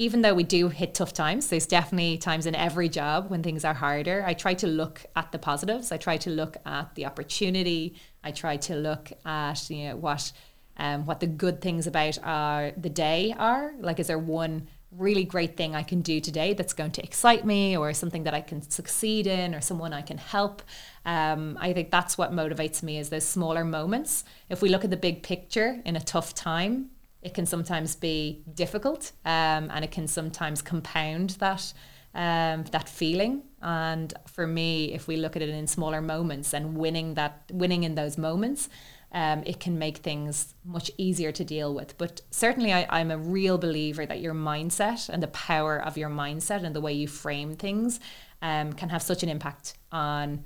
even 0.00 0.22
though 0.22 0.32
we 0.32 0.44
do 0.44 0.70
hit 0.70 0.94
tough 0.94 1.12
times, 1.12 1.48
there's 1.48 1.66
definitely 1.66 2.16
times 2.16 2.46
in 2.46 2.54
every 2.54 2.88
job 2.88 3.28
when 3.28 3.42
things 3.42 3.66
are 3.66 3.74
harder. 3.74 4.24
I 4.26 4.32
try 4.32 4.54
to 4.54 4.66
look 4.66 5.04
at 5.14 5.30
the 5.30 5.38
positives. 5.38 5.92
I 5.92 5.98
try 5.98 6.16
to 6.16 6.30
look 6.30 6.56
at 6.64 6.94
the 6.94 7.04
opportunity. 7.04 7.96
I 8.24 8.30
try 8.30 8.56
to 8.56 8.76
look 8.76 9.12
at 9.26 9.68
you 9.68 9.88
know 9.88 9.96
what 9.96 10.32
um, 10.78 11.04
what 11.04 11.20
the 11.20 11.26
good 11.26 11.60
things 11.60 11.86
about 11.86 12.18
our 12.22 12.70
the 12.78 12.88
day 12.88 13.34
are. 13.38 13.74
Like, 13.78 14.00
is 14.00 14.06
there 14.06 14.18
one 14.18 14.68
really 14.90 15.24
great 15.24 15.58
thing 15.58 15.74
I 15.74 15.82
can 15.82 16.00
do 16.00 16.18
today 16.18 16.54
that's 16.54 16.72
going 16.72 16.92
to 16.92 17.04
excite 17.04 17.44
me, 17.44 17.76
or 17.76 17.92
something 17.92 18.24
that 18.24 18.32
I 18.32 18.40
can 18.40 18.62
succeed 18.62 19.26
in, 19.26 19.54
or 19.54 19.60
someone 19.60 19.92
I 19.92 20.00
can 20.00 20.16
help? 20.16 20.62
Um, 21.04 21.58
I 21.60 21.74
think 21.74 21.90
that's 21.90 22.16
what 22.16 22.32
motivates 22.32 22.82
me 22.82 22.96
is 22.96 23.10
those 23.10 23.26
smaller 23.26 23.66
moments. 23.66 24.24
If 24.48 24.62
we 24.62 24.70
look 24.70 24.82
at 24.82 24.88
the 24.88 24.96
big 24.96 25.22
picture 25.22 25.82
in 25.84 25.94
a 25.94 26.00
tough 26.00 26.34
time, 26.34 26.88
it 27.22 27.34
can 27.34 27.46
sometimes 27.46 27.96
be 27.96 28.42
difficult 28.54 29.12
um, 29.24 29.70
and 29.70 29.84
it 29.84 29.90
can 29.90 30.06
sometimes 30.06 30.62
compound 30.62 31.30
that 31.40 31.72
um, 32.12 32.64
that 32.72 32.88
feeling. 32.88 33.42
And 33.62 34.12
for 34.26 34.46
me 34.46 34.92
if 34.92 35.06
we 35.06 35.16
look 35.16 35.36
at 35.36 35.42
it 35.42 35.48
in 35.48 35.66
smaller 35.66 36.00
moments 36.00 36.52
and 36.54 36.76
winning 36.76 37.14
that 37.14 37.44
winning 37.52 37.84
in 37.84 37.94
those 37.94 38.18
moments 38.18 38.68
um, 39.12 39.42
it 39.44 39.58
can 39.58 39.78
make 39.78 39.98
things 39.98 40.54
much 40.64 40.90
easier 40.96 41.32
to 41.32 41.44
deal 41.44 41.74
with. 41.74 41.98
But 41.98 42.20
certainly 42.30 42.72
I, 42.72 42.86
I'm 42.88 43.10
a 43.10 43.18
real 43.18 43.58
believer 43.58 44.06
that 44.06 44.20
your 44.20 44.34
mindset 44.34 45.08
and 45.08 45.22
the 45.22 45.28
power 45.28 45.78
of 45.78 45.98
your 45.98 46.10
mindset 46.10 46.64
and 46.64 46.74
the 46.74 46.80
way 46.80 46.92
you 46.92 47.08
frame 47.08 47.54
things 47.54 47.98
um, 48.40 48.72
can 48.72 48.88
have 48.88 49.02
such 49.02 49.22
an 49.22 49.28
impact 49.28 49.74
on 49.90 50.44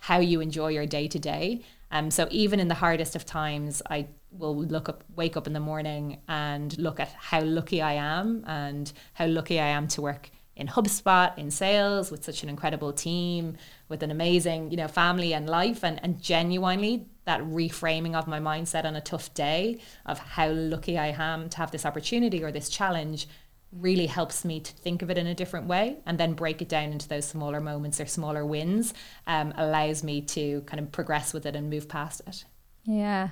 how 0.00 0.18
you 0.18 0.40
enjoy 0.40 0.68
your 0.68 0.86
day 0.86 1.06
to 1.06 1.18
day. 1.18 1.62
Um, 1.92 2.10
so 2.10 2.26
even 2.30 2.58
in 2.58 2.68
the 2.68 2.74
hardest 2.74 3.14
of 3.14 3.24
times, 3.24 3.82
I 3.88 4.08
will 4.36 4.56
look 4.56 4.88
up, 4.88 5.04
wake 5.14 5.36
up 5.36 5.46
in 5.46 5.52
the 5.52 5.60
morning 5.60 6.20
and 6.28 6.76
look 6.78 7.00
at 7.00 7.08
how 7.12 7.40
lucky 7.40 7.82
I 7.82 7.94
am 7.94 8.44
and 8.46 8.92
how 9.14 9.26
lucky 9.26 9.60
I 9.60 9.68
am 9.68 9.88
to 9.88 10.02
work 10.02 10.30
in 10.54 10.66
HubSpot 10.66 11.36
in 11.38 11.50
sales 11.50 12.10
with 12.10 12.24
such 12.24 12.42
an 12.42 12.48
incredible 12.48 12.92
team, 12.92 13.56
with 13.88 14.02
an 14.02 14.10
amazing, 14.10 14.70
you 14.70 14.76
know, 14.76 14.88
family 14.88 15.32
and 15.32 15.48
life 15.48 15.82
and, 15.82 15.98
and 16.02 16.20
genuinely 16.20 17.06
that 17.24 17.40
reframing 17.40 18.14
of 18.14 18.26
my 18.26 18.40
mindset 18.40 18.84
on 18.84 18.96
a 18.96 19.00
tough 19.00 19.32
day 19.34 19.78
of 20.04 20.18
how 20.18 20.50
lucky 20.50 20.98
I 20.98 21.08
am 21.08 21.48
to 21.50 21.56
have 21.58 21.70
this 21.70 21.86
opportunity 21.86 22.42
or 22.42 22.52
this 22.52 22.68
challenge 22.68 23.28
really 23.72 24.06
helps 24.06 24.44
me 24.44 24.60
to 24.60 24.72
think 24.72 25.00
of 25.00 25.10
it 25.10 25.16
in 25.16 25.26
a 25.26 25.34
different 25.34 25.66
way 25.66 25.96
and 26.04 26.18
then 26.18 26.34
break 26.34 26.60
it 26.60 26.68
down 26.68 26.92
into 26.92 27.08
those 27.08 27.26
smaller 27.26 27.60
moments 27.60 28.00
or 28.00 28.06
smaller 28.06 28.44
wins 28.44 28.92
um, 29.26 29.54
allows 29.56 30.02
me 30.02 30.20
to 30.20 30.60
kind 30.62 30.80
of 30.80 30.92
progress 30.92 31.32
with 31.32 31.46
it 31.46 31.56
and 31.56 31.70
move 31.70 31.88
past 31.88 32.20
it. 32.26 32.44
Yeah. 32.84 33.30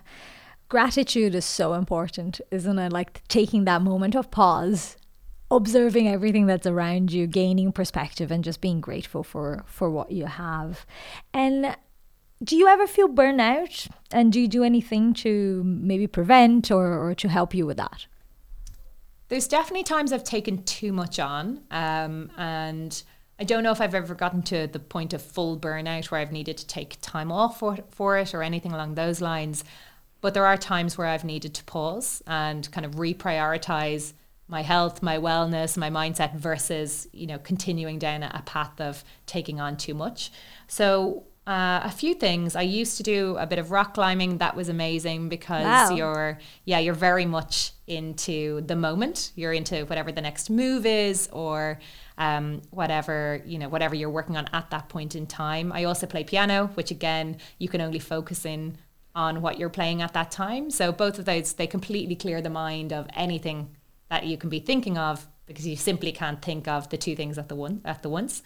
Gratitude 0.71 1.35
is 1.35 1.45
so 1.45 1.75
important, 1.75 2.41
isn't 2.51 2.79
it? 2.79 2.93
Like 2.93 3.23
taking 3.29 3.67
that 3.67 3.83
moment 3.83 4.17
of 4.17 4.31
pause 4.31 4.97
observing 5.51 6.09
everything 6.09 6.47
that's 6.47 6.67
around 6.67 7.13
you, 7.13 7.27
gaining 7.27 7.73
perspective, 7.73 8.31
and 8.31 8.45
just 8.45 8.61
being 8.61 8.81
grateful 8.81 9.23
for 9.23 9.65
for 9.67 9.91
what 9.91 10.13
you 10.13 10.27
have. 10.27 10.87
And 11.35 11.77
do 12.43 12.57
you 12.57 12.69
ever 12.69 12.87
feel 12.87 13.09
burnout? 13.09 13.91
And 14.13 14.33
do 14.33 14.41
you 14.41 14.49
do 14.49 14.65
anything 14.65 15.13
to 15.15 15.63
maybe 15.65 16.07
prevent 16.07 16.71
or, 16.71 17.09
or 17.09 17.15
to 17.15 17.29
help 17.29 17.55
you 17.55 17.67
with 17.67 17.77
that? 17.77 18.07
There's 19.29 19.47
definitely 19.47 19.85
times 19.85 20.13
I've 20.13 20.25
taken 20.25 20.63
too 20.65 20.93
much 20.93 21.19
on, 21.21 21.61
um, 21.71 22.31
and 22.37 23.03
I 23.39 23.45
don't 23.45 23.63
know 23.63 23.71
if 23.71 23.81
I've 23.81 23.95
ever 23.95 24.15
gotten 24.15 24.43
to 24.45 24.67
the 24.67 24.79
point 24.79 25.13
of 25.13 25.23
full 25.23 25.59
burnout 25.59 26.11
where 26.11 26.21
I've 26.21 26.33
needed 26.33 26.57
to 26.59 26.67
take 26.67 27.01
time 27.01 27.31
off 27.31 27.59
for, 27.59 27.79
for 27.91 28.19
it 28.19 28.35
or 28.35 28.43
anything 28.43 28.73
along 28.73 28.95
those 28.95 29.21
lines. 29.21 29.65
But 30.21 30.35
there 30.35 30.47
are 30.47 30.57
times 30.57 30.99
where 30.99 31.07
I've 31.07 31.25
needed 31.25 31.55
to 31.55 31.65
pause 31.65 32.23
and 32.27 32.71
kind 32.73 32.85
of 32.85 32.97
reprioritize 32.97 34.13
my 34.49 34.63
health, 34.63 35.03
my 35.03 35.17
wellness, 35.17 35.77
my 35.77 35.91
mindset 35.91 36.37
versus, 36.37 37.07
you 37.13 37.27
know, 37.27 37.39
continuing 37.39 37.99
down 37.99 38.23
a 38.23 38.43
path 38.45 38.81
of 38.81 39.05
taking 39.27 39.61
on 39.61 39.77
too 39.77 39.95
much. 39.95 40.33
So 40.67 41.25
uh, 41.47 41.81
a 41.83 41.91
few 41.91 42.15
things. 42.15 42.55
I 42.55 42.63
used 42.63 42.97
to 42.99 43.03
do 43.03 43.37
a 43.39 43.47
bit 43.47 43.59
of 43.59 43.71
rock 43.71 43.95
climbing. 43.95 44.39
That 44.39 44.55
was 44.55 44.69
amazing 44.69 45.29
because 45.29 45.65
wow. 45.65 45.91
you're, 45.91 46.39
yeah, 46.65 46.79
you're 46.79 46.95
very 46.95 47.27
much 47.27 47.73
into 47.87 48.61
the 48.61 48.77
moment. 48.77 49.33
You're 49.35 49.53
into 49.53 49.85
whatever 49.87 50.13
the 50.13 50.21
next 50.21 50.51
move 50.51 50.85
is, 50.87 51.29
or 51.33 51.81
um, 52.19 52.63
whatever 52.71 53.41
you 53.45 53.59
know, 53.59 53.69
whatever 53.69 53.95
you're 53.95 54.11
working 54.11 54.37
on 54.37 54.49
at 54.53 54.71
that 54.71 54.89
point 54.89 55.17
in 55.17 55.27
time. 55.27 55.73
I 55.73 55.85
also 55.85 56.07
play 56.07 56.23
piano, 56.23 56.71
which 56.75 56.91
again, 56.91 57.39
you 57.59 57.69
can 57.69 57.81
only 57.81 57.99
focus 57.99 58.45
in 58.45 58.77
on 59.15 59.43
what 59.43 59.59
you're 59.59 59.69
playing 59.69 60.03
at 60.03 60.13
that 60.15 60.31
time. 60.31 60.71
So 60.71 60.93
both 60.93 61.19
of 61.19 61.25
those, 61.25 61.53
they 61.55 61.67
completely 61.67 62.15
clear 62.15 62.41
the 62.41 62.51
mind 62.51 62.93
of 62.93 63.09
anything 63.15 63.77
that 64.09 64.27
you 64.27 64.37
can 64.37 64.51
be 64.51 64.61
thinking 64.61 64.99
of 64.99 65.27
because 65.47 65.67
you 65.67 65.77
simply 65.77 66.13
can't 66.13 66.41
think 66.43 66.69
of 66.69 66.89
the 66.91 66.97
two 66.97 67.17
things 67.17 67.37
at 67.39 67.49
the 67.49 67.57
one 67.57 67.81
at 67.85 68.03
the 68.03 68.09
once. 68.09 68.43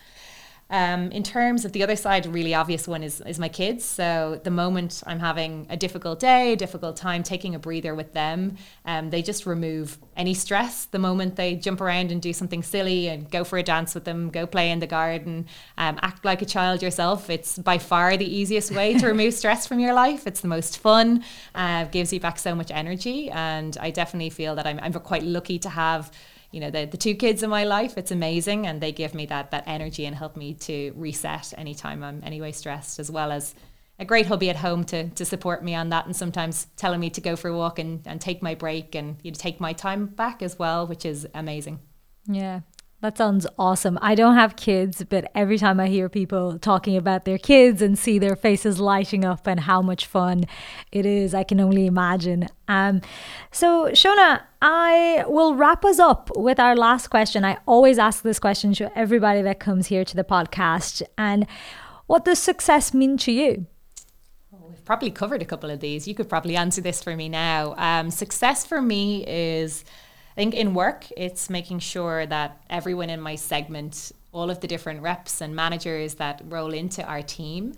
Um, 0.70 1.10
in 1.12 1.22
terms 1.22 1.64
of 1.64 1.72
the 1.72 1.82
other 1.82 1.96
side, 1.96 2.26
a 2.26 2.30
really 2.30 2.54
obvious 2.54 2.88
one 2.88 3.02
is, 3.02 3.20
is 3.22 3.38
my 3.38 3.48
kids. 3.48 3.84
So 3.84 4.40
the 4.42 4.50
moment 4.50 5.02
I'm 5.06 5.20
having 5.20 5.66
a 5.68 5.76
difficult 5.76 6.20
day, 6.20 6.54
a 6.54 6.56
difficult 6.56 6.96
time, 6.96 7.22
taking 7.22 7.54
a 7.54 7.58
breather 7.58 7.94
with 7.94 8.12
them, 8.12 8.56
um, 8.86 9.10
they 9.10 9.22
just 9.22 9.44
remove 9.46 9.98
any 10.16 10.32
stress. 10.32 10.86
The 10.86 10.98
moment 10.98 11.36
they 11.36 11.54
jump 11.54 11.80
around 11.80 12.10
and 12.10 12.20
do 12.20 12.32
something 12.32 12.62
silly 12.62 13.08
and 13.08 13.30
go 13.30 13.44
for 13.44 13.58
a 13.58 13.62
dance 13.62 13.94
with 13.94 14.04
them, 14.04 14.30
go 14.30 14.46
play 14.46 14.70
in 14.70 14.78
the 14.78 14.86
garden, 14.86 15.46
um, 15.76 15.98
act 16.02 16.24
like 16.24 16.40
a 16.40 16.46
child 16.46 16.82
yourself, 16.82 17.28
it's 17.28 17.58
by 17.58 17.78
far 17.78 18.16
the 18.16 18.26
easiest 18.26 18.72
way 18.72 18.94
to 18.98 19.06
remove 19.06 19.34
stress 19.42 19.66
from 19.66 19.80
your 19.80 19.92
life. 19.92 20.26
It's 20.26 20.40
the 20.40 20.48
most 20.48 20.78
fun, 20.78 21.24
uh, 21.54 21.84
gives 21.84 22.12
you 22.12 22.20
back 22.20 22.38
so 22.38 22.54
much 22.54 22.70
energy. 22.70 23.30
And 23.30 23.76
I 23.80 23.90
definitely 23.90 24.30
feel 24.30 24.54
that 24.54 24.66
I'm, 24.66 24.80
I'm 24.80 24.92
quite 24.94 25.22
lucky 25.22 25.58
to 25.60 25.68
have 25.68 26.10
you 26.54 26.60
know 26.60 26.70
the, 26.70 26.86
the 26.86 26.96
two 26.96 27.14
kids 27.14 27.42
in 27.42 27.50
my 27.50 27.64
life 27.64 27.98
it's 27.98 28.12
amazing 28.12 28.66
and 28.66 28.80
they 28.80 28.92
give 28.92 29.14
me 29.14 29.26
that 29.26 29.50
that 29.50 29.64
energy 29.66 30.06
and 30.06 30.14
help 30.14 30.36
me 30.36 30.54
to 30.54 30.92
reset 30.96 31.52
anytime 31.58 32.02
i'm 32.02 32.22
anyway 32.24 32.52
stressed 32.52 32.98
as 33.00 33.10
well 33.10 33.32
as 33.32 33.54
a 33.98 34.04
great 34.04 34.26
hubby 34.26 34.50
at 34.50 34.56
home 34.56 34.84
to 34.84 35.08
to 35.10 35.24
support 35.24 35.64
me 35.64 35.74
on 35.74 35.88
that 35.88 36.06
and 36.06 36.14
sometimes 36.14 36.66
telling 36.76 37.00
me 37.00 37.10
to 37.10 37.20
go 37.20 37.36
for 37.36 37.48
a 37.48 37.56
walk 37.56 37.78
and, 37.78 38.00
and 38.06 38.20
take 38.20 38.42
my 38.42 38.54
break 38.54 38.94
and 38.94 39.16
you 39.22 39.30
know, 39.30 39.36
take 39.36 39.60
my 39.60 39.72
time 39.72 40.06
back 40.06 40.42
as 40.42 40.58
well 40.58 40.86
which 40.86 41.04
is 41.04 41.26
amazing. 41.34 41.78
Yeah 42.26 42.60
that 43.04 43.18
sounds 43.18 43.46
awesome. 43.58 43.98
I 44.00 44.14
don't 44.14 44.34
have 44.34 44.56
kids, 44.56 45.04
but 45.06 45.30
every 45.34 45.58
time 45.58 45.78
I 45.78 45.88
hear 45.88 46.08
people 46.08 46.58
talking 46.58 46.96
about 46.96 47.26
their 47.26 47.36
kids 47.36 47.82
and 47.82 47.98
see 47.98 48.18
their 48.18 48.34
faces 48.34 48.80
lighting 48.80 49.26
up 49.26 49.46
and 49.46 49.60
how 49.60 49.82
much 49.82 50.06
fun 50.06 50.46
it 50.90 51.04
is, 51.04 51.34
I 51.34 51.42
can 51.42 51.60
only 51.60 51.84
imagine. 51.84 52.48
Um, 52.66 53.02
so, 53.52 53.90
Seona, 53.90 54.40
I 54.62 55.22
will 55.28 55.54
wrap 55.54 55.84
us 55.84 55.98
up 55.98 56.30
with 56.34 56.58
our 56.58 56.74
last 56.74 57.08
question. 57.08 57.44
I 57.44 57.58
always 57.66 57.98
ask 57.98 58.22
this 58.22 58.38
question 58.38 58.72
to 58.76 58.98
everybody 58.98 59.42
that 59.42 59.60
comes 59.60 59.88
here 59.88 60.06
to 60.06 60.16
the 60.16 60.24
podcast. 60.24 61.02
And 61.18 61.46
what 62.06 62.24
does 62.24 62.38
success 62.38 62.94
mean 62.94 63.18
to 63.18 63.32
you? 63.32 63.66
we've 64.66 64.84
probably 64.86 65.10
covered 65.10 65.42
a 65.42 65.44
couple 65.44 65.70
of 65.70 65.80
these. 65.80 66.08
You 66.08 66.14
could 66.14 66.30
probably 66.30 66.56
answer 66.56 66.80
this 66.80 67.02
for 67.02 67.14
me 67.14 67.28
now. 67.28 67.74
Um, 67.76 68.10
success 68.10 68.64
for 68.64 68.80
me 68.80 69.26
is 69.26 69.84
I 70.34 70.40
think 70.40 70.54
in 70.54 70.74
work, 70.74 71.06
it's 71.16 71.48
making 71.48 71.78
sure 71.78 72.26
that 72.26 72.60
everyone 72.68 73.08
in 73.08 73.20
my 73.20 73.36
segment, 73.36 74.10
all 74.32 74.50
of 74.50 74.58
the 74.58 74.66
different 74.66 75.00
reps 75.00 75.40
and 75.40 75.54
managers 75.54 76.14
that 76.14 76.42
roll 76.46 76.74
into 76.74 77.04
our 77.04 77.22
team, 77.22 77.74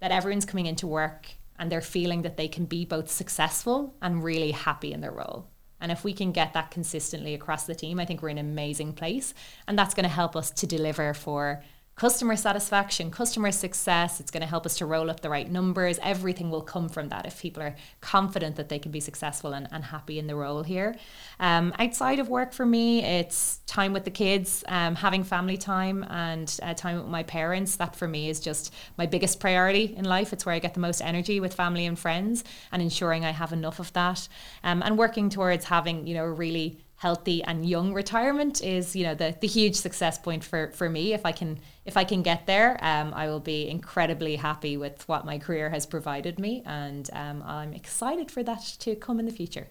that 0.00 0.10
everyone's 0.10 0.44
coming 0.44 0.66
into 0.66 0.88
work 0.88 1.28
and 1.56 1.70
they're 1.70 1.80
feeling 1.80 2.22
that 2.22 2.36
they 2.36 2.48
can 2.48 2.64
be 2.64 2.84
both 2.84 3.08
successful 3.08 3.94
and 4.02 4.24
really 4.24 4.50
happy 4.50 4.92
in 4.92 5.00
their 5.00 5.12
role. 5.12 5.46
And 5.80 5.92
if 5.92 6.02
we 6.02 6.12
can 6.12 6.32
get 6.32 6.52
that 6.54 6.72
consistently 6.72 7.32
across 7.32 7.66
the 7.66 7.76
team, 7.76 8.00
I 8.00 8.06
think 8.06 8.22
we're 8.22 8.30
in 8.30 8.38
an 8.38 8.50
amazing 8.50 8.94
place. 8.94 9.32
And 9.68 9.78
that's 9.78 9.94
going 9.94 10.04
to 10.04 10.10
help 10.10 10.34
us 10.34 10.50
to 10.50 10.66
deliver 10.66 11.14
for 11.14 11.62
customer 12.00 12.34
satisfaction, 12.34 13.10
customer 13.10 13.52
success. 13.52 14.20
It's 14.20 14.30
going 14.30 14.40
to 14.40 14.46
help 14.46 14.64
us 14.64 14.78
to 14.78 14.86
roll 14.86 15.10
up 15.10 15.20
the 15.20 15.28
right 15.28 15.50
numbers. 15.50 15.98
Everything 16.02 16.48
will 16.50 16.62
come 16.62 16.88
from 16.88 17.10
that 17.10 17.26
if 17.26 17.42
people 17.42 17.62
are 17.62 17.76
confident 18.00 18.56
that 18.56 18.70
they 18.70 18.78
can 18.78 18.90
be 18.90 19.00
successful 19.00 19.52
and, 19.52 19.68
and 19.70 19.84
happy 19.84 20.18
in 20.18 20.26
the 20.26 20.34
role 20.34 20.62
here. 20.62 20.96
Um, 21.40 21.74
outside 21.78 22.18
of 22.18 22.30
work 22.30 22.54
for 22.54 22.64
me, 22.64 23.04
it's 23.04 23.58
time 23.66 23.92
with 23.92 24.04
the 24.04 24.10
kids, 24.10 24.64
um, 24.68 24.94
having 24.94 25.24
family 25.24 25.58
time 25.58 26.02
and 26.08 26.58
uh, 26.62 26.72
time 26.72 26.96
with 26.96 27.08
my 27.08 27.22
parents. 27.22 27.76
That 27.76 27.94
for 27.94 28.08
me 28.08 28.30
is 28.30 28.40
just 28.40 28.72
my 28.96 29.04
biggest 29.04 29.38
priority 29.38 29.94
in 29.94 30.06
life. 30.06 30.32
It's 30.32 30.46
where 30.46 30.54
I 30.54 30.58
get 30.58 30.72
the 30.72 30.80
most 30.80 31.02
energy 31.02 31.38
with 31.38 31.52
family 31.52 31.84
and 31.84 31.98
friends 31.98 32.44
and 32.72 32.80
ensuring 32.80 33.26
I 33.26 33.32
have 33.32 33.52
enough 33.52 33.78
of 33.78 33.92
that. 33.92 34.26
Um, 34.64 34.82
and 34.82 34.96
working 34.96 35.28
towards 35.28 35.66
having, 35.66 36.06
you 36.06 36.14
know, 36.14 36.24
a 36.24 36.32
really 36.32 36.78
healthy 37.00 37.42
and 37.44 37.64
young 37.64 37.94
retirement 37.94 38.62
is 38.62 38.94
you 38.94 39.02
know 39.02 39.14
the 39.14 39.34
the 39.40 39.46
huge 39.46 39.74
success 39.74 40.18
point 40.18 40.44
for 40.44 40.70
for 40.72 40.90
me 40.90 41.14
if 41.14 41.24
i 41.24 41.32
can 41.32 41.58
if 41.86 41.96
i 41.96 42.04
can 42.04 42.20
get 42.22 42.46
there 42.46 42.78
um, 42.82 43.14
i 43.14 43.26
will 43.26 43.40
be 43.40 43.66
incredibly 43.70 44.36
happy 44.36 44.76
with 44.76 45.08
what 45.08 45.24
my 45.24 45.38
career 45.38 45.70
has 45.70 45.86
provided 45.86 46.38
me 46.38 46.62
and 46.66 47.08
um, 47.14 47.42
i'm 47.46 47.72
excited 47.72 48.30
for 48.30 48.42
that 48.42 48.62
to 48.78 48.94
come 48.94 49.18
in 49.18 49.24
the 49.24 49.32
future 49.32 49.68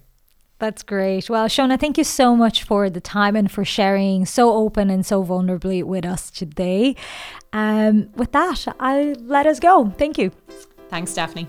that's 0.58 0.84
great. 0.84 1.30
Well, 1.30 1.48
Seona, 1.48 1.80
thank 1.80 1.98
you 1.98 2.04
so 2.04 2.36
much 2.36 2.66
for 2.66 2.90
the 2.90 3.00
time 3.00 3.38
and 3.38 3.50
for 3.50 3.64
sharing 3.64 4.26
so 4.26 4.52
open 4.52 4.90
and 4.90 5.06
so 5.06 5.24
vulnerably 5.24 5.86
with 5.86 6.06
us 6.06 6.30
today. 6.30 6.98
Um, 7.54 8.10
with 8.18 8.34
that, 8.34 8.68
I'll 8.78 9.14
let 9.22 9.46
us 9.46 9.62
go. 9.62 9.94
Thank 9.98 10.18
you. 10.18 10.32
Thanks, 10.90 11.14
Daphne. 11.14 11.48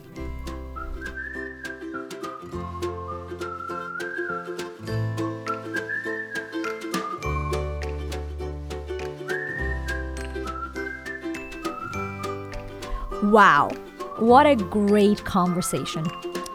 Wow, 13.31 13.71
what 14.19 14.45
a 14.45 14.57
great 14.57 15.25
conversation. 15.25 16.05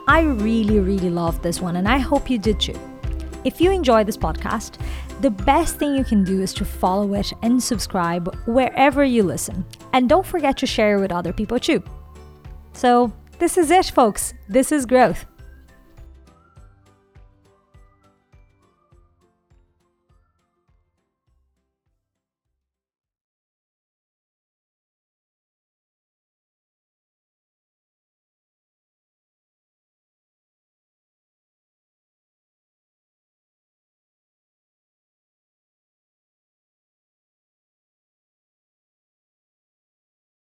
I 0.10 0.24
really, 0.24 0.80
really 0.80 1.10
loved 1.10 1.42
this 1.42 1.62
one, 1.62 1.78
and 1.78 1.88
I 1.88 2.00
hope 2.00 2.30
you 2.30 2.38
did 2.38 2.60
too. 2.60 2.78
If 3.46 3.62
you 3.62 3.72
enjoy 3.72 4.04
this 4.04 4.18
podcast, 4.18 4.78
the 5.22 5.30
best 5.30 5.78
thing 5.78 5.96
you 5.96 6.04
can 6.04 6.26
do 6.26 6.42
is 6.42 6.54
to 6.56 6.66
follow 6.66 7.14
it 7.14 7.32
and 7.44 7.64
subscribe 7.64 8.36
wherever 8.46 9.06
you 9.06 9.24
listen. 9.24 9.64
And 9.94 10.10
don't 10.10 10.26
forget 10.26 10.58
to 10.58 10.66
share 10.66 11.00
with 11.00 11.14
other 11.14 11.32
people 11.32 11.60
too. 11.60 11.82
So, 12.74 13.14
this 13.40 13.58
is 13.58 13.72
it, 13.72 13.86
folks. 13.86 14.34
This 14.50 14.74
is 14.74 14.86
growth. 14.86 15.26